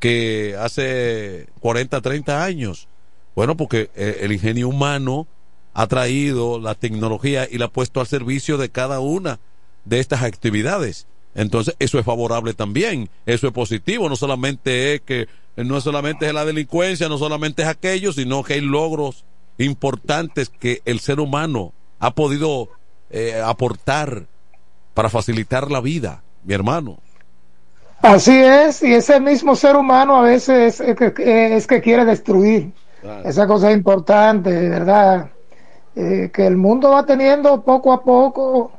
[0.00, 2.88] que hace 40, 30 años.
[3.34, 5.26] Bueno, porque eh, el ingenio humano
[5.74, 9.38] ha traído la tecnología y la ha puesto al servicio de cada una
[9.84, 11.06] de estas actividades.
[11.34, 16.34] Entonces, eso es favorable también, eso es positivo, no solamente es que no solamente es
[16.34, 19.24] la delincuencia, no solamente es aquello, sino que hay logros
[19.58, 22.70] importantes que el ser humano ha podido
[23.10, 24.24] eh, aportar
[24.94, 26.98] para facilitar la vida, mi hermano.
[28.02, 32.72] Así es, y ese mismo ser humano a veces es que, es que quiere destruir.
[33.24, 35.30] Esa cosa es importante, verdad.
[35.96, 38.70] Eh, que el mundo va teniendo poco a poco,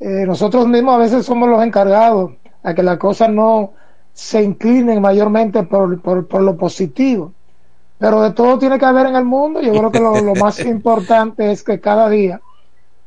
[0.00, 2.32] eh, nosotros mismos a veces somos los encargados
[2.62, 3.72] a que las cosas no
[4.12, 7.32] se inclinen mayormente por, por, por lo positivo.
[7.98, 9.60] Pero de todo tiene que haber en el mundo.
[9.60, 12.40] Yo creo que lo, lo más importante es que cada día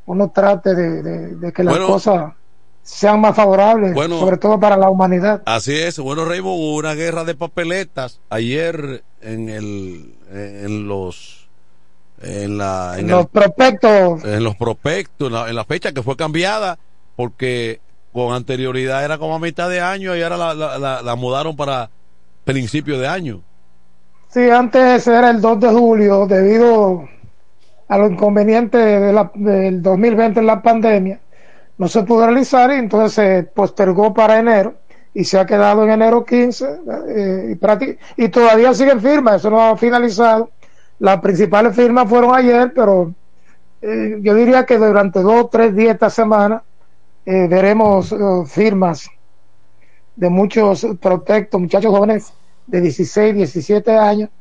[0.06, 1.88] uno trate de, de, de que las Bueno.
[1.88, 2.34] cosas
[2.82, 4.20] sean más favorables, Bueno.
[4.20, 5.42] sobre todo para la humanidad.
[5.46, 11.48] Así es, bueno, Raymond, hubo una guerra de papeletas ayer en el, en los,
[12.22, 16.04] en la, en Los el- prospectos, en los prospectos, en la, en la fecha que
[16.04, 16.78] fue cambiada,
[17.16, 17.80] porque
[18.12, 21.56] con anterioridad era como a mitad de año y ahora la, la, la- la mudaron
[21.56, 21.90] para
[22.44, 23.40] principio de año.
[24.30, 27.08] sí, antes era el 2 de julio debido
[27.94, 31.20] a los inconvenientes de la- del 2020 en la pandemia.
[31.78, 34.74] No se pudo realizar y entonces se postergó para enero
[35.14, 36.66] y se ha quedado en enero 15
[37.10, 37.58] eh,
[38.18, 40.50] y, todavía siguen firmas, eso no ha finalizado.
[40.98, 43.14] Las principales firmas fueron ayer, pero
[43.84, 46.64] eh, yo diría que durante dos tres días esta semana
[47.28, 48.12] eh, veremos
[48.48, 49.08] firmas
[50.16, 52.34] de muchos prospectos, muchachos jóvenes
[52.66, 54.32] de 16, 17 años,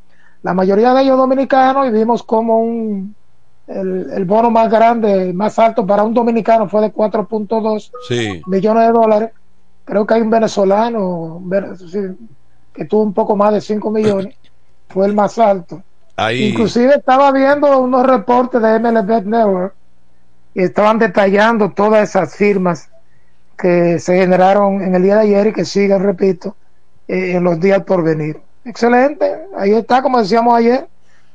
[0.43, 3.15] la mayoría de ellos dominicanos, y vimos como un,
[3.67, 8.43] el, el bono más grande, más alto para un dominicano fue de 4.2 Sí.
[8.47, 9.31] millones de dólares.
[9.85, 11.43] Creo que hay un venezolano
[12.73, 14.35] que tuvo un poco más de 5 millones,
[14.89, 15.83] fue el más alto.
[16.17, 19.75] Ahí, Inclusive estaba viendo unos reportes de MLB Network
[20.55, 22.89] y estaban detallando todas esas firmas
[23.57, 26.57] que se generaron en el día de ayer y que siguen, repito,
[27.09, 28.41] eh, en los días por venir.
[28.65, 29.25] Excelente,
[29.57, 30.89] ahí está, como decíamos ayer,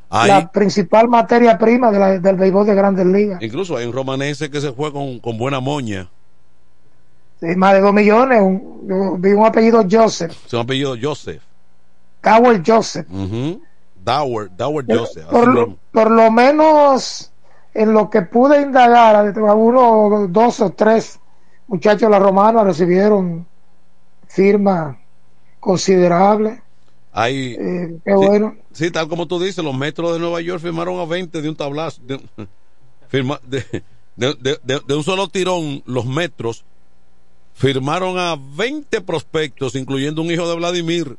[0.10, 3.42] ahí, la principal materia prima de la- del béisbol de grandes ligas.
[3.42, 6.10] incluso hay un romanense que se fue con, con buena moña.
[7.40, 11.42] Sí, más de 2 millones, un- yo vi un apellido Joseph, Se apellido Joseph.
[12.22, 13.08] Cowell Joseph.
[14.04, 15.26] Dower, Dower Joseph.
[15.28, 15.78] por, lo, mismo.
[15.92, 17.32] por lo menos
[17.74, 21.20] en lo que pude indagar, algunos dos o tres
[21.68, 23.46] muchachos de la romana recibieron
[24.28, 24.96] firmas
[25.60, 26.60] considerables.
[27.20, 28.56] Hay, Eh, sí, bueno.
[28.72, 31.56] sí, tal como tú dices, los metros de Nueva York firmaron a 20 de un
[31.56, 32.00] tablazo.
[32.06, 32.20] De,
[33.10, 33.66] firma- de,
[34.16, 36.64] de- de- un solo tirón, los metros
[37.56, 41.18] firmaron a 20 prospectos, incluyendo un hijo de Vladimir.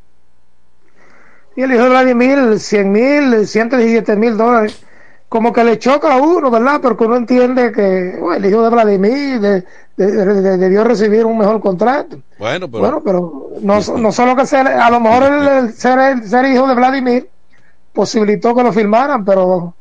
[1.57, 4.81] Y el hijo de Vladimir, 100 mil, 117 mil dólares.
[5.29, 6.81] Como que le choca a uno, ¿verdad?
[6.81, 9.65] Porque uno entiende que bueno, el hijo de Vladimir de-
[9.99, 12.19] debió recibir un mejor contrato.
[12.39, 15.99] Bueno, pero Bueno, pero no, no solo que ser, a lo mejor el, el ser,
[15.99, 17.29] el ser hijo de Vladimir
[17.93, 19.75] posibilitó que lo firmaran, pero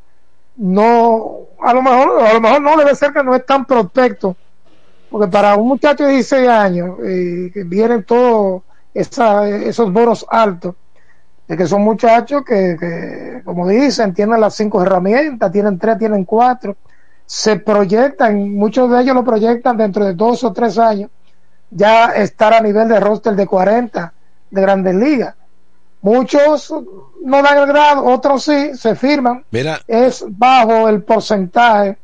[0.58, 4.36] no, a lo mejor, a lo mejor no debe ser que no es tan prospecto,
[5.10, 8.64] porque para un muchacho de 16 años, eh, que vienen todos
[8.94, 10.74] esos bonos altos,
[11.48, 16.26] de que son muchachos que, que, como dicen, tienen las cinco herramientas, tienen tres, tienen
[16.26, 16.76] cuatro,
[17.28, 21.12] se proyectan, muchos de ellos lo proyectan dentro de dos o tres años,
[21.70, 24.14] ya estar a nivel de roster de 40
[24.50, 25.36] de grandes ligas.
[26.02, 26.74] Muchos
[27.24, 29.44] no dan el grado, otros sí, se firman.
[29.52, 31.98] mira, Es bajo el porcentaje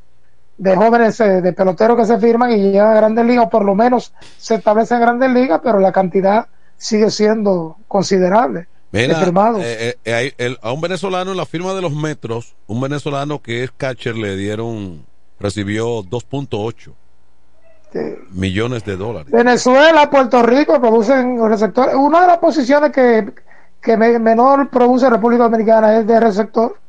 [0.58, 3.64] de jóvenes, eh, de peloteros que se firman y llegan a grandes ligas, o por
[3.64, 6.48] lo menos se establecen en grandes ligas, pero la cantidad
[6.78, 11.82] sigue siendo considerable mira, eh, eh, eh, el- a un venezolano en la firma de
[11.82, 15.06] los metros, un venezolano que es catcher, le dieron,
[15.44, 16.92] recibió 2.8
[17.84, 19.32] Este, millones de dólares.
[19.32, 21.94] Venezuela, Puerto Rico producen receptores.
[21.96, 23.32] Una de las posiciones que,
[23.82, 26.80] que me- menor produce República Dominicana es de receptor.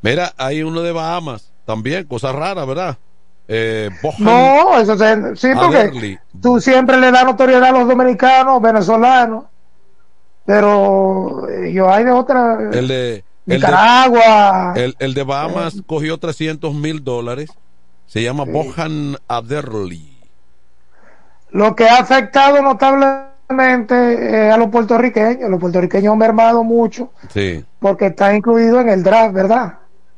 [0.00, 2.96] Mira, hay uno de Bahamas también, cosa rara, ¿verdad?
[3.48, 9.44] Eh, No, eso se- sí, porque tú siempre le das notoriedad a los dominicanos, venezolanos,
[10.44, 15.82] pero eh, yo hay de otra, El de, el de, Nicaragua, el, el de Bahamas
[15.86, 17.50] cogió 300 mil dólares.
[18.06, 20.16] Se llama Bohan Adderley.
[21.50, 23.94] lo que ha afectado notablemente
[24.46, 25.48] eh, a los puertorriqueños.
[25.50, 27.64] Los puertorriqueños han mermado mucho Sí.
[27.78, 29.74] porque está incluido en el draft, ¿verdad?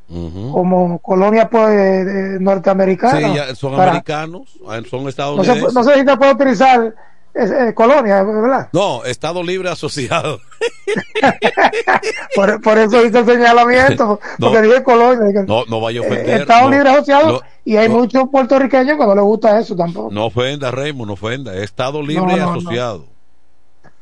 [0.08, 3.28] Como colonia pues, eh, norteamericana.
[3.28, 5.74] Sí, ya son Para- americanos, ah, son no, sé, estadounidenses.
[5.74, 6.94] no sé si se puede utilizar
[7.34, 8.68] eh, eh, colonia, ¿verdad?
[8.72, 10.40] No, Estado Libre Asociado.
[12.34, 14.46] Por, por eso hice el señalamiento, No.
[14.50, 15.44] porque dije colonia.
[15.46, 16.40] No, no vaya a Eh, ofender.
[16.40, 17.96] Estados no, Libres Asociados no, y hay no.
[17.98, 20.10] muchos puertorriqueños que no les gusta eso tampoco.
[20.10, 21.54] No ofenda, Raymond, no ofenda.
[21.54, 22.50] Estado Libre No, no.
[22.52, 23.04] Asociado.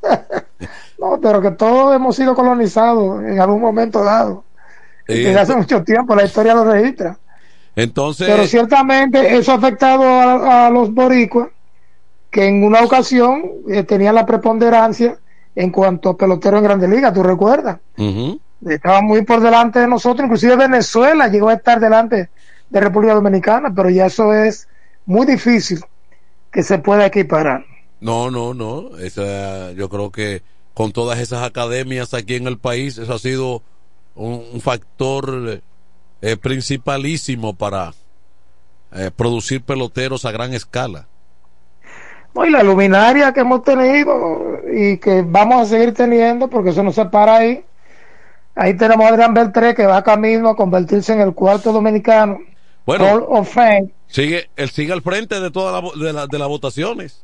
[0.98, 4.44] No, pero que todos hemos sido colonizados en algún momento dado.
[5.06, 7.18] Y Desde hace mucho tiempo la historia lo registra.
[7.76, 11.48] entonces, Pero ciertamente eso ha afectado a, a los boricuas
[12.30, 15.18] que en una ocasión eh, tenían la preponderancia
[15.55, 17.78] en cuanto a peloteros en Grandes Ligas, ¿tú recuerdas?
[17.98, 18.40] ujú.
[18.66, 22.30] Estaban muy por delante de nosotros, inclusive Venezuela llegó a estar delante
[22.70, 24.68] de República Dominicana, pero ya eso es
[25.05, 25.80] muy difícil
[26.51, 27.64] que se pueda equiparar.
[28.01, 28.97] no, no, no.
[28.98, 30.43] Esa, yo creo que
[30.74, 33.62] con todas esas academias aquí en el país, eso ha sido
[34.14, 35.62] un, un factor
[36.22, 37.94] eh, principalísimo para
[38.93, 41.06] eh, producir peloteros a gran escala.
[42.34, 46.82] No, y la luminaria que hemos tenido y que vamos a seguir teniendo, porque eso
[46.82, 47.64] no se para ahí.
[48.55, 52.38] Ahí tenemos a Adrián Beltré que va camino a convertirse en el cuarto dominicano.
[52.86, 53.04] Bueno.
[54.06, 57.22] Sigue, él sigue al frente de todas las de, la- de las votaciones.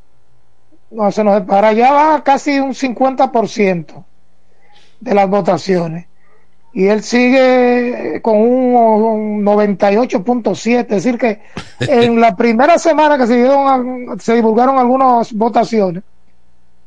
[0.90, 4.04] No se nos para ya va casi un 50%
[5.00, 6.06] de las votaciones.
[6.74, 11.40] Y él sigue con un, un 98.7, es decir que
[11.80, 16.02] en la primera semana que se, dieron, se divulgaron algunas votaciones,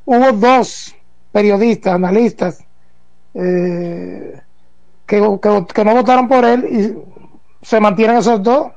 [0.05, 0.93] hubo dos
[1.31, 2.63] periodistas, analistas,
[3.35, 4.39] eh,
[5.05, 7.14] que, que- que no votaron por él y
[7.65, 8.67] se mantienen esos dos.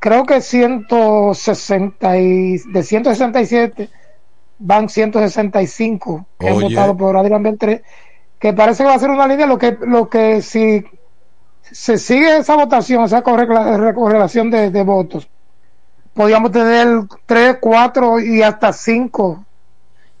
[0.00, 3.90] Creo que 160 y, de 167
[4.58, 6.68] van 165 que han Oye.
[6.68, 7.82] votado por Adrián Beltré,
[8.38, 10.84] que parece que va a ser una línea lo que lo que si
[11.62, 15.28] se sigue esa votación, esa correlación de, de votos,
[16.14, 19.44] podríamos tener 3, 4 y hasta 5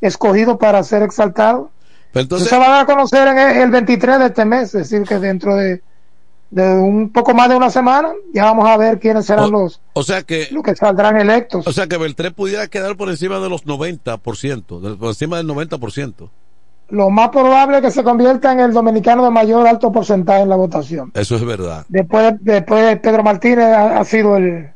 [0.00, 1.70] escogidos para ser exaltados.
[2.12, 5.06] Pero entonces, se va a conocer en el, el 23 de este mes, es decir,
[5.06, 5.80] que dentro de,
[6.50, 10.02] de un poco más de una semana ya vamos a ver quiénes serán los, o
[10.02, 11.66] sea que los que saldrán electos.
[11.66, 15.46] o sea que Beltré pudiera quedar por encima de los 90%, de- por encima del
[15.46, 16.30] 90%.
[16.90, 20.48] Lo más probable es que se convierta en el dominicano de mayor alto porcentaje en
[20.48, 21.10] la votación.
[21.14, 21.84] Eso es verdad.
[21.90, 24.70] Después, después Pedro Martínez ha, ha sido el,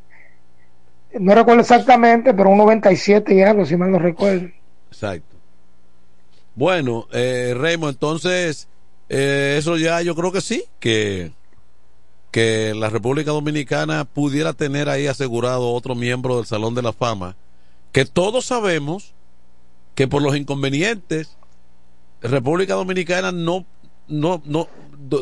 [1.19, 4.47] no recuerdo exactamente, pero un 97 y algo, si mal no recuerdo.
[4.91, 5.35] Exacto.
[6.55, 8.67] Bueno, eh, Raymond, entonces,
[9.09, 11.31] eh, eso ya yo creo que sí, que,
[12.33, 17.35] que la República Dominicana pudiera tener ahí asegurado otro miembro del Salón de la Fama,
[17.91, 19.13] que todos sabemos
[19.93, 21.37] que por los inconvenientes,
[22.23, 23.67] República Dominicana no,
[24.07, 24.67] no, no,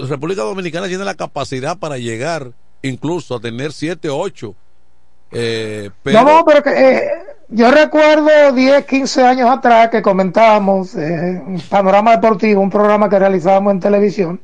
[0.08, 4.56] República Dominicana tiene la capacidad para llegar incluso a tener siete, ocho.
[5.34, 7.10] Eh, pero, No, no, pero que, eh,
[7.50, 13.20] yo recuerdo 10, 15 años atrás que comentábamos eh, en Panorama Deportivo, un programa que
[13.20, 14.42] realizábamos en televisión,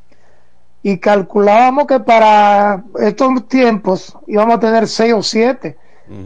[0.88, 5.78] y calculábamos que para estos tiempos íbamos a tener 6 o 7,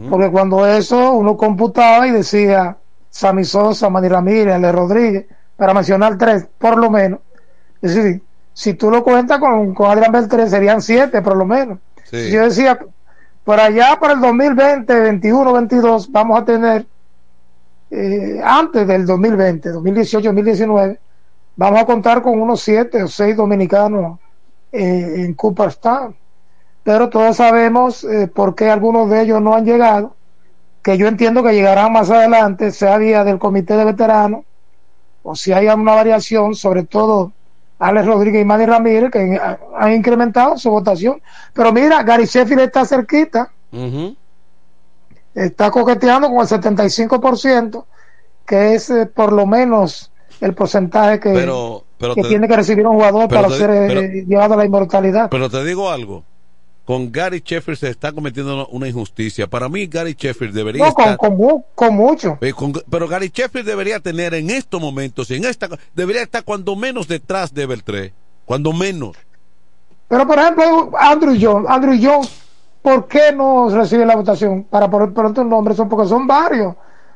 [0.08, 2.76] porque cuando eso uno computaba y decía
[3.10, 5.26] Sammy Sosa, Manny Ramírez, Ale Rodríguez,
[5.56, 7.18] para mencionar tres, por lo menos.
[7.80, 8.22] Es decir,
[8.54, 11.80] si tú lo cuentas con, con Adrián Beltré, serían 7 por lo menos.
[12.04, 12.30] Sí.
[12.30, 12.78] Yo decía,
[13.42, 16.86] por allá para el 2020, 21, 22, vamos a tener,
[17.90, 21.00] eh, antes del 2020, 2018, 2019,
[21.56, 24.20] vamos a contar con unos 7 o 6 dominicanos
[24.72, 26.16] eh, en Cooperstown.
[26.82, 30.16] Pero todos sabemos eh, por qué algunos de ellos no han llegado,
[30.82, 34.44] que yo entiendo que llegarán más adelante, sea vía del comité de veteranos,
[35.22, 37.32] o si hay una variación, sobre todo
[37.78, 41.22] Alex Rodríguez y Manny Ramírez, que ha- han incrementado su votación.
[41.52, 43.52] Pero mira, Gary Sheffield está cerquita,
[45.34, 47.86] está coqueteando con el 75%,
[48.46, 52.56] que es eh, por lo menos el porcentaje que, Pero- pero que te- tiene que
[52.56, 55.30] recibir un jugador para te- ser eh, pero- llevado a la inmortalidad.
[55.30, 56.22] Pero te digo algo.
[56.84, 59.46] Con Gary Sheffield se está cometiendo una- injusticia.
[59.46, 61.16] Para mí, Gary Sheffield debería No, con, estar.
[61.16, 62.38] con, mu- con mucho.
[62.40, 66.74] Eh, con- pero Gary Sheffield debería tener en estos momentos, en esta, debería estar cuando
[66.74, 68.12] menos detrás de Beltré,
[68.44, 69.16] cuando menos.
[70.08, 72.30] Pero por ejemplo, Andrew Jones, Andrew Jones,
[72.82, 74.64] ¿por qué no recibe la votación?
[74.64, 76.74] Para poner por otro nombre, son porque son varios,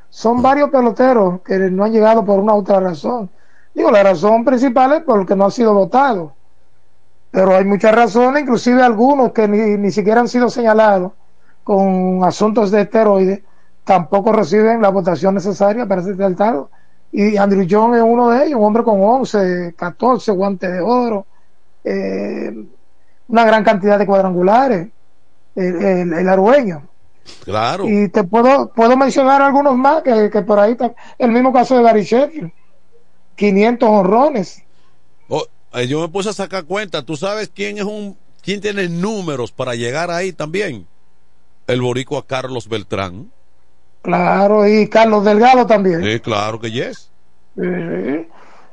[0.08, 3.28] son varios peloteros que no han llegado por una u otra razón.
[3.76, 6.32] Digo, la razón principal es porque no han sido votados.
[7.30, 11.12] Pero hay muchas razones, inclusive algunos que ni, ni siquiera han sido señalados
[11.62, 13.42] con asuntos de esteroides,
[13.84, 16.70] tampoco reciben la votación necesaria para ser exaltados.
[17.12, 21.26] Y Andrew Jones es uno de ellos, un hombre con 11, 14 guantes de oro,
[21.84, 22.54] eh,
[23.28, 24.88] una gran cantidad de cuadrangulares,
[25.54, 26.82] el, el, el argüeño.
[27.44, 27.84] Claro.
[27.86, 30.94] Y te puedo, puedo mencionar algunos más que, que por ahí está.
[31.18, 32.50] El mismo caso de Gary Sheffield,
[33.36, 34.62] 500 honrones.
[35.28, 35.44] Oh,
[35.74, 37.02] eh, yo me puse a sacar cuenta.
[37.02, 40.86] ¿Tú sabes quién es un, quién tiene números para llegar ahí también?
[41.66, 43.30] El boricua Carlos Beltrán.
[44.02, 46.02] Claro, y Carlos Delgado también.
[46.02, 47.10] Sí, claro que yes.
[47.56, 47.62] Sí.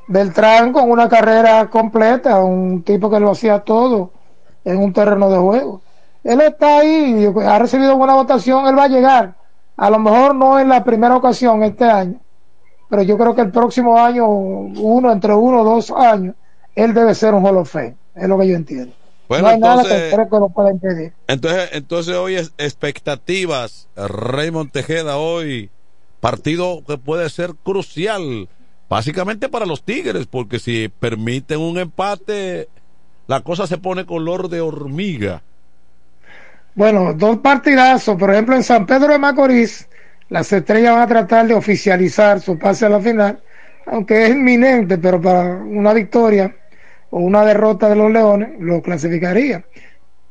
[0.06, 4.12] Beltrán con una carrera completa, un tipo que lo hacía todo
[4.64, 5.82] en un terreno de juego.
[6.22, 9.34] Él está ahí, ha recibido buena votación, él va a llegar.
[9.76, 12.20] A lo mejor no en la primera ocasión este año,
[12.88, 16.34] pero yo creo que el próximo año, uno, entre uno o dos años,
[16.74, 17.96] él debe ser un Hall of Fame.
[18.14, 18.92] Es lo que yo entiendo.
[19.28, 21.12] Bueno, no hay nada entonces- que creo que lo pueda impedir.
[21.26, 23.88] Entonces, entonces hoy es expectativas.
[23.96, 25.70] Raymond Tejeda hoy,
[26.20, 28.48] partido que puede ser crucial,
[28.88, 32.68] básicamente para los Tigres, porque si permiten un empate,
[33.26, 35.42] la cosa se pone color de hormiga.
[36.74, 38.16] Bueno, dos partidazos.
[38.18, 39.88] Por ejemplo, en San Pedro de Macorís,
[40.28, 43.40] las estrellas van a tratar de oficializar su pase a la final,
[43.86, 46.54] aunque es inminente, pero para una victoria
[47.10, 49.64] o una derrota de los Leones lo clasificaría.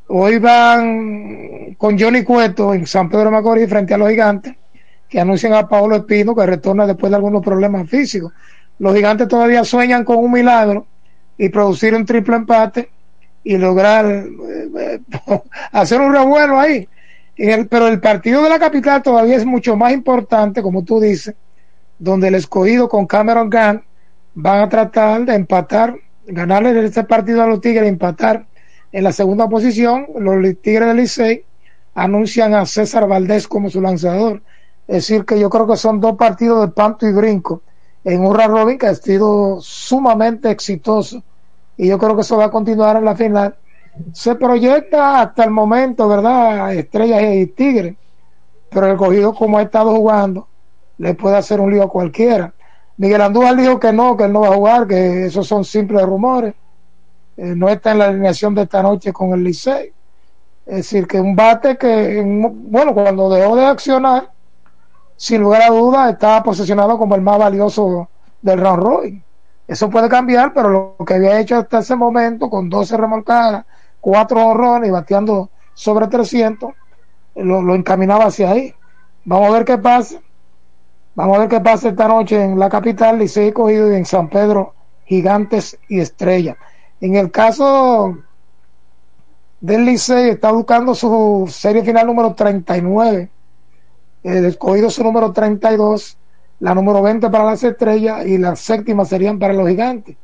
[0.08, 4.54] Hoy van con Johnny Cueto en San Pedro Macorís frente a los gigantes,
[5.08, 8.34] que anuncian a Paolo Espino que retorna después de algunos problemas físicos.
[8.80, 10.88] Los gigantes todavía sueñan con un milagro
[11.38, 12.90] y producir un triple empate
[13.44, 15.00] y lograr eh, eh,
[15.72, 16.88] hacer un revuelo ahí.
[17.36, 21.36] Pero el partido de la capital todavía es mucho más importante, como tú dices,
[21.98, 23.84] donde el escogido con Cameron Gunn
[24.36, 25.96] van a tratar de empatar,
[26.26, 28.46] ganarle este partido a los Tigres, empatar
[28.92, 30.08] en la segunda posición.
[30.20, 31.44] Los Tigres del Licey
[31.96, 34.42] anuncian a César Valdés como su lanzador.
[34.88, 37.62] Es decir, que yo creo que son dos partidos de panto y brinco
[38.04, 41.24] en un robin que ha sido sumamente exitoso
[41.78, 43.56] y yo creo que eso va a continuar en la final.
[44.14, 46.74] Se proyecta hasta el momento, ¿verdad?
[46.74, 47.96] Estrellas y Tigres,
[48.70, 50.48] pero el cogido como ha estado jugando
[50.98, 52.54] le puede hacer un lío a cualquiera.
[52.98, 56.04] Miguel Andújar dijo que no, que él no va a jugar, que esos son simples
[56.06, 56.54] rumores.
[57.38, 59.92] Eh, no está en la alineación de esta noche con el Licey.
[60.66, 64.32] Es decir, que un bate que, en- bueno, cuando dejó de accionar,
[65.16, 68.10] sin lugar a dudas, estaba posicionado como el más valioso
[68.42, 69.24] del round robin.
[69.68, 73.66] Eso puede cambiar, pero lo que había hecho hasta ese momento, con 12 remolcadas,
[74.04, 76.74] 4 horrones y bateando sobre 300,
[77.36, 78.76] lo, lo encaminaba hacia ahí.
[79.24, 80.20] Vamos a ver qué pasa.
[81.16, 84.30] Vamos a ver qué pasa esta noche en la capital, Licey cogido y en San
[84.30, 84.74] Pedro,
[85.06, 86.58] Gigantes y Estrella.
[87.00, 88.18] En el caso
[89.62, 93.30] del Licey, está buscando su serie final número 39
[94.24, 96.18] el escogido su número 32,
[96.60, 100.16] la número 20 para las estrellas y las séptimas serían para los gigantes.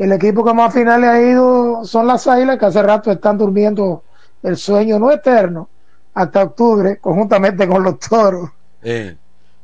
[0.00, 4.02] El equipo que más finales ha ido son las águilas que hace rato están durmiendo
[4.42, 5.68] el sueño no eterno
[6.14, 8.48] hasta octubre conjuntamente con los toros.
[8.82, 9.14] Eh,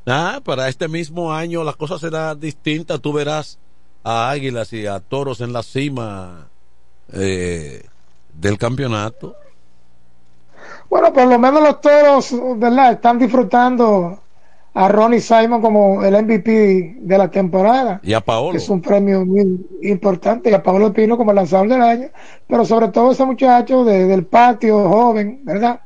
[0.05, 2.99] nada, para este mismo año la cosa será distinta.
[2.99, 3.59] Tú verás
[4.05, 6.49] a Águilas y a Toros en la cima
[7.15, 7.87] eh,
[8.35, 9.35] del campeonato.
[10.91, 12.93] Bueno, por lo menos los toros, ¿verdad?
[12.93, 14.21] Están disfrutando
[14.79, 17.99] a Ronnie Simon como el MVP de la temporada.
[18.03, 18.53] Y a Paolo.
[18.53, 22.09] que es un premio muy importante, y a Pablo Pino como lanzador del año,
[22.47, 25.81] pero sobre todo ese muchacho de- del patio joven, ¿verdad?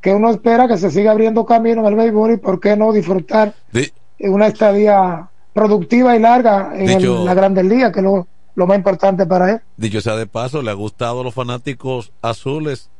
[0.00, 2.92] Que uno espera que se siga abriendo camino en el béisbol y por qué no
[2.92, 8.04] disfrutar Di- de una estadía productiva y larga en el- la Grandes Ligas, que es
[8.04, 9.60] lo, lo más importante para él.
[9.76, 12.90] Dicho sea de paso, le ha gustado a los fanáticos azules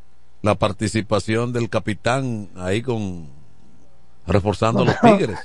[0.42, 3.33] la participación del capitán ahí con
[4.26, 5.38] reforzando a los Tigres.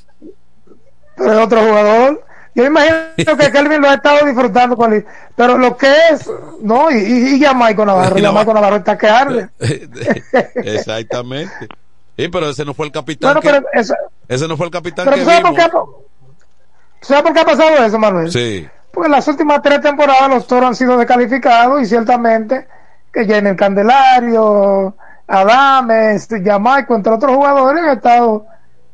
[1.15, 2.23] Pero es otro jugador.
[2.55, 2.97] Yo imagino
[3.37, 5.05] que Kelvin lo ha estado disfrutando con él.
[5.35, 6.29] Pero lo que es,
[6.61, 9.49] no, y, y, y Navarro, Y Navarro está que arde.
[10.55, 11.67] Exactamente.
[12.17, 13.29] Sí, pero ese no fue el capitán.
[13.33, 13.95] Bueno, que, pero eso-
[14.27, 15.65] ese no fue el capitán Pero que ¿tú sabes por vimos.
[15.71, 18.31] qué, ha- ¿sabes por qué ha pasado eso, Manuel?
[18.31, 18.67] Sí.
[18.91, 22.67] Porque en las últimas tres temporadas los toros han sido descalificados y ciertamente
[23.13, 24.95] que Jenny Candelario,
[25.27, 28.45] Adames, Jamaico, entre otros jugadores han estado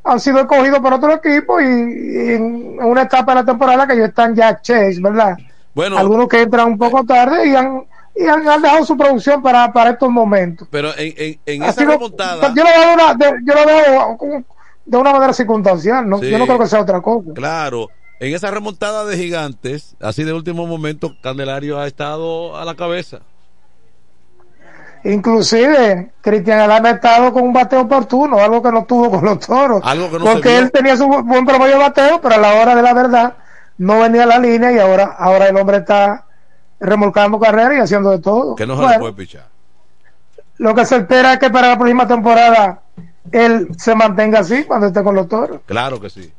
[0.06, 3.94] han sido escogidos por otro equipo y, y en una etapa de la temporada que
[3.94, 5.38] ellos están ya chase, ¿verdad?
[5.74, 7.84] Bueno, Algunos que entran un poco tarde y han,
[8.16, 10.68] y han, han dejado su producción para, para estos momentos.
[10.72, 12.54] pero en, en, en esa sido- remontada.
[12.56, 14.44] yo lo veo, de una, de- yo lo veo
[14.86, 16.20] de una manera circunstancial, ¿no?
[16.20, 16.30] Sí.
[16.30, 17.32] yo no creo que sea otra cosa.
[17.34, 22.76] Claro, en esa remontada de gigantes, así de último momento, Candelario ha estado a la
[22.76, 23.20] cabeza.
[25.06, 29.40] Inclusive, Cristian Adame ha estado con un bateo oportuno, algo que no tuvo con los
[29.40, 29.82] toros.
[29.84, 32.38] Algo que no se porque él tenía su bu- buen promedio de bateo, pero a
[32.40, 33.34] la hora de la verdad
[33.78, 36.26] no venía a la línea y ahora, ahora el hombre está
[36.80, 38.56] remolcando carrera y haciendo de todo.
[38.56, 39.48] Que no se le Bueno, puede pichar.
[40.58, 42.82] lo que se espera es que para la próxima temporada
[43.32, 45.62] él se mantenga así cuando esté con los toros.
[45.68, 46.34] Claro que sí.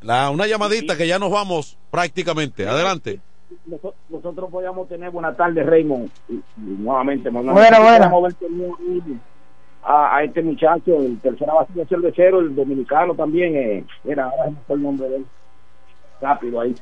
[0.00, 2.66] La, una llamadita que ya nos vamos prácticamente.
[2.68, 3.20] Adelante.
[3.66, 6.10] Noso- nosotros podíamos tener buena tarde Raymond.
[6.28, 7.30] Y, y nuevamente
[8.36, 9.20] torneo ahí
[9.82, 14.44] a, a este muchacho el tercera base de cervecero el dominicano también eh, era ahora
[14.44, 15.26] se me fue el nombre de él.
[16.20, 16.74] Rápido ahí.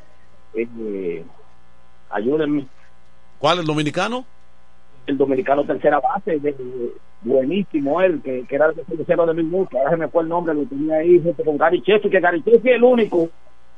[0.54, 1.24] Eh,
[2.10, 2.66] ayúdenme.
[3.38, 4.24] ¿Cuál el dominicano?
[5.04, 6.54] el dominicano tercera base, de,
[7.22, 10.28] buenísimo él, que, que era el tercero de Luis Mucha, ahora se me fue el
[10.28, 13.28] nombre, lo tenía ahí junto con Gary Chefi, que Gary Chefi es el único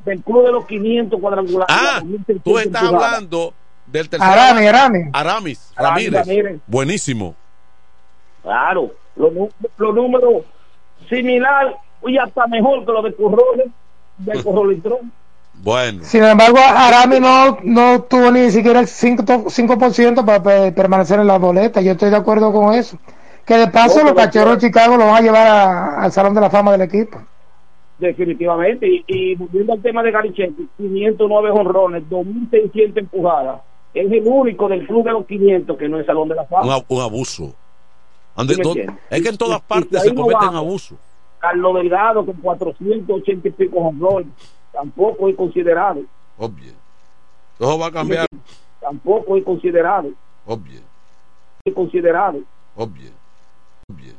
[0.05, 1.77] del club de los 500 cuadrangulares.
[1.77, 2.03] Ah,
[2.43, 3.55] tú estás hablando
[3.87, 4.31] del tercero.
[4.33, 5.07] Aramis, Aramis.
[5.13, 6.27] Aramis, Aramis Ramírez.
[6.27, 6.61] Ramírez.
[6.67, 7.35] Buenísimo.
[8.43, 9.33] Claro, los,
[9.79, 10.45] los números
[11.09, 11.77] similar
[12.07, 13.67] y hasta mejor que los de Corroles,
[14.19, 15.13] del Corrolitrón.
[15.55, 16.03] Bueno.
[16.05, 21.29] Sin embargo, Arami no, no tuvo ni siquiera el 5%, 5% para pe- permanecer en
[21.29, 21.81] la boleta.
[21.81, 22.99] Yo estoy de acuerdo con eso.
[23.47, 26.35] Que de paso No, los cachorros de Chicago lo van a llevar a- al Salón
[26.35, 27.23] de la Fama del equipo.
[27.99, 28.87] Definitivamente.
[28.89, 33.61] Y, y volviendo al tema de Garichetti, 509 honrones, 2.600 empujadas.
[33.95, 36.49] Es el único del club de los 500 que no es Salón de la Un,
[36.49, 36.75] Fama.
[36.75, 37.55] a- un abuso.
[38.37, 40.57] Ande- es que en todas partes se no cometen vamos.
[40.57, 40.99] abusos.
[41.39, 44.27] Carlos Delgado con 480 y pico honrones.
[44.73, 46.01] Tampoco es considerado.
[46.37, 46.73] Obvio.
[47.59, 48.27] Todo va a cambiar.
[48.81, 50.11] Tampoco es considerado.
[50.47, 50.81] Obvio.
[51.65, 52.41] Es considerado.
[52.75, 53.11] Obvio.
[53.89, 54.13] Obvio.